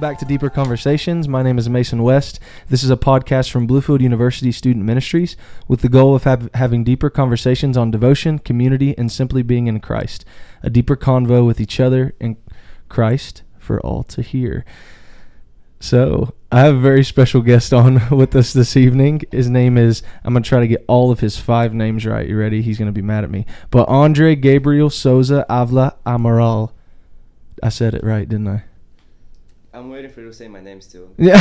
back 0.00 0.18
to 0.18 0.24
Deeper 0.24 0.48
Conversations. 0.48 1.28
My 1.28 1.42
name 1.42 1.58
is 1.58 1.68
Mason 1.68 2.02
West. 2.02 2.40
This 2.70 2.82
is 2.82 2.88
a 2.88 2.96
podcast 2.96 3.50
from 3.50 3.68
Bluefield 3.68 4.00
University 4.00 4.50
Student 4.50 4.86
Ministries 4.86 5.36
with 5.68 5.82
the 5.82 5.90
goal 5.90 6.14
of 6.14 6.24
have, 6.24 6.48
having 6.54 6.84
deeper 6.84 7.10
conversations 7.10 7.76
on 7.76 7.90
devotion, 7.90 8.38
community, 8.38 8.96
and 8.96 9.12
simply 9.12 9.42
being 9.42 9.66
in 9.66 9.78
Christ. 9.78 10.24
A 10.62 10.70
deeper 10.70 10.96
convo 10.96 11.46
with 11.46 11.60
each 11.60 11.78
other 11.78 12.14
in 12.18 12.38
Christ 12.88 13.42
for 13.58 13.78
all 13.80 14.02
to 14.04 14.22
hear. 14.22 14.64
So, 15.80 16.34
I 16.50 16.60
have 16.60 16.76
a 16.76 16.80
very 16.80 17.04
special 17.04 17.42
guest 17.42 17.74
on 17.74 18.00
with 18.10 18.34
us 18.34 18.54
this 18.54 18.78
evening. 18.78 19.20
His 19.30 19.50
name 19.50 19.76
is, 19.76 20.02
I'm 20.24 20.32
going 20.32 20.42
to 20.42 20.48
try 20.48 20.60
to 20.60 20.68
get 20.68 20.84
all 20.88 21.10
of 21.10 21.20
his 21.20 21.36
five 21.36 21.74
names 21.74 22.06
right. 22.06 22.26
You 22.26 22.38
ready? 22.38 22.62
He's 22.62 22.78
going 22.78 22.88
to 22.88 22.92
be 22.92 23.02
mad 23.02 23.24
at 23.24 23.30
me. 23.30 23.44
But 23.70 23.86
Andre 23.90 24.34
Gabriel 24.34 24.88
Souza 24.88 25.44
Avla 25.50 25.96
Amaral. 26.06 26.72
I 27.62 27.68
said 27.68 27.92
it 27.92 28.02
right, 28.02 28.26
didn't 28.26 28.48
I? 28.48 28.64
I'm 29.72 29.88
waiting 29.88 30.10
for 30.10 30.20
you 30.20 30.26
to 30.26 30.32
say 30.34 30.48
my 30.48 30.60
name 30.60 30.80
still. 30.80 31.10
Yeah. 31.16 31.38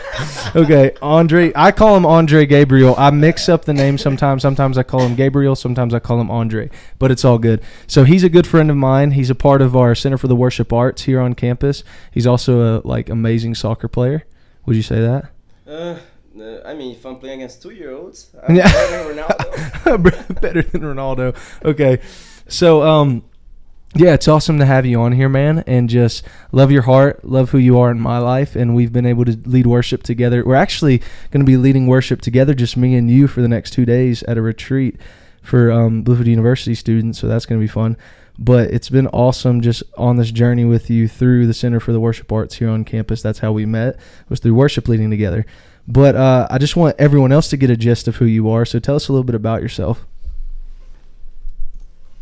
okay, 0.56 0.92
Andre. 1.02 1.52
I 1.54 1.70
call 1.70 1.96
him 1.96 2.06
Andre 2.06 2.46
Gabriel. 2.46 2.94
I 2.96 3.10
mix 3.10 3.46
up 3.48 3.66
the 3.66 3.74
name 3.74 3.98
sometimes. 3.98 4.40
Sometimes 4.40 4.78
I 4.78 4.82
call 4.82 5.00
him 5.00 5.14
Gabriel. 5.14 5.54
Sometimes 5.54 5.92
I 5.92 5.98
call 5.98 6.18
him 6.18 6.30
Andre. 6.30 6.70
But 6.98 7.10
it's 7.10 7.26
all 7.26 7.38
good. 7.38 7.60
So 7.86 8.04
he's 8.04 8.24
a 8.24 8.30
good 8.30 8.46
friend 8.46 8.70
of 8.70 8.76
mine. 8.78 9.10
He's 9.10 9.28
a 9.28 9.34
part 9.34 9.60
of 9.60 9.76
our 9.76 9.94
Center 9.94 10.16
for 10.16 10.28
the 10.28 10.36
Worship 10.36 10.72
Arts 10.72 11.02
here 11.02 11.20
on 11.20 11.34
campus. 11.34 11.84
He's 12.10 12.26
also 12.26 12.78
a 12.78 12.88
like 12.88 13.10
amazing 13.10 13.54
soccer 13.54 13.86
player. 13.88 14.24
Would 14.64 14.74
you 14.76 14.82
say 14.82 15.00
that? 15.02 15.30
Uh, 15.66 15.98
uh, 16.40 16.62
I 16.64 16.72
mean, 16.72 16.92
if 16.92 17.04
I'm 17.04 17.16
playing 17.16 17.40
against 17.40 17.60
two-year-olds, 17.62 18.30
Yeah. 18.48 18.72
better 18.72 19.14
than 19.14 19.24
Ronaldo. 19.24 20.40
Better 20.40 20.62
than 20.62 20.80
Ronaldo. 20.82 21.36
Okay. 21.64 22.00
So 22.48 22.82
um 22.82 23.24
yeah, 23.98 24.14
it's 24.14 24.28
awesome 24.28 24.60
to 24.60 24.64
have 24.64 24.86
you 24.86 25.00
on 25.00 25.10
here, 25.10 25.28
man, 25.28 25.64
and 25.66 25.90
just 25.90 26.24
love 26.52 26.70
your 26.70 26.82
heart, 26.82 27.24
love 27.24 27.50
who 27.50 27.58
you 27.58 27.76
are 27.80 27.90
in 27.90 27.98
my 27.98 28.18
life, 28.18 28.54
and 28.54 28.76
we've 28.76 28.92
been 28.92 29.04
able 29.04 29.24
to 29.24 29.36
lead 29.44 29.66
worship 29.66 30.04
together. 30.04 30.44
We're 30.44 30.54
actually 30.54 30.98
going 31.32 31.44
to 31.44 31.44
be 31.44 31.56
leading 31.56 31.88
worship 31.88 32.20
together, 32.20 32.54
just 32.54 32.76
me 32.76 32.94
and 32.94 33.10
you, 33.10 33.26
for 33.26 33.42
the 33.42 33.48
next 33.48 33.72
two 33.72 33.84
days 33.84 34.22
at 34.22 34.38
a 34.38 34.42
retreat 34.42 35.00
for 35.42 35.72
um, 35.72 36.04
Bluefield 36.04 36.26
University 36.26 36.76
students. 36.76 37.18
So 37.18 37.26
that's 37.26 37.44
going 37.44 37.60
to 37.60 37.64
be 37.64 37.68
fun. 37.68 37.96
But 38.38 38.70
it's 38.70 38.88
been 38.88 39.08
awesome 39.08 39.62
just 39.62 39.82
on 39.96 40.16
this 40.16 40.30
journey 40.30 40.64
with 40.64 40.90
you 40.90 41.08
through 41.08 41.48
the 41.48 41.54
Center 41.54 41.80
for 41.80 41.92
the 41.92 41.98
Worship 41.98 42.30
Arts 42.30 42.54
here 42.54 42.68
on 42.68 42.84
campus. 42.84 43.20
That's 43.20 43.40
how 43.40 43.50
we 43.50 43.66
met 43.66 43.98
was 44.28 44.38
through 44.38 44.54
worship 44.54 44.86
leading 44.86 45.10
together. 45.10 45.44
But 45.88 46.14
uh, 46.14 46.46
I 46.48 46.58
just 46.58 46.76
want 46.76 46.94
everyone 47.00 47.32
else 47.32 47.48
to 47.48 47.56
get 47.56 47.68
a 47.68 47.76
gist 47.76 48.06
of 48.06 48.16
who 48.16 48.26
you 48.26 48.48
are. 48.48 48.64
So 48.64 48.78
tell 48.78 48.94
us 48.94 49.08
a 49.08 49.12
little 49.12 49.24
bit 49.24 49.34
about 49.34 49.60
yourself. 49.60 50.06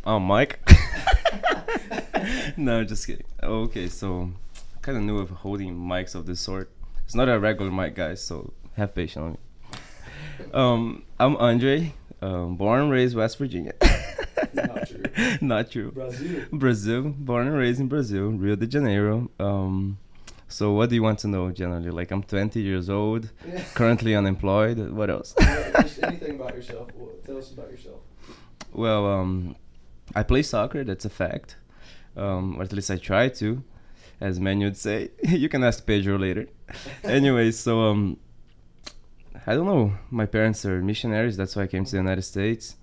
Oh, 0.07 0.19
Mike. 0.19 0.59
no, 2.57 2.85
just 2.85 3.07
kidding. 3.07 3.27
Okay, 3.43 3.89
so 3.89 4.31
kind 4.83 4.99
of 4.99 5.05
new 5.05 5.19
of 5.19 5.31
holding 5.31 5.77
mics 5.77 6.15
of 6.15 6.27
this 6.27 6.41
sort. 6.41 6.71
It's 7.05 7.15
not 7.15 7.29
a 7.29 7.39
regular 7.39 7.71
mic, 7.71 7.95
guys, 7.95 8.23
so 8.23 8.53
have 8.77 8.95
patience 8.95 9.23
on 9.23 9.33
me. 9.33 9.39
Um, 10.53 11.05
I'm 11.19 11.37
Andre, 11.37 11.93
um, 12.21 12.57
born 12.57 12.83
and 12.83 12.91
raised 12.91 13.17
West 13.17 13.39
Virginia. 13.39 13.73
Not 14.53 14.89
true. 14.89 15.03
Not 15.41 15.71
true. 15.71 15.91
Brazil. 15.93 16.45
Brazil, 16.53 17.03
born 17.03 17.47
and 17.47 17.57
raised 17.57 17.81
in 17.81 17.89
Brazil, 17.89 18.29
Rio 18.31 18.57
de 18.57 18.67
Janeiro. 18.67 19.31
Um, 19.39 19.99
so 20.49 20.73
what 20.73 20.89
do 20.89 20.95
you 20.95 21.03
want 21.03 21.19
to 21.21 21.29
know 21.29 21.51
generally? 21.51 21.91
Like 21.91 22.11
I'm 22.11 22.23
20 22.23 22.61
years 22.61 22.89
old, 22.89 23.31
currently 23.75 24.15
unemployed. 24.15 24.79
What 24.91 25.11
else? 25.11 25.35
just 25.39 26.03
anything 26.03 26.37
about 26.37 26.55
yourself. 26.55 26.89
Tell 27.25 27.39
us 27.39 27.51
about 27.51 27.71
yourself. 27.71 28.01
Well, 28.73 29.07
um, 29.07 29.57
I 30.15 30.23
play 30.23 30.43
soccer. 30.43 30.85
That's 30.85 31.05
a 31.05 31.11
fact. 31.11 31.57
Um, 32.17 32.59
or 32.59 32.63
at 32.63 32.73
least 32.73 32.91
I 32.91 32.97
try 32.97 33.29
to, 33.29 33.63
as 34.21 34.41
many 34.41 34.65
would 34.65 34.77
say. 34.77 35.11
you 35.23 35.49
can 35.49 35.63
ask 35.63 35.87
Pedro 35.87 36.19
later. 36.19 36.49
anyway, 37.05 37.51
so 37.51 37.81
um, 37.83 38.19
I 39.47 39.55
don't 39.55 39.67
know. 39.67 39.93
My 40.11 40.27
parents 40.27 40.65
are 40.65 40.81
missionaries. 40.83 41.37
That's 41.37 41.55
why 41.57 41.65
I 41.65 41.67
came 41.67 41.85
to 41.85 41.91
the 41.91 41.99
United 41.99 42.23
States. 42.23 42.77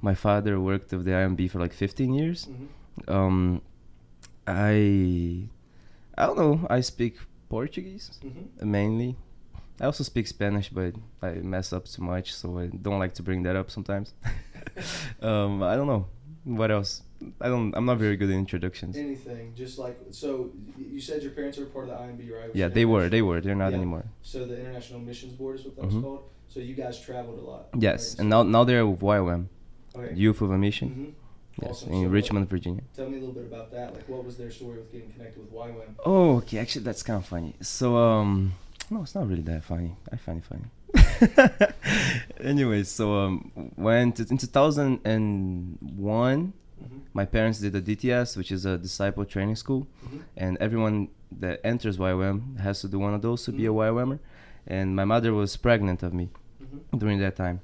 My 0.00 0.14
father 0.14 0.60
worked 0.60 0.92
with 0.92 1.04
the 1.04 1.10
IMB 1.10 1.50
for 1.50 1.58
like 1.58 1.72
15 1.72 2.14
years. 2.14 2.48
Um, 3.06 3.62
I 4.46 5.48
I 6.16 6.26
don't 6.26 6.38
know. 6.38 6.66
I 6.70 6.80
speak 6.80 7.16
Portuguese 7.48 8.18
mainly. 8.60 9.16
I 9.80 9.84
also 9.84 10.02
speak 10.02 10.26
Spanish, 10.26 10.68
but 10.70 10.94
I 11.22 11.34
mess 11.34 11.72
up 11.72 11.84
too 11.84 12.02
much, 12.02 12.34
so 12.34 12.58
I 12.58 12.66
don't 12.66 12.98
like 12.98 13.14
to 13.14 13.22
bring 13.22 13.44
that 13.44 13.54
up 13.54 13.70
sometimes. 13.70 14.12
um, 15.22 15.62
I 15.62 15.76
don't 15.76 15.86
know 15.86 16.06
what 16.42 16.70
else. 16.70 17.02
I 17.40 17.48
don't. 17.48 17.74
I'm 17.76 17.84
not 17.86 17.98
very 17.98 18.16
good 18.16 18.30
at 18.30 18.36
introductions. 18.36 18.96
Anything, 18.96 19.52
just 19.56 19.78
like 19.78 19.98
so. 20.10 20.50
You 20.78 21.00
said 21.00 21.22
your 21.22 21.32
parents 21.32 21.58
are 21.58 21.66
part 21.66 21.88
of 21.88 21.90
the 21.90 21.96
IMB, 21.96 22.30
right? 22.32 22.46
Which 22.48 22.56
Yeah, 22.56 22.68
they 22.68 22.84
were. 22.84 23.08
They 23.08 23.22
were. 23.22 23.40
They're 23.40 23.54
not 23.54 23.70
Yeah. 23.72 23.76
anymore. 23.78 24.04
So 24.22 24.44
the 24.46 24.58
International 24.58 25.00
Missions 25.00 25.32
Board 25.34 25.58
is 25.58 25.64
what 25.64 25.76
that 25.76 25.84
was 25.86 25.94
Mhm. 25.94 26.02
called. 26.02 26.22
So 26.48 26.60
you 26.60 26.74
guys 26.74 26.98
traveled 27.00 27.38
a 27.38 27.42
lot. 27.42 27.68
Yes, 27.78 28.14
right? 28.14 28.20
and 28.20 28.28
now 28.30 28.42
now 28.42 28.64
they're 28.64 28.86
with 28.86 29.00
YWAM, 29.02 29.48
Okay. 29.96 30.14
Youth 30.14 30.40
of 30.40 30.50
a 30.50 30.58
Mission. 30.58 30.88
Mhm. 30.90 31.12
Yes, 31.62 31.70
Awesome. 31.70 31.92
in 31.92 31.98
So 31.98 32.02
what- 32.02 32.10
Richmond, 32.12 32.48
Virginia. 32.48 32.82
Tell 32.96 33.08
me 33.10 33.16
a 33.16 33.20
little 33.20 33.34
bit 33.34 33.44
about 33.44 33.70
that. 33.72 33.92
Like, 33.94 34.08
what 34.08 34.24
was 34.24 34.36
their 34.36 34.50
story 34.50 34.78
with 34.78 34.90
getting 34.92 35.10
connected 35.10 35.40
with 35.40 35.52
YWAM? 35.52 35.94
Oh, 36.06 36.36
okay. 36.38 36.58
Actually, 36.58 36.84
that's 36.84 37.02
kind 37.02 37.18
of 37.18 37.26
funny. 37.26 37.54
So, 37.60 37.96
um, 37.96 38.54
no, 38.90 39.02
it's 39.02 39.14
not 39.14 39.28
really 39.28 39.42
that 39.42 39.64
funny. 39.64 39.96
I 40.12 40.16
find 40.16 40.38
it 40.42 40.44
funny. 40.44 40.64
anyway, 42.40 42.82
so 42.84 43.12
um, 43.14 43.50
when 43.76 44.12
t- 44.12 44.24
in 44.30 44.38
2001, 44.38 46.52
Mhm. 46.88 47.00
my 47.12 47.24
parents 47.24 47.58
did 47.60 47.74
a 47.74 47.80
DTS, 47.80 48.36
which 48.36 48.50
is 48.52 48.64
a 48.66 48.78
disciple 48.78 49.24
training 49.24 49.56
school, 49.56 49.86
Mhm. 50.06 50.20
and 50.36 50.56
everyone 50.60 51.08
that 51.40 51.60
enters 51.64 51.98
YWAM 51.98 52.58
has 52.58 52.80
to 52.80 52.88
do 52.88 52.98
one 52.98 53.14
of 53.14 53.22
those 53.22 53.44
to 53.44 53.52
be 53.52 53.66
a 53.66 53.70
Mhm. 53.70 53.76
YWAMer. 53.76 54.18
And 54.66 54.94
my 54.96 55.04
mother 55.04 55.32
was 55.34 55.56
pregnant 55.56 56.02
of 56.02 56.12
me 56.14 56.28
Mhm. 56.62 56.98
during 56.98 57.18
that 57.20 57.36
time. 57.36 57.60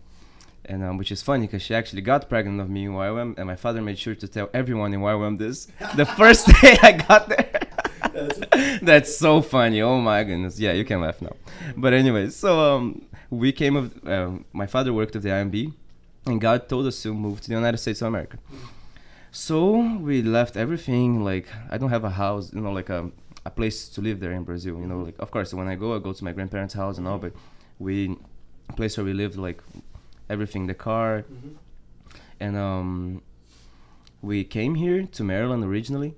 And 0.67 0.83
um, 0.83 0.97
which 0.97 1.13
is 1.13 1.21
funny 1.23 1.47
because 1.47 1.61
she 1.63 1.75
actually 1.75 2.01
got 2.03 2.29
pregnant 2.29 2.59
of 2.61 2.69
me 2.71 2.85
in 2.87 2.93
YWAM, 2.93 3.35
and 3.37 3.47
my 3.47 3.57
father 3.57 3.83
made 3.83 3.99
sure 3.99 4.15
to 4.15 4.27
tell 4.27 4.49
everyone 4.55 4.95
in 4.95 5.01
YWAM 5.01 5.37
this 5.39 5.69
the 5.97 6.07
first 6.07 6.47
day 6.47 6.77
I 6.83 6.93
got 6.93 7.29
there. 7.29 7.51
That's- 8.83 9.17
so 9.17 9.41
funny. 9.43 9.81
Oh 9.83 10.01
my 10.01 10.25
goodness. 10.25 10.59
Yeah, 10.59 10.73
you 10.73 10.85
can 10.85 11.01
laugh 11.01 11.21
now. 11.21 11.35
But 11.77 11.93
anyway, 11.93 12.31
so 12.31 12.49
um, 12.77 13.03
we 13.31 13.53
came 13.53 13.77
of 13.77 13.87
um, 14.07 14.45
my 14.53 14.67
father 14.67 14.93
worked 14.93 15.15
at 15.17 15.23
the 15.23 15.31
IMB, 15.31 15.73
and 16.27 16.41
God 16.41 16.69
told 16.69 16.87
us 16.87 17.03
to 17.03 17.13
move 17.13 17.41
to 17.43 17.49
the 17.49 17.55
United 17.55 17.79
States 17.79 18.01
of 18.03 18.09
America. 18.09 18.39
So 19.35 19.99
we 19.99 20.23
left 20.23 20.57
everything. 20.57 21.25
Like 21.25 21.49
I 21.69 21.77
don't 21.77 21.91
have 21.91 22.05
a 22.05 22.11
house, 22.11 22.53
you 22.55 22.61
know, 22.61 22.71
like 22.73 22.89
a 22.89 23.11
a 23.45 23.51
place 23.51 23.89
to 23.91 24.01
live 24.01 24.21
there 24.21 24.31
in 24.33 24.45
Brazil. 24.45 24.79
You 24.79 24.87
know, 24.87 25.01
like 25.01 25.17
of 25.19 25.31
course 25.33 25.53
when 25.53 25.67
I 25.67 25.75
go, 25.75 25.97
I 25.97 25.99
go 25.99 26.13
to 26.13 26.25
my 26.25 26.33
grandparents' 26.33 26.75
house 26.75 26.99
and 26.99 27.09
all, 27.09 27.19
but 27.19 27.33
we 27.81 28.17
place 28.77 28.97
where 28.97 29.05
we 29.05 29.13
lived, 29.13 29.37
like 29.37 29.61
everything, 30.31 30.67
the 30.69 30.75
car, 30.75 31.25
Mhm. 31.31 31.57
and 32.41 32.57
um, 32.57 33.23
we 34.23 34.45
came 34.45 34.77
here 34.77 35.03
to 35.17 35.25
Maryland 35.25 35.65
originally. 35.65 36.15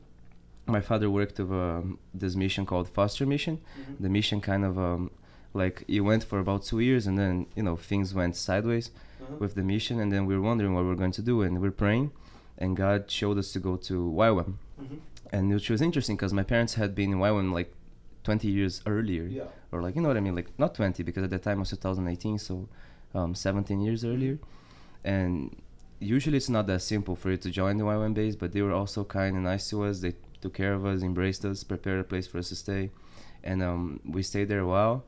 My 0.66 0.81
father 0.81 1.09
worked 1.09 1.38
of 1.38 1.50
um, 1.53 1.98
this 2.12 2.37
mission 2.37 2.66
called 2.66 2.87
Foster 2.88 3.25
Mission. 3.25 3.56
Mhm. 3.59 3.97
The 4.00 4.09
mission 4.10 4.41
kind 4.43 4.62
of 4.65 4.78
um, 4.78 5.10
like 5.54 5.84
it 5.88 6.00
went 6.03 6.22
for 6.22 6.39
about 6.39 6.65
two 6.65 6.80
years, 6.80 7.07
and 7.07 7.19
then 7.19 7.47
you 7.57 7.62
know 7.62 7.77
things 7.77 8.12
went 8.12 8.36
sideways 8.36 8.91
Uh-huh. 9.22 9.36
with 9.39 9.54
the 9.54 9.62
mission, 9.65 9.98
and 10.01 10.12
then 10.12 10.27
we 10.27 10.34
were 10.36 10.42
wondering 10.51 10.74
what 10.74 10.84
we 10.84 10.91
are 10.91 11.01
going 11.04 11.16
to 11.21 11.22
do, 11.22 11.41
and 11.42 11.53
we 11.54 11.60
we're 11.69 11.78
praying, 11.84 12.10
and 12.58 12.76
God 12.76 13.10
showed 13.10 13.38
us 13.38 13.53
to 13.53 13.60
go 13.60 13.76
to 13.76 13.94
YWAM, 14.10 14.54
Mhm. 14.80 14.98
and 15.32 15.50
which 15.53 15.68
was 15.70 15.80
interesting 15.82 16.16
because 16.16 16.32
my 16.32 16.42
parents 16.42 16.74
had 16.74 16.94
been 16.94 17.12
in 17.12 17.18
YWAM 17.18 17.53
like 17.53 17.72
20 18.24 18.48
years 18.48 18.82
earlier, 18.86 19.24
Yeah. 19.24 19.44
or 19.72 19.82
like 19.82 19.94
you 19.97 20.03
know 20.03 20.08
what 20.08 20.16
I 20.16 20.20
mean, 20.20 20.34
like 20.34 20.50
not 20.58 20.74
20 20.74 21.03
because 21.03 21.22
at 21.24 21.30
that 21.30 21.42
time 21.42 21.58
was 21.60 21.70
2018, 21.70 22.38
so 22.38 22.68
um, 23.14 23.34
17 23.34 23.80
years 23.80 24.04
earlier, 24.04 24.38
and 25.04 25.56
usually 26.00 26.36
it's 26.36 26.48
not 26.50 26.66
that 26.66 26.82
simple 26.82 27.16
for 27.16 27.30
you 27.30 27.36
to 27.38 27.50
join 27.50 27.76
the 27.76 27.84
YWAM 27.84 28.14
base, 28.14 28.36
but 28.36 28.53
they 28.53 28.62
were 28.62 28.72
also 28.72 29.04
kind 29.04 29.36
and 29.36 29.44
nice 29.44 29.70
to 29.70 29.84
us. 29.84 30.00
They 30.00 30.14
took 30.41 30.54
care 30.54 30.74
of 30.74 30.84
us, 30.84 31.02
embraced 31.02 31.44
us, 31.44 31.64
prepared 31.64 32.00
a 32.00 32.04
place 32.04 32.26
for 32.26 32.38
us 32.38 32.48
to 32.50 32.56
stay, 32.56 32.91
and 33.42 33.62
um, 33.62 34.00
we 34.04 34.22
stayed 34.22 34.48
there 34.48 34.60
a 34.60 34.66
while, 34.66 35.04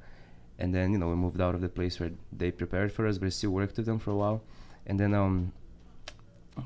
and 0.59 0.75
then 0.75 0.93
you 0.93 0.99
know 0.99 1.09
we 1.09 1.15
moved 1.17 1.41
out 1.41 1.55
of 1.55 1.61
the 1.61 1.69
place 1.69 1.99
where 2.01 2.13
they 2.33 2.51
prepared 2.51 2.93
for 2.93 3.07
us, 3.07 3.19
but 3.19 3.27
I 3.27 3.31
still 3.31 3.51
worked 3.51 3.77
with 3.77 3.87
them 3.87 3.99
for 3.99 4.11
a 4.13 4.17
while, 4.17 4.43
and 4.87 4.99
then 4.99 5.13
um, 5.15 5.53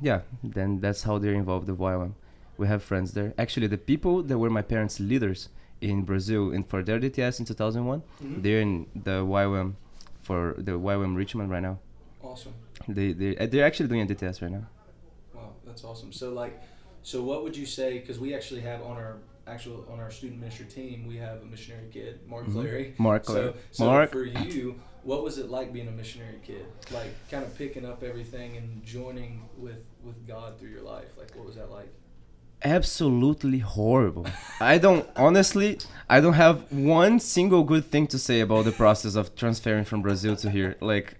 yeah, 0.00 0.21
then 0.43 0.81
that's 0.81 1.03
how 1.03 1.19
they're 1.19 1.35
involved 1.35 1.69
with 1.69 1.79
YWAM. 1.79 2.12
We 2.59 2.67
have 2.69 2.83
friends 2.83 3.12
there. 3.12 3.35
Actually, 3.39 3.67
the 3.67 3.79
people 3.79 4.23
that 4.23 4.39
were 4.39 4.50
my 4.50 4.62
parents' 4.62 5.00
leaders 5.00 5.49
in 5.81 6.03
Brazil 6.03 6.53
and 6.53 6.67
for 6.67 6.83
their 6.83 6.99
DTS 7.00 7.41
in 7.41 7.44
2001, 7.47 8.03
Mhm. 8.23 8.43
they're 8.43 8.61
in 8.61 8.87
the 8.94 9.25
YWAM 9.25 9.75
for 10.23 10.55
the 10.59 10.73
YWAM 10.79 11.17
Richmond 11.17 11.50
right 11.50 11.62
now. 11.62 11.79
Awesome. 12.23 12.53
They 12.89 13.12
they 13.12 13.37
uh, 13.37 13.47
they're 13.47 13.65
actually 13.67 13.89
doing 13.89 14.03
a 14.03 14.06
DTS 14.06 14.43
right 14.43 14.50
now. 14.53 14.67
Wow, 15.35 15.50
that's 15.67 15.85
awesome. 15.85 16.12
So 16.12 16.33
like, 16.33 16.61
so 17.03 17.23
what 17.23 17.43
would 17.43 17.56
you 17.56 17.67
say? 17.67 17.99
Because 17.99 18.19
we 18.21 18.35
actually 18.35 18.61
have 18.61 18.83
on 18.83 18.97
our 18.97 19.17
actual 19.47 19.85
on 19.93 19.99
our 19.99 20.11
student 20.11 20.41
ministry 20.41 20.67
team, 20.67 21.06
we 21.09 21.17
have 21.17 21.43
a 21.43 21.47
missionary 21.47 21.88
kid, 21.93 22.21
Mark. 22.29 22.47
Clary. 22.50 22.95
Mark, 22.99 23.25
So, 23.25 23.33
Clary. 23.33 23.53
so 23.73 23.85
Mark. 23.87 24.11
for 24.12 24.25
you, 24.25 24.77
what 25.04 25.25
was 25.25 25.38
it 25.38 25.50
like 25.50 25.72
being 25.72 25.88
a 25.88 25.93
missionary 25.93 26.40
kid? 26.44 26.66
Like, 26.93 27.12
kind 27.31 27.44
of 27.44 27.56
picking 27.56 27.84
up 27.84 28.02
everything 28.02 28.56
and 28.56 28.84
joining 28.84 29.49
with 29.56 29.84
with 30.02 30.26
God 30.26 30.58
through 30.58 30.70
your 30.70 30.82
life. 30.82 31.16
Like, 31.19 31.34
what 31.37 31.46
was 31.46 31.56
that 31.56 31.70
like? 31.70 31.88
absolutely 32.64 33.58
horrible. 33.58 34.26
I 34.60 34.78
don't 34.78 35.08
honestly. 35.16 35.78
I 36.08 36.20
don't 36.20 36.34
have 36.34 36.70
one 36.70 37.20
single 37.20 37.64
good 37.64 37.87
thing 37.87 38.06
to 38.08 38.19
say 38.19 38.40
about 38.40 38.64
the 38.64 38.72
process 38.72 39.14
of 39.14 39.34
transferring 39.34 39.84
from 39.84 40.02
Brazil 40.02 40.37
to 40.37 40.50
here. 40.50 40.76
Like, 40.81 41.14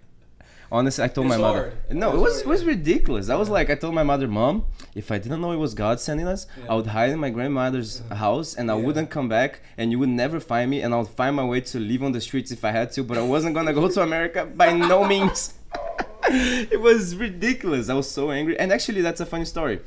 honestly, 0.71 1.03
I 1.03 1.07
told 1.07 1.27
It's 1.27 1.35
my 1.35 1.41
mother. 1.41 1.73
hard. 1.87 1.95
No, 1.97 2.13
it 2.15 2.19
was 2.19 2.41
it 2.41 2.47
was 2.47 2.65
ridiculous. 2.65 3.29
I 3.29 3.35
was 3.35 3.49
like, 3.49 3.69
I 3.69 3.75
told 3.75 3.93
my 3.93 4.03
mother, 4.03 4.27
Mom, 4.27 4.65
if 4.95 5.11
I 5.11 5.17
didn't 5.17 5.41
know 5.41 5.51
it 5.51 5.57
was 5.57 5.73
God 5.73 5.99
sending 5.99 6.27
us. 6.27 6.47
I 6.69 6.75
would 6.75 6.87
hide 6.87 7.11
in 7.11 7.19
my 7.19 7.29
grandmother's 7.29 8.01
house 8.09 8.55
and 8.55 8.69
I 8.71 8.75
wouldn't 8.75 9.09
come 9.09 9.27
back, 9.29 9.61
and 9.77 9.91
you 9.91 9.99
would 9.99 10.09
never 10.09 10.39
find 10.39 10.69
me, 10.71 10.81
and 10.81 10.93
I 10.93 10.97
would 10.97 11.07
find 11.09 11.35
my 11.35 11.43
way 11.45 11.61
to 11.61 11.79
live 11.79 12.03
on 12.03 12.11
the 12.11 12.21
streets 12.21 12.51
if 12.51 12.63
I 12.65 12.71
had 12.71 12.91
to. 12.93 13.03
But 13.03 13.17
I 13.17 13.21
wasn't 13.23 13.55
gonna 13.55 13.73
go 13.73 13.87
to 13.87 14.01
America 14.01 14.45
by 14.45 14.73
no 14.73 15.05
means. 15.13 15.53
it 16.29 16.79
was 16.81 17.15
ridiculous. 17.15 17.89
I 17.89 17.93
was 17.95 18.09
so 18.09 18.31
angry, 18.31 18.57
and 18.57 18.71
actually, 18.71 19.01
that's 19.01 19.19
a 19.21 19.25
funny 19.25 19.45
story. 19.45 19.79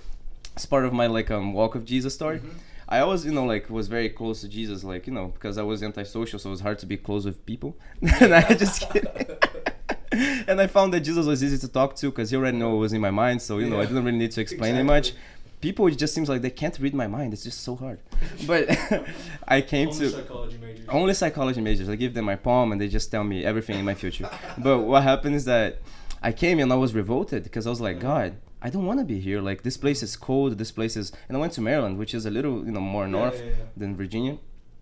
It's 0.55 0.67
part 0.67 0.85
of 0.85 0.93
my 0.93 1.07
like 1.07 1.31
um 1.31 1.53
walk 1.53 1.75
of 1.75 1.85
Jesus 1.85 2.15
story. 2.15 2.39
Mm-hmm. 2.39 2.59
I 2.89 3.01
always, 3.01 3.27
you 3.27 3.33
know, 3.33 3.45
like 3.45 3.69
was 3.69 3.89
very 3.89 4.09
close 4.09 4.43
to 4.43 4.49
Jesus, 4.49 4.85
like 4.85 5.07
you 5.09 5.13
know, 5.13 5.29
because 5.29 5.59
I 5.59 5.63
was 5.63 5.83
antisocial, 5.83 6.39
so 6.39 6.51
it 6.51 6.53
was 6.53 6.61
hard 6.61 6.79
to 6.81 6.87
be 6.87 6.97
close 6.97 7.25
with 7.25 7.45
people. 7.45 7.77
and 8.21 8.33
I 8.35 8.55
just 8.55 8.89
kidding. 8.91 9.11
and 10.49 10.61
I 10.61 10.67
found 10.67 10.93
that 10.95 11.01
Jesus 11.01 11.27
was 11.27 11.43
easy 11.43 11.59
to 11.59 11.69
talk 11.69 11.97
to 11.97 12.11
because 12.11 12.31
he 12.31 12.37
already 12.37 12.57
know 12.59 12.71
what 12.71 12.79
was 12.79 12.93
in 12.93 13.01
my 13.01 13.11
mind, 13.11 13.43
so 13.43 13.59
you 13.59 13.69
know, 13.69 13.81
I 13.81 13.87
didn't 13.87 14.05
really 14.05 14.19
need 14.19 14.33
to 14.33 14.41
explain 14.41 14.75
it 14.77 14.85
much. 14.85 15.13
People, 15.61 15.87
it 15.87 15.97
just 15.97 16.15
seems 16.15 16.29
like 16.29 16.43
they 16.43 16.51
can't 16.51 16.79
read 16.79 16.95
my 16.95 17.07
mind. 17.07 17.33
It's 17.33 17.43
just 17.45 17.63
so 17.63 17.77
hard. 17.77 17.99
But 18.47 18.69
I 19.49 19.63
came 19.63 19.89
Only 19.89 20.01
to 20.01 20.11
psychology 20.11 20.59
majors. 20.59 20.87
only 20.89 21.15
psychology 21.15 21.61
majors. 21.61 21.89
I 21.89 21.97
give 21.97 22.15
them 22.15 22.27
my 22.27 22.37
palm 22.37 22.73
and 22.73 22.81
they 22.81 22.89
just 22.89 23.11
tell 23.11 23.25
me 23.25 23.45
everything 23.45 23.79
in 23.79 23.85
my 23.85 23.95
future. 23.95 24.29
but 24.59 24.81
what 24.81 25.03
happened 25.03 25.35
is 25.35 25.45
that 25.47 25.79
I 26.23 26.33
came 26.33 26.59
and 26.61 26.71
I 26.73 26.77
was 26.77 26.95
revolted 26.95 27.43
because 27.43 27.67
I 27.67 27.71
was 27.71 27.81
like, 27.81 27.99
God, 28.01 28.37
I 28.63 28.69
don't 28.71 28.85
want 28.87 29.01
to 29.01 29.05
be 29.05 29.19
here. 29.19 29.41
Like 29.41 29.63
this 29.63 29.77
place 29.79 30.03
is 30.03 30.15
cold. 30.15 30.59
This 30.59 30.71
place 30.73 30.95
is, 30.97 31.11
and 31.29 31.37
I 31.37 31.41
went 31.41 31.53
to 31.55 31.61
Maryland, 31.61 31.99
which 31.99 32.15
is 32.15 32.27
a 32.27 32.31
little, 32.31 32.65
you 32.67 32.73
know, 32.73 32.81
more 32.81 33.05
Yeah, 33.05 33.11
north 33.19 33.39
yeah, 33.41 33.47
yeah. 33.51 33.65
than 33.77 33.97
Virginia, 33.97 34.37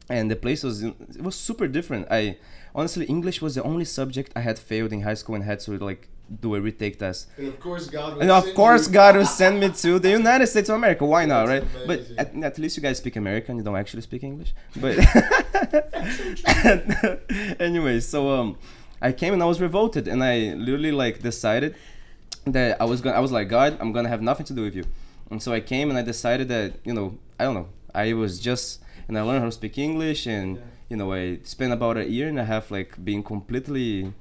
and 0.08 0.30
the 0.30 0.36
place 0.36 0.62
was 0.64 0.82
it 0.82 1.22
was 1.22 1.34
super 1.36 1.66
different. 1.68 2.08
I 2.10 2.36
honestly 2.74 3.04
English 3.06 3.40
was 3.40 3.54
the 3.54 3.62
only 3.62 3.84
subject 3.84 4.32
I 4.34 4.40
had 4.40 4.58
failed 4.58 4.92
in 4.92 5.02
high 5.02 5.14
school 5.14 5.34
and 5.34 5.44
had 5.44 5.60
to 5.60 5.78
like 5.78 6.08
do 6.40 6.54
a 6.54 6.60
retake 6.60 6.98
test. 6.98 7.28
And 7.36 7.48
of 7.48 7.60
course, 7.60 7.86
God. 7.86 8.18
And 8.18 8.30
of 8.30 8.44
send 8.44 8.56
course, 8.56 8.88
God 8.88 9.16
will 9.16 9.26
send 9.26 9.60
me 9.60 9.70
to 9.70 9.98
the 9.98 10.10
United 10.10 10.46
States 10.46 10.68
of 10.68 10.76
America. 10.76 11.04
Why 11.04 11.26
not, 11.26 11.48
right? 11.48 11.64
That's 11.86 11.86
But 11.86 12.00
at, 12.18 12.34
at 12.42 12.58
least 12.58 12.76
you 12.76 12.82
guys 12.82 12.98
speak 12.98 13.16
American. 13.16 13.56
You 13.58 13.62
don't 13.62 13.76
actually 13.76 14.02
speak 14.02 14.22
English. 14.22 14.54
But 14.76 14.98
anyway, 17.60 18.00
so 18.00 18.30
um, 18.30 18.56
I 19.00 19.12
came 19.12 19.32
and 19.34 19.42
I 19.42 19.46
was 19.46 19.60
revolted, 19.60 20.08
and 20.08 20.24
I 20.24 20.54
literally 20.54 20.92
like 20.92 21.22
decided 21.22 21.74
that 22.46 22.80
I 22.80 22.84
was 22.84 23.00
gonna. 23.00 23.16
I 23.16 23.20
was 23.20 23.32
like, 23.32 23.48
God, 23.48 23.76
I'm 23.80 23.92
gonna 23.92 24.08
have 24.08 24.22
nothing 24.22 24.46
to 24.46 24.52
do 24.52 24.62
with 24.62 24.74
you. 24.74 24.84
And 25.30 25.42
so 25.42 25.52
I 25.52 25.60
came 25.60 25.90
and 25.90 25.98
I 25.98 26.02
decided 26.02 26.48
that 26.48 26.74
you 26.84 26.94
know, 26.94 27.18
I 27.38 27.44
don't 27.44 27.54
know. 27.54 27.68
I 27.94 28.12
was 28.14 28.40
just 28.40 28.80
and 29.08 29.18
I 29.18 29.22
learned 29.22 29.40
how 29.40 29.46
to 29.46 29.52
speak 29.52 29.78
English, 29.78 30.26
and 30.26 30.56
Yeah. 30.56 30.62
You 30.88 30.96
know, 30.96 31.12
I 31.12 31.38
spent 31.44 31.72
about 31.72 31.96
a 31.96 32.08
year 32.08 32.28
and 32.28 32.38
a 32.38 32.44
half 32.44 32.70
like 32.70 33.02
being 33.04 33.22
completely 33.22 34.12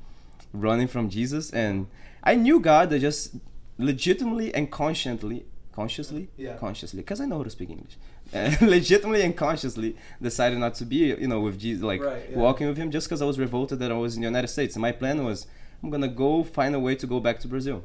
running 0.53 0.87
from 0.87 1.09
Jesus, 1.09 1.51
and 1.51 1.87
I 2.23 2.35
knew 2.35 2.59
God. 2.59 2.93
I 2.93 2.99
just 2.99 3.35
legitimately 3.77 4.53
and 4.53 4.71
consciently, 4.71 5.45
consciously, 5.73 6.29
Yeah. 6.37 6.55
consciously, 6.57 7.01
because 7.01 7.19
I 7.21 7.25
know 7.25 7.37
how 7.37 7.43
to 7.43 7.49
speak 7.49 7.69
English. 7.69 7.97
Legitimately 8.61 9.21
and 9.23 9.35
consciously 9.35 9.95
decided 10.21 10.57
not 10.59 10.73
to 10.75 10.85
be, 10.85 10.97
you 11.23 11.27
know, 11.27 11.41
with 11.41 11.59
Jesus, 11.59 11.83
like 11.83 12.01
Right, 12.01 12.23
yeah. 12.31 12.37
walking 12.37 12.67
with 12.67 12.77
Him, 12.77 12.89
just 12.91 13.07
because 13.07 13.21
I 13.21 13.25
was 13.25 13.37
revolted 13.37 13.79
that 13.79 13.91
I 13.91 13.95
was 13.95 14.15
in 14.15 14.21
the 14.21 14.27
United 14.27 14.47
States. 14.47 14.75
And 14.75 14.81
my 14.81 14.91
plan 14.91 15.23
was, 15.23 15.45
I'm 15.81 15.89
gonna 15.89 16.07
go 16.07 16.43
find 16.43 16.73
a 16.75 16.79
way 16.79 16.95
to 16.95 17.05
go 17.07 17.19
back 17.19 17.39
to 17.41 17.47
Brazil. 17.47 17.83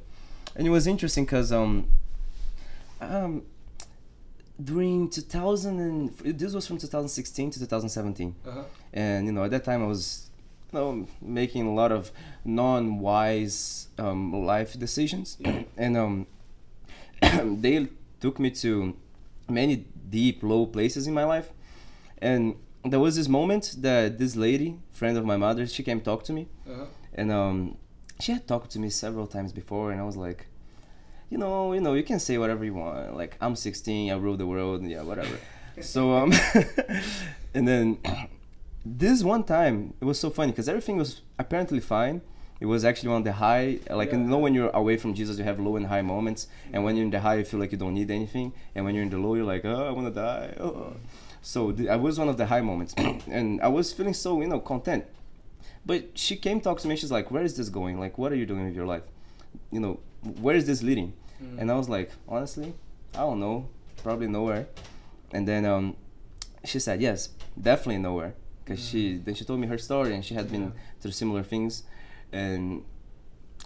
And 0.56 0.66
it 0.66 0.70
was 0.70 0.86
interesting 0.86 1.24
because 1.24 1.52
um, 1.52 1.90
um, 3.00 3.42
during 4.62 5.08
2000 5.08 5.78
and 5.80 6.16
this 6.40 6.52
was 6.52 6.66
from 6.66 6.78
2016 6.78 7.50
to 7.50 7.58
2017 7.60 8.34
Uh-huh. 8.46 8.62
and 8.92 9.26
you 9.26 9.32
know 9.32 9.44
at 9.44 9.50
that 9.52 9.64
time 9.64 9.82
i 9.82 9.86
was 9.86 10.30
you 10.72 10.78
know 10.78 11.06
making 11.22 11.66
a 11.66 11.72
lot 11.74 11.92
of 11.92 12.10
non-wise 12.44 13.88
um, 13.98 14.44
life 14.44 14.78
decisions 14.78 15.38
and 15.76 15.96
um, 15.96 16.26
they 17.62 17.88
took 18.20 18.38
me 18.38 18.50
to 18.50 18.96
many 19.48 19.84
deep 20.10 20.42
low 20.42 20.66
places 20.66 21.06
in 21.06 21.14
my 21.14 21.24
life 21.24 21.50
and 22.20 22.54
there 22.84 23.00
was 23.00 23.16
this 23.16 23.28
moment 23.28 23.74
that 23.78 24.18
this 24.18 24.34
lady 24.36 24.78
friend 24.92 25.16
of 25.18 25.24
my 25.24 25.36
mother 25.36 25.66
she 25.66 25.82
came 25.82 26.00
talk 26.00 26.22
to 26.24 26.32
me 26.32 26.48
Uh-huh. 26.68 26.86
and 27.14 27.30
um, 27.32 27.76
she 28.20 28.32
had 28.32 28.46
talked 28.48 28.70
to 28.72 28.78
me 28.80 28.90
several 28.90 29.26
times 29.28 29.52
before, 29.52 29.92
and 29.92 30.00
I 30.00 30.04
was 30.04 30.16
like, 30.16 30.40
you 31.30 31.38
know, 31.38 31.72
you 31.72 31.80
know, 31.80 31.94
you 31.94 32.02
can 32.02 32.18
say 32.18 32.38
whatever 32.38 32.64
you 32.64 32.74
want. 32.74 33.16
Like 33.16 33.36
I'm 33.40 33.56
16, 33.56 34.10
I 34.10 34.16
rule 34.16 34.36
the 34.36 34.46
world, 34.46 34.82
yeah, 34.82 35.02
whatever. 35.02 35.38
so 35.80 36.12
um, 36.12 36.32
and 37.54 37.68
then 37.68 37.98
this 38.84 39.22
one 39.22 39.44
time 39.44 39.94
it 40.00 40.04
was 40.04 40.18
so 40.18 40.30
funny 40.30 40.52
because 40.52 40.68
everything 40.68 40.96
was 40.96 41.22
apparently 41.38 41.80
fine. 41.80 42.22
It 42.60 42.66
was 42.66 42.84
actually 42.84 43.12
on 43.12 43.22
the 43.22 43.34
high, 43.34 43.78
like 43.88 44.10
you 44.10 44.18
know 44.18 44.38
when 44.38 44.52
you're 44.52 44.70
away 44.70 44.96
from 44.96 45.14
Jesus, 45.14 45.38
you 45.38 45.44
have 45.44 45.60
low 45.60 45.76
and 45.76 45.86
high 45.86 46.02
moments, 46.02 46.48
and 46.72 46.82
when 46.82 46.96
you're 46.96 47.04
in 47.04 47.10
the 47.10 47.20
high, 47.20 47.36
you 47.36 47.44
feel 47.44 47.60
like 47.60 47.70
you 47.70 47.78
don't 47.78 47.94
need 47.94 48.10
anything, 48.10 48.52
and 48.74 48.84
when 48.84 48.96
you're 48.96 49.04
in 49.04 49.10
the 49.10 49.18
low, 49.18 49.36
you're 49.36 49.44
like, 49.44 49.64
oh, 49.64 49.86
I 49.86 49.90
wanna 49.92 50.10
die. 50.10 50.54
Oh. 50.58 50.94
So 51.40 51.70
th- 51.70 51.88
I 51.88 51.94
was 51.94 52.18
one 52.18 52.28
of 52.28 52.36
the 52.36 52.46
high 52.46 52.60
moments, 52.60 52.94
and 53.28 53.60
I 53.60 53.68
was 53.68 53.92
feeling 53.92 54.12
so 54.14 54.40
you 54.40 54.48
know 54.48 54.58
content. 54.58 55.04
But 55.86 56.18
she 56.18 56.34
came 56.34 56.60
talk 56.60 56.80
to 56.80 56.88
me. 56.88 56.96
She's 56.96 57.12
like, 57.12 57.30
"Where 57.30 57.44
is 57.44 57.56
this 57.56 57.68
going? 57.68 58.00
Like, 58.00 58.18
what 58.18 58.32
are 58.32 58.36
you 58.36 58.44
doing 58.44 58.64
with 58.64 58.74
your 58.74 58.86
life? 58.86 59.04
You 59.70 59.80
know, 59.80 60.00
where 60.40 60.56
is 60.56 60.66
this 60.66 60.82
leading?" 60.82 61.12
Mm. 61.42 61.58
And 61.60 61.70
I 61.70 61.76
was 61.76 61.88
like, 61.88 62.10
"Honestly, 62.28 62.74
I 63.14 63.18
don't 63.20 63.40
know. 63.40 63.68
Probably 64.02 64.26
nowhere." 64.26 64.66
And 65.32 65.46
then 65.46 65.64
um, 65.64 65.96
she 66.64 66.78
said, 66.78 67.00
"Yes, 67.00 67.30
definitely 67.60 67.98
nowhere." 67.98 68.34
Because 68.64 68.86
she 68.86 69.16
then 69.18 69.34
she 69.34 69.44
told 69.44 69.60
me 69.60 69.66
her 69.66 69.78
story, 69.78 70.14
and 70.14 70.24
she 70.24 70.34
had 70.34 70.50
been 70.50 70.62
Yeah. 70.64 70.70
through 71.00 71.12
similar 71.12 71.42
things, 71.42 71.84
and 72.32 72.82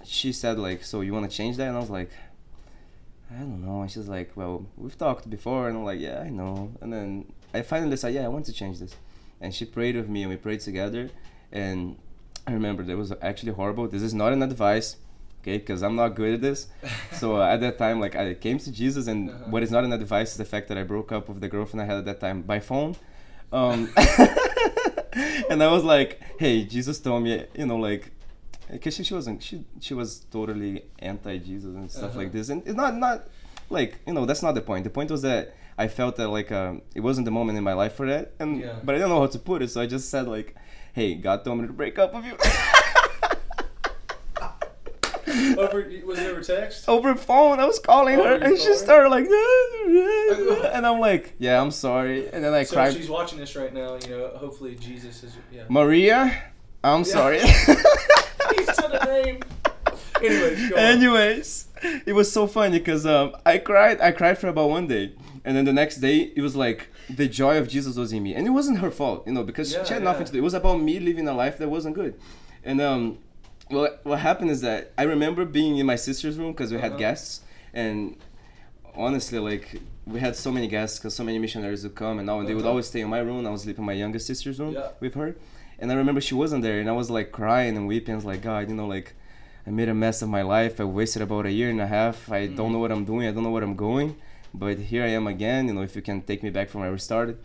she 0.05 0.33
said 0.33 0.59
like, 0.59 0.85
"So 0.85 1.01
you 1.01 1.13
want 1.13 1.31
to 1.31 1.37
change 1.37 1.57
that?" 1.57 1.69
And 1.69 1.77
I 1.77 1.81
was 1.81 1.91
like, 1.91 2.11
"I 3.31 3.39
don't 3.41 3.65
know." 3.65 3.83
And 3.83 3.91
she's 3.91 4.09
like, 4.09 4.37
"Well, 4.37 4.67
we've 4.77 4.97
talked 4.99 5.29
before," 5.29 5.69
and 5.69 5.77
I'm 5.79 5.85
like, 5.85 6.01
"Yeah, 6.01 6.21
I 6.21 6.31
know." 6.31 6.73
And 6.81 6.93
then 6.93 7.33
I 7.55 7.63
finally 7.63 7.97
said, 7.97 8.15
"Yeah, 8.15 8.25
I 8.25 8.29
want 8.29 8.45
to 8.47 8.53
change 8.53 8.79
this." 8.79 8.95
And 9.41 9.55
she 9.55 9.65
prayed 9.65 9.97
with 9.97 10.09
me, 10.09 10.23
and 10.23 10.31
we 10.31 10.37
prayed 10.37 10.61
together. 10.61 11.11
And 11.51 11.97
I 12.47 12.53
remember 12.53 12.83
that 12.85 12.97
was 12.97 13.13
actually 13.21 13.53
horrible. 13.53 13.89
This 13.89 14.03
is 14.03 14.15
not 14.15 14.33
an 14.33 14.43
advice, 14.43 14.97
okay? 15.43 15.59
Because 15.59 15.83
I'm 15.83 15.97
not 15.97 16.15
good 16.15 16.35
at 16.35 16.41
this. 16.41 16.69
so 17.13 17.37
uh, 17.37 17.47
at 17.47 17.61
that 17.61 17.77
time, 17.79 18.01
like 18.01 18.15
I 18.17 18.35
came 18.35 18.59
to 18.59 18.71
Jesus, 18.73 19.07
and 19.09 19.29
Uh-huh. 19.31 19.45
what 19.51 19.63
is 19.63 19.71
not 19.71 19.85
an 19.85 19.93
advice 19.93 20.31
is 20.33 20.39
the 20.39 20.45
fact 20.45 20.69
that 20.69 20.79
I 20.79 20.85
broke 20.85 21.13
up 21.13 21.29
with 21.29 21.41
the 21.41 21.49
girlfriend 21.49 21.83
I 21.83 21.87
had 21.87 21.99
at 21.99 22.05
that 22.07 22.21
time 22.21 22.43
by 22.43 22.61
phone. 22.61 22.97
Um, 23.53 23.93
and 25.51 25.63
I 25.63 25.69
was 25.71 25.85
like, 25.85 26.21
"Hey, 26.39 26.65
Jesus 26.65 26.99
told 27.01 27.23
me, 27.25 27.45
you 27.55 27.67
know, 27.67 27.77
like." 27.77 28.11
Because 28.71 28.95
she, 28.97 29.05
she 29.05 29.13
wasn't 29.13 29.43
she 29.43 29.65
she 29.81 29.93
was 29.93 30.21
totally 30.31 30.85
anti 30.99 31.37
Jesus 31.37 31.75
and 31.75 31.91
stuff 31.91 32.11
Uh-huh. 32.13 32.21
like 32.21 32.33
this 32.33 32.49
and 32.49 32.63
it's 32.65 32.75
not 32.75 32.97
not 32.97 33.29
like 33.69 33.99
you 34.07 34.15
know 34.15 34.25
that's 34.25 34.43
not 34.43 34.55
the 34.55 34.63
point 34.63 34.85
the 34.85 34.89
point 34.99 35.11
was 35.11 35.21
that 35.23 35.55
I 35.77 35.89
felt 35.89 36.17
that 36.17 36.29
like 36.29 36.51
um, 36.53 36.81
it 36.95 37.01
wasn't 37.01 37.27
the 37.27 37.31
moment 37.33 37.59
in 37.59 37.65
my 37.65 37.75
life 37.75 37.93
for 37.93 38.07
that 38.07 38.33
and 38.41 38.61
Yeah. 38.61 38.77
but 38.83 38.95
I 38.95 38.99
don't 38.99 39.11
know 39.11 39.21
how 39.21 39.27
to 39.27 39.39
put 39.39 39.61
it 39.61 39.69
so 39.69 39.83
I 39.83 39.87
just 39.87 40.09
said 40.09 40.27
like 40.27 40.55
hey 40.95 41.15
God 41.17 41.45
told 41.45 41.59
me 41.61 41.67
to 41.67 41.73
break 41.75 41.99
up 41.99 42.15
with 42.15 42.25
you 42.25 42.33
Over, 45.59 45.91
was 46.05 46.19
it 46.19 46.27
over 46.31 46.41
text? 46.43 46.89
over 46.89 47.15
phone 47.15 47.59
I 47.61 47.65
was 47.67 47.79
calling 47.79 48.19
Oh, 48.19 48.25
her 48.25 48.37
you 48.37 48.43
and 48.45 48.59
she 48.59 48.75
started 48.75 49.09
like 49.09 49.27
and 50.75 50.87
I'm 50.87 51.01
like 51.01 51.35
yeah 51.39 51.61
I'm 51.61 51.71
sorry 51.71 52.29
and 52.33 52.45
then 52.45 52.53
I 52.55 52.65
so 52.65 52.75
cried 52.77 52.93
she's 52.95 53.09
watching 53.09 53.39
this 53.39 53.55
right 53.57 53.73
now. 53.73 53.97
You 53.97 54.09
know, 54.11 54.29
hopefully 54.37 54.75
Jesus 54.77 55.23
is. 55.25 55.37
Yeah. 55.53 55.65
Maria 55.69 56.43
I'm 56.85 57.01
Yeah. 57.01 57.05
sorry 57.05 57.39
he 58.57 58.65
said 58.65 58.93
a 58.93 59.05
name. 59.07 59.41
Anyways. 60.23 60.73
Anyways, 60.73 61.67
it 62.07 62.13
was 62.13 62.31
so 62.31 62.47
funny 62.47 62.79
because 62.79 63.05
um, 63.07 63.35
I 63.45 63.59
cried. 63.59 64.01
I 64.01 64.13
cried 64.13 64.39
for 64.39 64.47
about 64.49 64.71
one 64.71 64.87
day, 64.87 65.15
and 65.45 65.57
then 65.57 65.65
the 65.65 65.73
next 65.73 65.97
day 65.97 66.33
it 66.37 66.41
was 66.41 66.55
like 66.55 66.89
the 67.11 67.27
joy 67.27 67.59
of 67.59 67.67
Jesus 67.69 67.97
was 67.97 68.13
in 68.13 68.23
me, 68.23 68.35
and 68.35 68.47
it 68.47 68.51
wasn't 68.51 68.79
her 68.79 68.91
fault, 68.93 69.27
you 69.27 69.33
know, 69.33 69.43
because 69.43 69.73
Yeah, 69.73 69.83
she 69.85 69.95
had 69.95 70.03
yeah. 70.03 70.11
nothing 70.11 70.27
to 70.27 70.33
do. 70.33 70.39
It 70.39 70.43
was 70.43 70.55
about 70.55 70.77
me 70.81 71.01
living 71.01 71.27
a 71.27 71.35
life 71.35 71.59
that 71.59 71.69
wasn't 71.69 71.97
good, 71.97 72.15
and 72.63 72.81
um, 72.81 73.19
well, 73.73 73.89
what 74.05 74.19
happened 74.21 74.51
is 74.51 74.61
that 74.61 74.93
I 74.99 75.03
remember 75.05 75.45
being 75.45 75.79
in 75.79 75.87
my 75.87 75.97
sister's 75.97 76.39
room 76.39 76.53
because 76.53 76.71
we 76.73 76.79
had 76.79 76.93
Uh-huh. 76.93 76.99
guests, 77.07 77.41
and 77.73 78.17
honestly, 78.95 79.39
like 79.39 79.81
we 80.07 80.21
had 80.21 80.35
so 80.37 80.51
many 80.53 80.67
guests 80.69 80.99
because 80.99 81.15
so 81.15 81.25
many 81.25 81.39
missionaries 81.39 81.83
would 81.85 81.95
come, 81.95 82.19
and 82.19 82.27
now 82.27 82.43
they 82.43 82.55
would 82.55 82.63
Uh-huh. 82.65 82.71
always 82.71 82.87
stay 82.87 83.01
in 83.01 83.09
my 83.09 83.21
room. 83.21 83.47
I 83.47 83.51
was 83.51 83.63
sleeping 83.63 83.83
in 83.83 83.87
my 83.87 83.93
youngest 83.93 84.27
sister's 84.27 84.59
room 84.61 84.75
Yeah. 84.75 84.89
with 85.01 85.15
her, 85.15 85.37
and 85.79 85.91
I 85.91 85.95
remember 85.95 86.21
she 86.21 86.35
wasn't 86.35 86.63
there, 86.63 86.79
and 86.81 86.89
I 86.89 86.93
was 86.93 87.09
like 87.11 87.33
crying 87.33 87.77
and 87.77 87.87
weeping. 87.89 88.13
I 88.15 88.17
was 88.17 88.25
like, 88.25 88.43
God, 88.43 88.69
you 88.69 88.75
know, 88.75 88.87
like 88.87 89.15
I 89.67 89.71
made 89.71 89.89
a 89.89 89.95
mess 89.95 90.23
of 90.23 90.29
my 90.29 90.43
life. 90.43 90.81
I 90.81 90.85
wasted 90.85 91.23
about 91.23 91.47
a 91.47 91.53
year 91.53 91.71
and 91.71 91.81
a 91.81 91.87
half. 91.87 92.31
I 92.31 92.47
don't 92.49 92.69
Mhm. 92.71 92.73
know 92.73 92.79
what 92.81 92.93
I'm 92.93 93.05
doing. 93.05 93.27
I 93.29 93.31
don't 93.33 93.45
know 93.45 93.51
where 93.57 93.63
I'm 93.63 93.77
going, 93.77 94.17
but 94.53 94.77
here 94.93 95.05
I 95.05 95.09
am 95.19 95.27
again. 95.29 95.69
You 95.69 95.75
know, 95.75 95.83
if 95.83 95.95
you 95.97 96.03
can 96.03 96.21
take 96.23 96.43
me 96.43 96.51
back 96.51 96.69
from 96.69 96.81
where 96.83 96.91
we 96.93 96.99
started. 96.99 97.37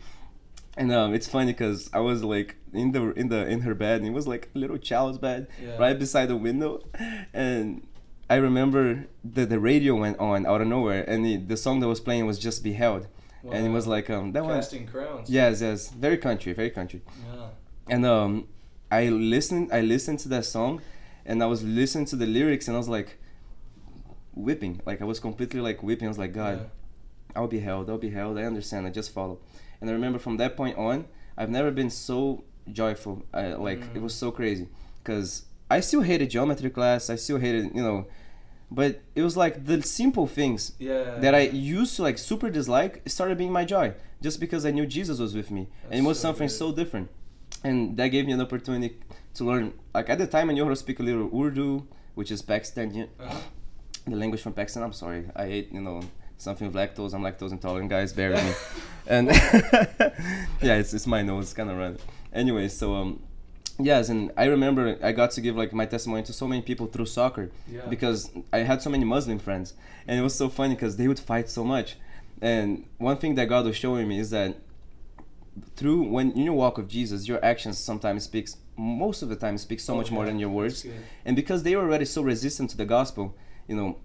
And 0.77 0.91
um, 0.91 1.13
it's 1.15 1.27
funny 1.27 1.53
because 1.53 1.89
I 1.91 1.99
was 1.99 2.23
like 2.23 2.55
in 2.71 2.91
the 2.91 3.11
in 3.13 3.29
the 3.29 3.47
in 3.47 3.61
her 3.61 3.73
bed, 3.73 4.01
and 4.01 4.07
it 4.07 4.13
was 4.13 4.27
like 4.27 4.49
a 4.55 4.57
little 4.59 4.77
child's 4.77 5.17
bed 5.17 5.47
Yeah. 5.61 5.77
right 5.77 5.97
beside 5.97 6.27
the 6.27 6.35
window, 6.37 6.83
and 7.33 7.87
I 8.29 8.35
remember 8.35 9.07
that 9.35 9.49
the 9.49 9.59
radio 9.59 9.95
went 9.95 10.19
on 10.19 10.45
out 10.45 10.61
of 10.61 10.67
nowhere, 10.67 11.03
and 11.09 11.25
the, 11.25 11.37
the 11.37 11.57
song 11.57 11.79
that 11.79 11.87
was 11.87 11.99
playing 11.99 12.25
was 12.27 12.37
"Just 12.37 12.63
Be 12.63 12.73
Held," 12.73 13.07
and 13.51 13.65
it 13.65 13.69
was 13.69 13.87
like 13.87 14.07
um 14.11 14.33
that 14.33 14.43
one. 14.43 14.55
casting 14.55 14.85
crowns. 14.85 15.29
Yes, 15.31 15.61
yes, 15.61 15.89
very 15.89 16.17
country, 16.17 16.53
very 16.53 16.69
country. 16.69 17.01
Yeah. 17.33 17.47
And 17.89 18.05
um, 18.05 18.47
I 18.91 19.07
listened, 19.09 19.69
I 19.73 19.81
listened 19.81 20.19
to 20.19 20.29
that 20.29 20.45
song, 20.45 20.81
and 21.25 21.41
I 21.41 21.47
was 21.47 21.63
listening 21.63 22.05
to 22.07 22.15
the 22.15 22.27
lyrics, 22.27 22.67
and 22.67 22.75
I 22.75 22.79
was 22.79 22.89
like, 22.89 23.17
whipping, 24.35 24.81
like 24.85 25.01
I 25.01 25.05
was 25.05 25.19
completely 25.19 25.61
like 25.61 25.81
whipping. 25.81 26.07
I 26.07 26.09
was 26.09 26.17
like, 26.19 26.33
God, 26.33 26.69
I'll 27.35 27.47
be 27.47 27.59
held, 27.59 27.89
I'll 27.89 27.97
be 27.97 28.09
held. 28.11 28.37
I 28.37 28.43
understand. 28.43 28.85
I 28.85 28.89
just 28.89 29.11
follow. 29.11 29.39
And 29.81 29.89
I 29.89 29.93
remember 29.93 30.19
from 30.19 30.37
that 30.37 30.55
point 30.57 30.77
on, 30.77 31.05
I've 31.37 31.49
never 31.49 31.71
been 31.71 31.89
so 31.89 32.43
joyful. 32.71 33.25
I, 33.33 33.47
like 33.53 33.81
it 33.95 34.01
was 34.01 34.13
so 34.13 34.31
crazy, 34.31 34.67
cause 35.03 35.43
I 35.69 35.81
still 35.81 36.01
hated 36.01 36.29
geometry 36.29 36.69
class. 36.69 37.09
I 37.09 37.15
still 37.15 37.37
hated, 37.37 37.65
you 37.75 37.81
know, 37.83 38.07
but 38.71 39.01
it 39.15 39.21
was 39.21 39.35
like 39.37 39.65
the 39.65 39.81
simple 39.81 40.27
things 40.27 40.73
Yeah. 40.79 41.19
that 41.19 41.33
I 41.35 41.41
used 41.41 41.95
to 41.97 42.01
like 42.03 42.17
super 42.17 42.49
dislike 42.49 43.01
started 43.07 43.37
being 43.37 43.51
my 43.51 43.65
joy 43.65 43.93
just 44.21 44.39
because 44.39 44.65
I 44.65 44.71
knew 44.71 44.85
Jesus 44.85 45.19
was 45.19 45.33
with 45.35 45.51
me 45.51 45.67
and 45.91 45.99
it 46.01 46.07
was 46.07 46.17
so 46.19 46.23
something 46.29 46.47
good. 46.47 46.53
so 46.53 46.71
different 46.73 47.09
and 47.63 47.95
that 47.97 48.07
gave 48.09 48.25
me 48.25 48.33
an 48.33 48.41
opportunity 48.41 48.97
to 49.35 49.43
learn 49.45 49.73
like 49.93 50.09
at 50.09 50.17
the 50.17 50.27
time 50.27 50.49
I 50.49 50.53
knew 50.53 50.63
how 50.63 50.69
to 50.69 50.75
speak 50.75 50.99
a 50.99 51.03
little 51.03 51.29
Urdu 51.33 51.87
which 52.15 52.29
is 52.31 52.41
Pakistani 52.41 53.07
Uh-huh. 53.19 53.39
the 54.05 54.15
language 54.17 54.41
from 54.41 54.51
Pakistan 54.53 54.83
I'm 54.83 54.91
sorry 54.93 55.29
I 55.35 55.45
ate 55.45 55.71
you 55.71 55.79
know 55.81 56.01
something 56.37 56.67
with 56.71 56.75
lactose. 56.75 57.13
I'm 57.13 57.21
lactose 57.21 57.51
intolerant 57.51 57.89
guys. 57.89 58.13
Bear 58.13 58.31
with 58.31 58.43
me. 58.45 58.53
And 59.09 59.27
yeah 60.61 60.75
it's, 60.75 60.93
it's 60.93 61.07
my 61.07 61.21
nose. 61.21 61.53
Kind 61.53 61.69
of 61.69 61.77
run. 61.77 61.97
Anyway 62.33 62.67
so 62.67 62.95
um 62.95 63.21
yes 63.79 64.09
and 64.09 64.31
I 64.35 64.45
remember 64.45 64.97
I 65.01 65.11
got 65.13 65.31
to 65.31 65.41
give 65.41 65.55
like 65.55 65.71
my 65.71 65.85
testimony 65.85 66.23
to 66.23 66.33
so 66.33 66.47
many 66.47 66.61
people 66.61 66.87
through 66.87 67.05
soccer 67.05 67.49
Yeah. 67.71 67.85
because 67.89 68.29
I 68.51 68.59
had 68.59 68.81
so 68.81 68.89
many 68.89 69.05
Muslim 69.05 69.39
friends, 69.39 69.73
and 70.07 70.19
it 70.19 70.23
was 70.23 70.35
so 70.35 70.49
funny 70.49 70.75
because 70.75 70.97
they 70.97 71.07
would 71.07 71.19
fight 71.19 71.49
so 71.49 71.63
much. 71.63 71.95
And 72.41 72.85
one 72.97 73.17
thing 73.17 73.35
that 73.35 73.45
God 73.47 73.65
was 73.65 73.75
showing 73.77 74.07
me 74.07 74.19
is 74.19 74.29
that 74.31 74.55
through 75.75 76.03
when 76.03 76.35
you 76.35 76.53
walk 76.53 76.77
with 76.77 76.89
Jesus, 76.89 77.27
your 77.27 77.43
actions 77.43 77.77
sometimes 77.77 78.23
speaks 78.25 78.57
most 78.75 79.21
of 79.23 79.29
the 79.29 79.35
time 79.35 79.57
speaks 79.57 79.83
so 79.83 79.93
Oh, 79.93 79.97
much 79.97 80.11
more 80.11 80.25
than 80.25 80.37
your 80.37 80.49
words. 80.49 80.85
And 81.25 81.35
because 81.35 81.63
they 81.63 81.75
were 81.75 81.83
already 81.83 82.05
so 82.05 82.21
resistant 82.21 82.69
to 82.71 82.77
the 82.77 82.85
gospel, 82.85 83.35
you 83.67 83.75
know, 83.75 83.97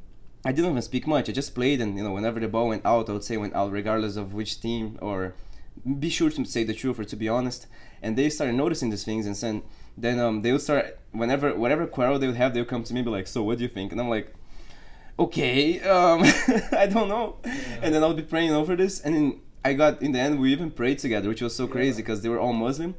I 0.45 0.53
didn't 0.53 0.71
even 0.73 0.83
speak 0.83 1.07
much. 1.07 1.29
I 1.29 1.33
just 1.33 1.55
played, 1.55 1.81
and 1.81 1.97
you 1.97 2.03
know, 2.03 2.13
whenever 2.13 2.41
the 2.41 2.49
ball 2.49 2.69
went 2.69 2.85
out, 2.85 3.09
I 3.09 3.13
would 3.13 3.25
say 3.25 3.37
went 3.37 3.55
out, 3.55 3.71
regardless 3.71 4.17
of 4.17 4.35
which 4.35 4.61
team, 4.61 4.99
or 5.01 5.35
be 5.99 6.11
sure 6.11 6.31
to 6.31 6.45
say 6.45 6.65
the 6.65 6.75
truth 6.75 6.99
or 6.99 7.05
to 7.05 7.17
be 7.17 7.29
honest. 7.29 7.67
And 8.03 8.17
they 8.19 8.29
started 8.29 8.55
noticing 8.55 8.91
these 8.91 9.05
things, 9.05 9.27
and 9.27 9.37
then 9.37 9.63
then 9.97 10.19
um, 10.19 10.43
they 10.43 10.51
would 10.53 10.61
start 10.63 10.99
whenever 11.13 11.55
whatever 11.55 11.87
quarrel 11.87 12.19
they 12.19 12.27
would 12.27 12.37
have, 12.37 12.55
they 12.55 12.61
would 12.61 12.69
come 12.69 12.83
to 12.85 12.93
me 12.95 13.01
and 13.01 13.05
be 13.07 13.11
like, 13.11 13.27
"So 13.29 13.43
what 13.43 13.59
do 13.59 13.63
you 13.65 13.69
think?" 13.69 13.93
And 13.93 14.01
I'm 14.01 14.09
like, 14.09 14.35
"Okay, 15.19 15.81
um, 15.81 16.23
I 16.73 16.87
don't 16.87 17.09
know." 17.09 17.37
And 17.83 17.95
then 17.95 18.03
I 18.03 18.07
would 18.07 18.17
be 18.17 18.23
praying 18.23 18.51
over 18.53 18.75
this, 18.77 19.01
and 19.01 19.15
then 19.15 19.41
I 19.65 19.75
got 19.75 20.03
in 20.03 20.13
the 20.13 20.19
end 20.19 20.41
we 20.41 20.53
even 20.53 20.71
prayed 20.71 20.99
together, 20.99 21.29
which 21.29 21.43
was 21.43 21.55
so 21.55 21.67
Yeah. 21.67 21.73
crazy 21.73 22.03
because 22.03 22.23
they 22.23 22.29
were 22.29 22.41
all 22.41 22.53
Muslim, 22.53 22.95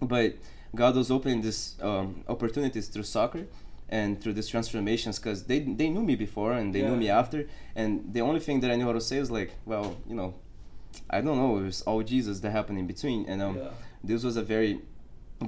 but 0.00 0.36
God 0.74 0.94
was 0.96 1.10
opening 1.10 1.42
these 1.42 1.74
um, 1.82 2.24
opportunities 2.28 2.88
through 2.88 3.04
soccer 3.04 3.46
and 3.98 4.08
through 4.20 4.34
these 4.38 4.50
transformations 4.54 5.14
because 5.20 5.38
they 5.50 5.58
they 5.80 5.88
knew 5.94 6.04
me 6.10 6.16
before 6.26 6.52
and 6.58 6.66
they 6.74 6.82
knew 6.88 6.98
me 7.04 7.08
after, 7.22 7.38
and 7.80 7.90
the 8.16 8.22
only 8.28 8.40
thing 8.46 8.56
that 8.62 8.70
I 8.72 8.76
knew 8.78 8.86
how 8.90 8.96
to 9.00 9.06
say 9.10 9.18
is 9.24 9.30
like, 9.38 9.50
well, 9.70 9.86
you 10.10 10.16
know, 10.20 10.30
I 11.16 11.18
don't 11.24 11.38
know, 11.42 11.52
it 11.60 11.64
was 11.70 11.80
all 11.88 12.00
Jesus 12.14 12.36
that 12.42 12.50
happened 12.58 12.78
in 12.82 12.86
between, 12.94 13.20
and 13.30 13.38
um, 13.46 13.56
Yeah. 13.56 13.70
this 14.10 14.20
was 14.28 14.36
a 14.44 14.44
very 14.54 14.72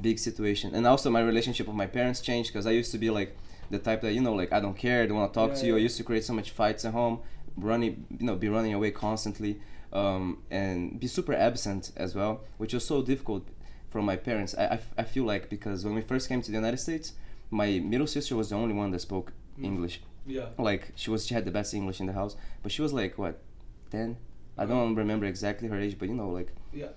big 0.08 0.18
situation. 0.28 0.68
And 0.76 0.82
also 0.92 1.06
my 1.18 1.22
relationship 1.32 1.64
with 1.70 1.76
my 1.84 1.90
parents 1.98 2.18
changed 2.28 2.48
because 2.52 2.66
i 2.72 2.74
used 2.80 2.92
to 2.96 3.00
be 3.06 3.10
like 3.20 3.30
the 3.74 3.80
type 3.88 4.00
that 4.04 4.12
you 4.16 4.22
know 4.26 4.34
like 4.40 4.50
i 4.58 4.60
don't 4.64 4.78
care 4.86 4.98
i 5.02 5.06
don't 5.06 5.18
want 5.20 5.28
to 5.32 5.36
talk 5.40 5.50
Yeah, 5.52 5.60
to 5.60 5.64
you. 5.68 5.74
i 5.80 5.82
used 5.88 5.96
to 6.00 6.04
create 6.08 6.24
so 6.30 6.34
much 6.40 6.48
fights 6.60 6.82
at 6.88 6.92
home 7.00 7.16
running 7.70 7.94
you 8.20 8.26
know 8.28 8.36
be 8.46 8.48
running 8.56 8.74
away 8.78 8.90
constantly 9.06 9.52
um, 10.00 10.24
and 10.60 10.76
be 11.02 11.08
super 11.18 11.34
absent 11.48 11.82
as 12.04 12.10
well 12.18 12.32
which 12.60 12.72
was 12.76 12.84
so 12.92 12.96
difficult 13.12 13.44
from 13.92 14.04
my 14.12 14.16
parents. 14.28 14.52
I, 14.62 14.64
I, 14.76 14.78
I 15.02 15.04
feel 15.14 15.24
like 15.32 15.44
because 15.56 15.78
when 15.86 15.94
we 15.98 16.02
first 16.12 16.24
came 16.30 16.40
to 16.46 16.50
the 16.52 16.58
united 16.64 16.80
states 16.88 17.06
my 17.50 17.78
middle 17.78 18.06
sister 18.06 18.34
was 18.36 18.50
the 18.50 18.56
only 18.56 18.74
one 18.74 18.90
that 18.90 19.00
spoke 19.00 19.32
Mm. 19.58 19.64
english 19.64 20.00
Yeah. 20.26 20.48
like 20.58 20.92
she 20.96 21.08
was 21.10 21.26
she 21.26 21.32
had 21.34 21.44
the 21.46 21.50
best 21.50 21.72
english 21.72 21.98
in 22.00 22.06
the 22.06 22.12
house 22.12 22.36
but 22.62 22.70
she 22.72 22.82
was 22.82 22.92
like 22.92 23.16
what 23.16 23.34
10 23.90 24.16
i 24.58 24.66
don't 24.66 24.94
remember 24.94 25.24
exactly 25.26 25.68
her 25.68 25.80
age 25.80 25.96
but 25.98 26.08
you 26.10 26.14
know 26.14 26.28
like 26.28 26.50
Yeah. 26.74 26.92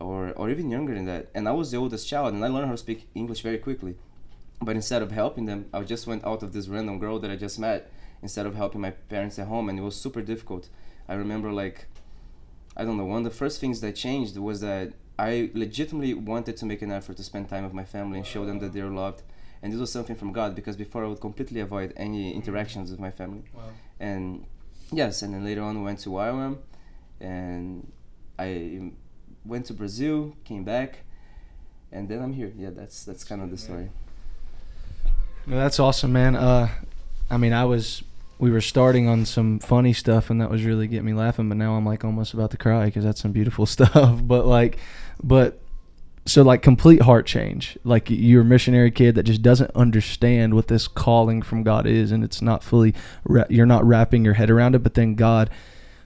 or 0.00 0.32
or 0.40 0.48
even 0.50 0.70
younger 0.70 0.94
than 0.94 1.06
that. 1.06 1.24
And 1.34 1.48
I 1.48 1.52
was 1.60 1.70
the 1.70 1.76
oldest 1.78 2.08
child, 2.08 2.32
and 2.34 2.44
I 2.44 2.48
learned 2.48 2.66
how 2.70 2.76
to 2.78 2.84
speak 2.86 3.00
English 3.14 3.42
very 3.48 3.58
quickly. 3.58 3.94
But 4.66 4.74
instead 4.76 5.02
of 5.02 5.10
helping 5.10 5.46
them, 5.50 5.60
I 5.74 5.78
just 5.94 6.06
went 6.06 6.22
out 6.30 6.42
of 6.44 6.50
this 6.52 6.66
random 6.68 6.98
girl 7.04 7.18
that 7.20 7.30
I 7.34 7.36
just 7.46 7.58
met 7.58 7.80
instead 8.22 8.46
of 8.46 8.54
helping 8.54 8.80
my 8.86 8.92
parents 9.14 9.38
at 9.38 9.48
home, 9.48 9.68
and 9.68 9.76
it 9.78 9.82
was 9.82 9.96
super 10.04 10.22
difficult. 10.32 10.64
I 11.12 11.14
remember 11.24 11.50
like 11.62 11.78
I 12.76 12.84
don't 12.84 12.96
know. 12.96 13.08
One 13.14 13.18
of 13.26 13.28
the 13.32 13.38
first 13.42 13.56
things 13.60 13.80
that 13.80 13.96
changed 13.96 14.36
was 14.48 14.60
that 14.60 14.86
I 15.18 15.50
legitimately 15.64 16.14
wanted 16.14 16.56
to 16.60 16.64
make 16.66 16.80
an 16.86 16.92
effort 16.98 17.16
to 17.16 17.24
spend 17.30 17.48
time 17.48 17.64
with 17.64 17.74
my 17.80 17.84
family 17.96 18.18
and 18.20 18.26
show 18.34 18.44
them 18.46 18.58
that 18.60 18.72
they're 18.72 18.94
loved. 19.04 19.22
And 19.62 19.72
this 19.72 19.80
was 19.80 19.90
something 19.92 20.14
from 20.16 20.32
God 20.32 20.54
because 20.54 20.76
before 20.76 21.04
I 21.04 21.08
would 21.08 21.20
completely 21.20 21.60
avoid 21.60 21.92
any 21.96 22.32
interactions 22.34 22.90
with 22.90 23.00
my 23.00 23.10
family 23.10 23.42
Wow. 23.54 23.62
and 24.00 24.44
yes 24.92 25.22
and 25.22 25.34
then 25.34 25.44
later 25.44 25.62
on 25.62 25.78
we 25.78 25.84
went 25.84 25.98
to 26.00 26.10
YWAM 26.10 26.58
and 27.20 27.90
I 28.38 28.92
went 29.44 29.66
to 29.66 29.74
Brazil 29.74 30.34
came 30.44 30.64
back 30.64 31.00
and 31.90 32.08
then 32.08 32.22
I'm 32.22 32.32
here 32.34 32.52
yeah 32.56 32.70
that's 32.70 33.04
that's 33.04 33.24
kind 33.24 33.40
of 33.42 33.50
the 33.50 33.58
story 33.58 33.88
No, 35.46 35.56
that's 35.56 35.80
awesome, 35.80 36.12
man. 36.12 36.36
Uh, 36.36 36.68
I 37.30 37.36
mean, 37.38 37.52
I 37.52 37.64
was 37.64 38.02
we 38.38 38.50
were 38.50 38.60
starting 38.60 39.08
on 39.08 39.24
some 39.24 39.58
funny 39.58 39.92
stuff, 39.94 40.30
and 40.30 40.40
that 40.40 40.50
was 40.50 40.62
really 40.64 40.86
getting 40.86 41.06
me 41.06 41.14
laughing. 41.14 41.48
But 41.48 41.56
now 41.56 41.74
I'm 41.74 41.86
like 41.86 42.04
almost 42.04 42.34
about 42.34 42.50
to 42.52 42.56
cry 42.58 42.84
because 42.84 43.02
that's 43.04 43.20
some 43.20 43.32
beautiful 43.32 43.64
stuff. 43.76 44.20
But 44.22 44.44
like, 44.46 44.78
but 45.22 45.58
so 46.28 46.42
like 46.42 46.62
complete 46.62 47.02
heart 47.02 47.26
change. 47.26 47.78
Like 47.84 48.10
you're 48.10 48.42
a 48.42 48.44
missionary 48.44 48.90
kid 48.90 49.14
that 49.14 49.22
just 49.22 49.42
doesn't 49.42 49.70
understand 49.74 50.54
what 50.54 50.68
this 50.68 50.86
calling 50.86 51.42
from 51.42 51.62
God 51.62 51.86
is, 51.86 52.12
and 52.12 52.22
it's 52.22 52.42
not 52.42 52.62
fully 52.62 52.94
you're 53.48 53.66
not 53.66 53.84
wrapping 53.84 54.24
your 54.24 54.34
head 54.34 54.50
around 54.50 54.74
it. 54.74 54.80
But 54.80 54.94
then 54.94 55.14
God, 55.14 55.50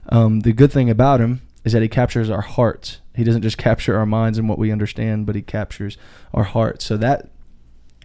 um, 0.09 0.41
the 0.41 0.53
good 0.53 0.71
thing 0.71 0.89
about 0.89 1.19
Him 1.19 1.41
is 1.63 1.73
that 1.73 1.81
He 1.81 1.89
captures 1.89 2.29
our 2.29 2.41
hearts. 2.41 2.99
He 3.15 3.23
doesn't 3.23 3.43
just 3.43 3.57
capture 3.57 3.97
our 3.97 4.05
minds 4.05 4.37
and 4.37 4.49
what 4.49 4.57
we 4.57 4.71
understand, 4.71 5.25
but 5.25 5.35
He 5.35 5.41
captures 5.41 5.97
our 6.33 6.43
hearts. 6.43 6.85
So 6.85 6.97
that 6.97 7.29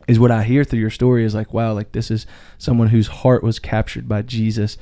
is 0.06 0.18
what 0.18 0.30
I 0.30 0.42
hear 0.42 0.64
through 0.64 0.80
your 0.80 0.90
story 0.90 1.24
is 1.24 1.34
like, 1.34 1.52
wow, 1.52 1.72
like 1.72 1.92
this 1.92 2.10
is 2.10 2.26
someone 2.56 2.88
whose 2.88 3.08
heart 3.08 3.42
was 3.42 3.58
captured 3.58 4.08
by 4.08 4.22
Jesus 4.22 4.78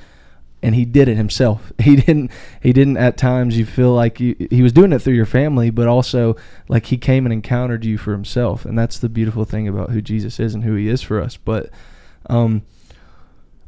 and 0.67 0.75
he 0.75 0.85
did 0.85 1.07
it 1.09 1.17
himself. 1.17 1.73
He 1.87 1.95
didn't 1.95 2.33
he 2.61 2.73
didn't 2.73 2.97
at 2.97 3.17
times 3.17 3.57
you 3.57 3.65
feel 3.65 3.93
like 3.95 4.19
you, 4.19 4.35
he 4.51 4.63
was 4.63 4.73
doing 4.73 4.93
it 4.93 4.99
through 4.99 5.15
your 5.15 5.25
family, 5.27 5.71
but 5.71 5.87
also 5.87 6.35
like 6.69 6.87
he 6.87 6.97
came 6.99 7.25
and 7.25 7.33
encountered 7.33 7.85
you 7.85 7.97
for 7.97 8.11
himself. 8.11 8.65
And 8.65 8.77
that's 8.77 8.99
the 8.99 9.09
beautiful 9.09 9.45
thing 9.45 9.69
about 9.69 9.91
who 9.91 10.01
Jesus 10.03 10.41
is 10.41 10.53
and 10.55 10.65
who 10.65 10.75
he 10.75 10.89
is 10.89 11.01
for 11.03 11.21
us. 11.21 11.37
But 11.37 11.71
um 12.29 12.63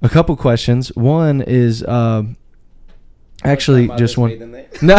a 0.02 0.08
couple 0.08 0.34
questions. 0.36 0.88
One 0.96 1.40
is 1.40 1.86
um 1.86 2.36
actually 3.44 3.86
just 3.96 4.18
one 4.18 4.36
No 4.82 4.98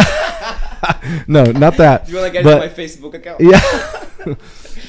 No, 1.28 1.44
not 1.44 1.76
that. 1.76 2.06
Do 2.06 2.12
you 2.12 2.18
want 2.18 2.28
to 2.28 2.32
get 2.32 2.44
But- 2.44 2.62
into 2.62 2.74
my 2.76 2.82
Facebook 2.82 3.14
account? 3.14 3.40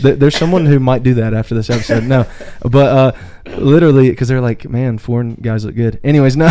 Yeah. 0.01 0.15
There's 0.15 0.35
someone 0.35 0.65
who 0.65 0.79
might 0.79 1.03
do 1.03 1.13
that 1.15 1.33
after 1.33 1.55
this 1.55 1.69
episode. 1.69 2.03
No, 2.03 2.25
but 2.63 2.87
uh, 2.97 3.11
literally, 3.57 4.09
because 4.09 4.27
they're 4.27 4.41
like, 4.41 4.67
man, 4.69 4.97
foreign 4.97 5.35
guys 5.35 5.63
look 5.63 5.75
good. 5.75 5.99
Anyways, 6.03 6.35
no. 6.35 6.49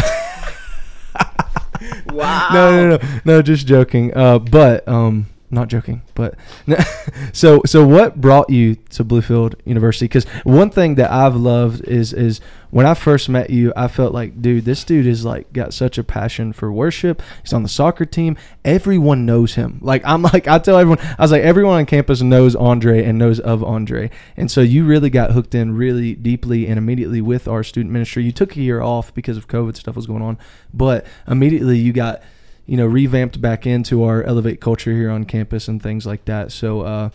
Wow. 2.13 2.49
no, 2.53 2.71
no, 2.71 2.97
no, 2.97 3.09
no, 3.25 3.43
just 3.43 3.67
joking. 3.67 4.13
Uh, 4.15 4.39
but 4.39 4.87
um, 4.89 5.27
not 5.51 5.69
joking. 5.69 6.03
But 6.15 6.37
so, 7.33 7.63
so 7.67 7.87
what 7.87 8.21
brought 8.21 8.51
you 8.51 8.77
to 8.91 9.05
Bluefield 9.05 9.55
University? 9.65 10.05
Because 10.07 10.25
one 10.45 10.71
thing 10.71 10.95
that 10.95 11.11
I've 11.11 11.37
loved 11.37 11.85
is 11.85 12.13
is 12.13 12.41
when 12.71 12.87
I 12.87 12.95
first 12.95 13.29
met 13.29 13.51
you, 13.51 13.73
I 13.75 13.89
felt 13.89 14.15
like, 14.15 14.41
dude, 14.41 14.65
this 14.65 14.85
dude 14.85 15.07
is 15.07 15.25
like 15.25 15.53
got 15.53 15.75
such 15.75 15.99
a 15.99 16.05
passion 16.05 16.53
for 16.53 16.73
worship. 16.73 17.21
He's 17.43 17.53
on 17.53 17.65
the 17.65 17.69
soccer 17.69 18.05
team. 18.05 18.37
Everyone 18.65 19.27
knows 19.27 19.55
him. 19.55 19.81
Like 19.83 20.03
I'm 20.05 20.23
like 20.35 20.47
I 20.47 20.59
tell 20.59 20.79
everyone, 20.79 21.05
I 21.19 21.23
was 21.23 21.33
like 21.33 21.43
everyone 21.43 21.79
on 21.79 21.87
campus 21.87 22.23
knows 22.23 22.55
Andre 22.55 23.05
and 23.05 23.19
knows 23.19 23.41
of 23.41 23.65
Andre. 23.65 24.11
And 24.37 24.51
so 24.51 24.61
you 24.61 24.85
really 24.85 25.11
got 25.11 25.33
hooked 25.33 25.55
in 25.55 25.75
really 25.75 26.15
deeply 26.15 26.67
and 26.67 26.79
immediately 26.79 27.21
with 27.21 27.49
our 27.49 27.65
student 27.65 27.93
ministry. 27.93 28.25
You 28.25 28.33
took 28.33 28.57
a 28.57 28.61
year 28.61 28.81
off 28.81 29.13
because 29.15 29.37
of 29.37 29.49
COVID 29.49 29.77
stuff 29.77 29.97
was 29.97 30.07
going 30.07 30.23
on, 30.23 30.39
but 30.73 31.05
immediately 31.27 31.79
you 31.79 31.93
got 31.93 32.23
you 32.67 32.77
know 32.77 32.87
revamped 32.87 33.41
back 33.41 33.67
into 33.67 34.03
our 34.05 34.23
elevate 34.25 34.61
culture 34.61 34.93
here 34.93 35.11
on 35.11 35.25
campus 35.25 35.69
and 35.69 35.83
things 35.83 36.07
like 36.07 36.25
that. 36.27 36.53
So 36.53 36.83
uh 36.83 37.11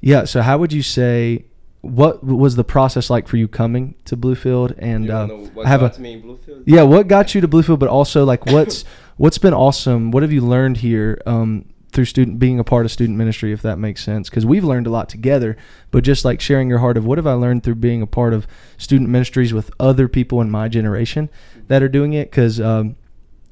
yeah 0.00 0.24
so 0.24 0.42
how 0.42 0.58
would 0.58 0.72
you 0.72 0.82
say 0.82 1.44
what 1.80 2.24
was 2.24 2.56
the 2.56 2.64
process 2.64 3.10
like 3.10 3.28
for 3.28 3.36
you 3.36 3.46
coming 3.46 3.94
to 4.06 4.16
bluefield? 4.16 4.74
And 4.78 5.10
uh, 5.10 5.26
what 5.28 5.66
I 5.66 5.68
have 5.68 5.82
a- 5.82 5.88
got 5.90 5.98
me 5.98 6.14
in 6.14 6.22
Bluefield? 6.22 6.62
yeah 6.66 6.82
what 6.82 7.08
got 7.08 7.34
you 7.34 7.40
to 7.40 7.48
bluefield 7.48 7.78
but 7.78 7.88
also 7.88 8.24
like 8.24 8.46
what's 8.46 8.84
what's 9.16 9.38
been 9.38 9.54
awesome? 9.54 10.10
What 10.10 10.22
have 10.22 10.32
you 10.32 10.40
learned 10.40 10.78
here 10.78 11.20
um 11.26 11.66
through 11.92 12.06
student 12.06 12.40
being 12.40 12.58
a 12.58 12.64
part 12.64 12.84
of 12.84 12.90
student 12.90 13.16
ministry 13.16 13.52
if 13.52 13.62
that 13.62 13.78
makes 13.78 14.02
sense? 14.02 14.28
Because 14.28 14.44
we've 14.44 14.64
learned 14.64 14.86
a 14.86 14.90
lot 14.90 15.08
together 15.08 15.56
but 15.90 16.02
just 16.02 16.24
like 16.24 16.40
sharing 16.40 16.68
your 16.68 16.78
heart 16.78 16.96
of 16.96 17.06
what 17.06 17.18
have 17.18 17.26
i 17.26 17.34
learned 17.34 17.62
through 17.62 17.76
being 17.76 18.02
a 18.02 18.06
part 18.06 18.32
of 18.34 18.48
student 18.76 19.08
ministries 19.10 19.54
with 19.54 19.70
other 19.78 20.08
people 20.08 20.40
in 20.40 20.50
my 20.50 20.68
generation 20.68 21.30
that 21.68 21.82
are 21.82 21.88
doing 21.88 22.12
it? 22.12 22.30
Because 22.30 22.60
um, 22.60 22.96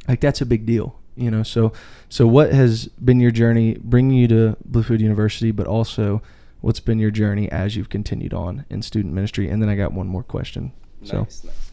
like 0.09 0.21
that's 0.21 0.41
a 0.41 0.47
big 0.47 0.67
deal 0.67 0.99
you 1.17 1.31
know 1.31 1.43
so 1.43 1.73
so 2.09 2.27
what 2.27 2.53
has 2.53 2.87
been 3.05 3.21
your 3.21 3.31
journey 3.31 3.77
bringing 3.83 4.17
you 4.17 4.27
to 4.29 4.57
bluefield 4.69 5.01
university 5.01 5.51
but 5.51 5.67
also 5.67 6.23
what's 6.61 6.81
been 6.81 6.99
your 6.99 7.11
journey 7.11 7.51
as 7.51 7.77
you've 7.77 7.89
continued 7.91 8.33
on 8.33 8.65
in 8.71 8.81
student 8.83 9.13
ministry 9.13 9.49
and 9.49 9.61
then 9.61 9.69
i 9.69 9.75
got 9.75 9.93
one 9.93 10.07
more 10.07 10.23
question 10.23 10.73
so 11.05 11.23
Nice, 11.23 11.45
nice. 11.45 11.73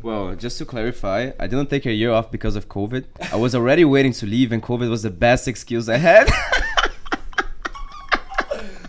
Well, 0.00 0.36
just 0.36 0.58
to 0.58 0.64
clarify, 0.64 1.32
I 1.40 1.48
didn't 1.48 1.70
take 1.70 1.84
a 1.84 1.92
year 1.92 2.12
off 2.12 2.30
because 2.30 2.54
of 2.54 2.68
COVID. 2.68 3.04
I 3.32 3.36
was 3.36 3.52
already 3.52 3.84
waiting 3.84 4.12
to 4.12 4.26
leave, 4.26 4.52
and 4.52 4.62
COVID 4.62 4.88
was 4.88 5.02
the 5.02 5.10
best 5.10 5.48
excuse 5.48 5.88
I 5.88 5.96
had. 5.96 6.30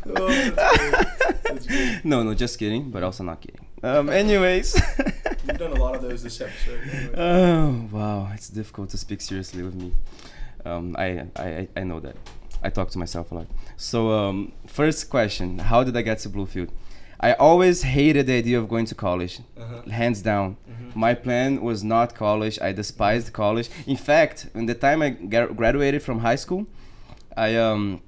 Oh, 0.16 2.02
no, 2.04 2.24
no, 2.24 2.34
just 2.34 2.58
kidding, 2.58 2.90
but 2.90 3.04
also 3.04 3.24
not 3.24 3.42
kidding. 3.42 3.66
Um, 3.84 4.10
anyways. 4.10 4.76
you've 5.48 5.58
done 5.58 5.72
a 5.72 5.76
lot 5.82 5.96
of 5.96 6.02
those 6.02 6.22
this 6.24 6.42
episode 6.42 7.14
oh 7.18 7.88
wow, 7.92 8.30
it's 8.34 8.50
difficult 8.50 8.90
to 8.90 8.98
speak 8.98 9.22
seriously 9.22 9.64
with 9.64 9.76
me. 9.76 9.94
Um, 10.66 10.96
I, 10.98 11.08
I 11.36 11.44
I- 11.62 11.68
I 11.78 11.84
know 11.84 12.00
that. 12.02 12.16
I 12.62 12.70
talk 12.70 12.90
to 12.90 12.98
myself 13.00 13.32
a 13.32 13.36
lot. 13.36 13.48
So 13.78 14.12
um, 14.12 14.52
first 14.68 15.10
question: 15.10 15.60
How 15.60 15.84
did 15.84 15.96
I 15.96 16.02
get 16.02 16.20
to 16.20 16.30
Bluefield? 16.30 16.70
I 17.22 17.34
always 17.34 17.84
hated 17.84 18.28
the 18.28 18.34
idea 18.38 18.58
of 18.60 18.70
going 18.70 18.86
to 18.86 18.96
college, 18.96 19.40
uh-huh. 19.58 19.90
hands 19.90 20.22
down. 20.22 20.56
Mm-hmm. 20.70 21.00
My 21.00 21.14
plan 21.14 21.62
was 21.62 21.84
not 21.84 22.16
college. 22.16 22.58
I 22.62 22.72
despised 22.72 23.32
college. 23.34 23.70
In 23.88 23.98
fact, 23.98 24.48
in 24.56 24.66
the 24.68 24.76
time 24.76 25.02
I 25.02 25.10
gra- 25.12 25.54
graduated 25.54 26.02
from 26.02 26.20
high 26.20 26.36
school, 26.38 26.66
I 27.38 27.56
um, 27.56 28.02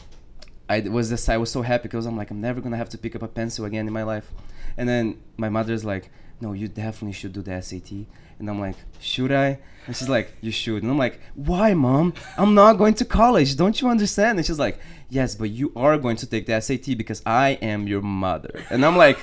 I 0.70 0.82
was 0.82 1.10
this. 1.10 1.30
I 1.30 1.38
was 1.38 1.50
so 1.52 1.62
happy 1.62 1.84
because 1.84 2.06
I'm 2.06 2.18
like, 2.18 2.30
I'm 2.32 2.42
never 2.42 2.60
gonna 2.62 2.78
have 2.78 2.90
to 2.90 2.98
pick 2.98 3.16
up 3.16 3.22
a 3.22 3.28
pencil 3.28 3.64
again 3.66 3.88
in 3.88 3.94
my 3.94 4.04
life. 4.04 4.32
And 4.78 4.88
then 4.88 5.22
my 5.38 5.50
mother's 5.50 5.86
like, 5.86 6.10
No, 6.40 6.54
you 6.54 6.68
definitely 6.68 7.14
should 7.14 7.34
do 7.34 7.42
the 7.42 7.62
SAT. 7.62 7.92
And 8.40 8.50
I'm 8.50 8.60
like, 8.60 8.76
Should 9.00 9.32
I? 9.32 9.60
And 9.88 9.96
she's 9.96 10.10
like, 10.10 10.36
You 10.42 10.52
should. 10.52 10.84
And 10.84 10.92
I'm 10.92 10.98
like, 10.98 11.20
Why, 11.36 11.74
mom? 11.74 12.14
I'm 12.38 12.54
not 12.54 12.74
going 12.74 12.94
to 12.96 13.06
college. 13.06 13.56
Don't 13.56 13.80
you 13.82 13.90
understand? 13.90 14.38
And 14.40 14.46
she's 14.46 14.60
like, 14.60 14.80
Yes, 15.10 15.36
but 15.36 15.50
you 15.50 15.72
are 15.76 15.98
going 15.98 16.18
to 16.18 16.28
take 16.28 16.46
the 16.46 16.60
SAT 16.60 16.98
because 16.98 17.22
I 17.26 17.52
am 17.62 17.88
your 17.88 18.02
mother. 18.02 18.64
And 18.70 18.86
I'm 18.86 18.98
like, 18.98 19.20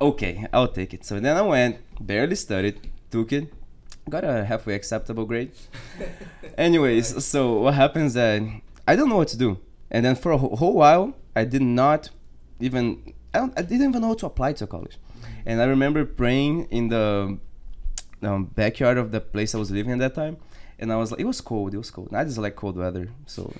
Okay, 0.00 0.46
I'll 0.52 0.68
take 0.68 0.94
it. 0.94 1.04
So 1.04 1.20
then 1.20 1.36
I 1.36 1.42
went, 1.42 1.78
barely 2.00 2.36
studied, 2.36 2.90
took 3.10 3.32
it, 3.32 3.52
got 4.08 4.24
a 4.24 4.44
halfway 4.44 4.74
acceptable 4.74 5.24
grade. 5.24 5.52
Anyways, 6.58 7.24
so 7.24 7.60
what 7.60 7.74
happens 7.74 8.14
that 8.14 8.42
I 8.86 8.96
don't 8.96 9.08
know 9.08 9.16
what 9.16 9.28
to 9.28 9.38
do, 9.38 9.58
and 9.90 10.04
then 10.04 10.16
for 10.16 10.32
a 10.32 10.38
whole 10.38 10.74
while 10.74 11.14
I 11.36 11.44
did 11.44 11.62
not 11.62 12.10
even 12.60 13.14
I, 13.34 13.50
I 13.56 13.62
didn't 13.62 13.88
even 13.88 14.00
know 14.00 14.08
how 14.08 14.14
to 14.14 14.26
apply 14.26 14.52
to 14.54 14.66
college, 14.66 14.98
and 15.46 15.60
I 15.60 15.64
remember 15.64 16.04
praying 16.04 16.66
in 16.70 16.88
the 16.88 17.38
um, 18.22 18.44
backyard 18.44 18.98
of 18.98 19.10
the 19.12 19.20
place 19.20 19.54
I 19.54 19.58
was 19.58 19.70
living 19.70 19.92
at 19.92 19.98
that 19.98 20.14
time, 20.14 20.36
and 20.78 20.92
I 20.92 20.96
was 20.96 21.10
like, 21.10 21.20
it 21.20 21.24
was 21.26 21.40
cold, 21.40 21.74
it 21.74 21.78
was 21.78 21.90
cold. 21.90 22.10
I 22.12 22.24
just 22.24 22.38
like 22.38 22.56
cold 22.56 22.76
weather, 22.76 23.08
so 23.26 23.52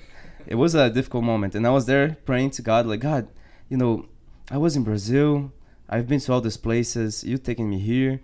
it 0.45 0.55
was 0.55 0.75
a 0.75 0.89
difficult 0.89 1.23
moment, 1.23 1.55
and 1.55 1.65
I 1.65 1.71
was 1.71 1.85
there 1.85 2.17
praying 2.25 2.51
to 2.51 2.61
God, 2.61 2.85
like 2.85 2.99
God, 2.99 3.27
you 3.69 3.77
know, 3.77 4.05
I 4.51 4.57
was 4.57 4.75
in 4.75 4.83
Brazil, 4.83 5.51
I've 5.89 6.07
been 6.07 6.19
to 6.19 6.33
all 6.33 6.41
these 6.41 6.57
places, 6.57 7.23
you 7.23 7.37
taking 7.37 7.69
me 7.69 7.79
here, 7.79 8.19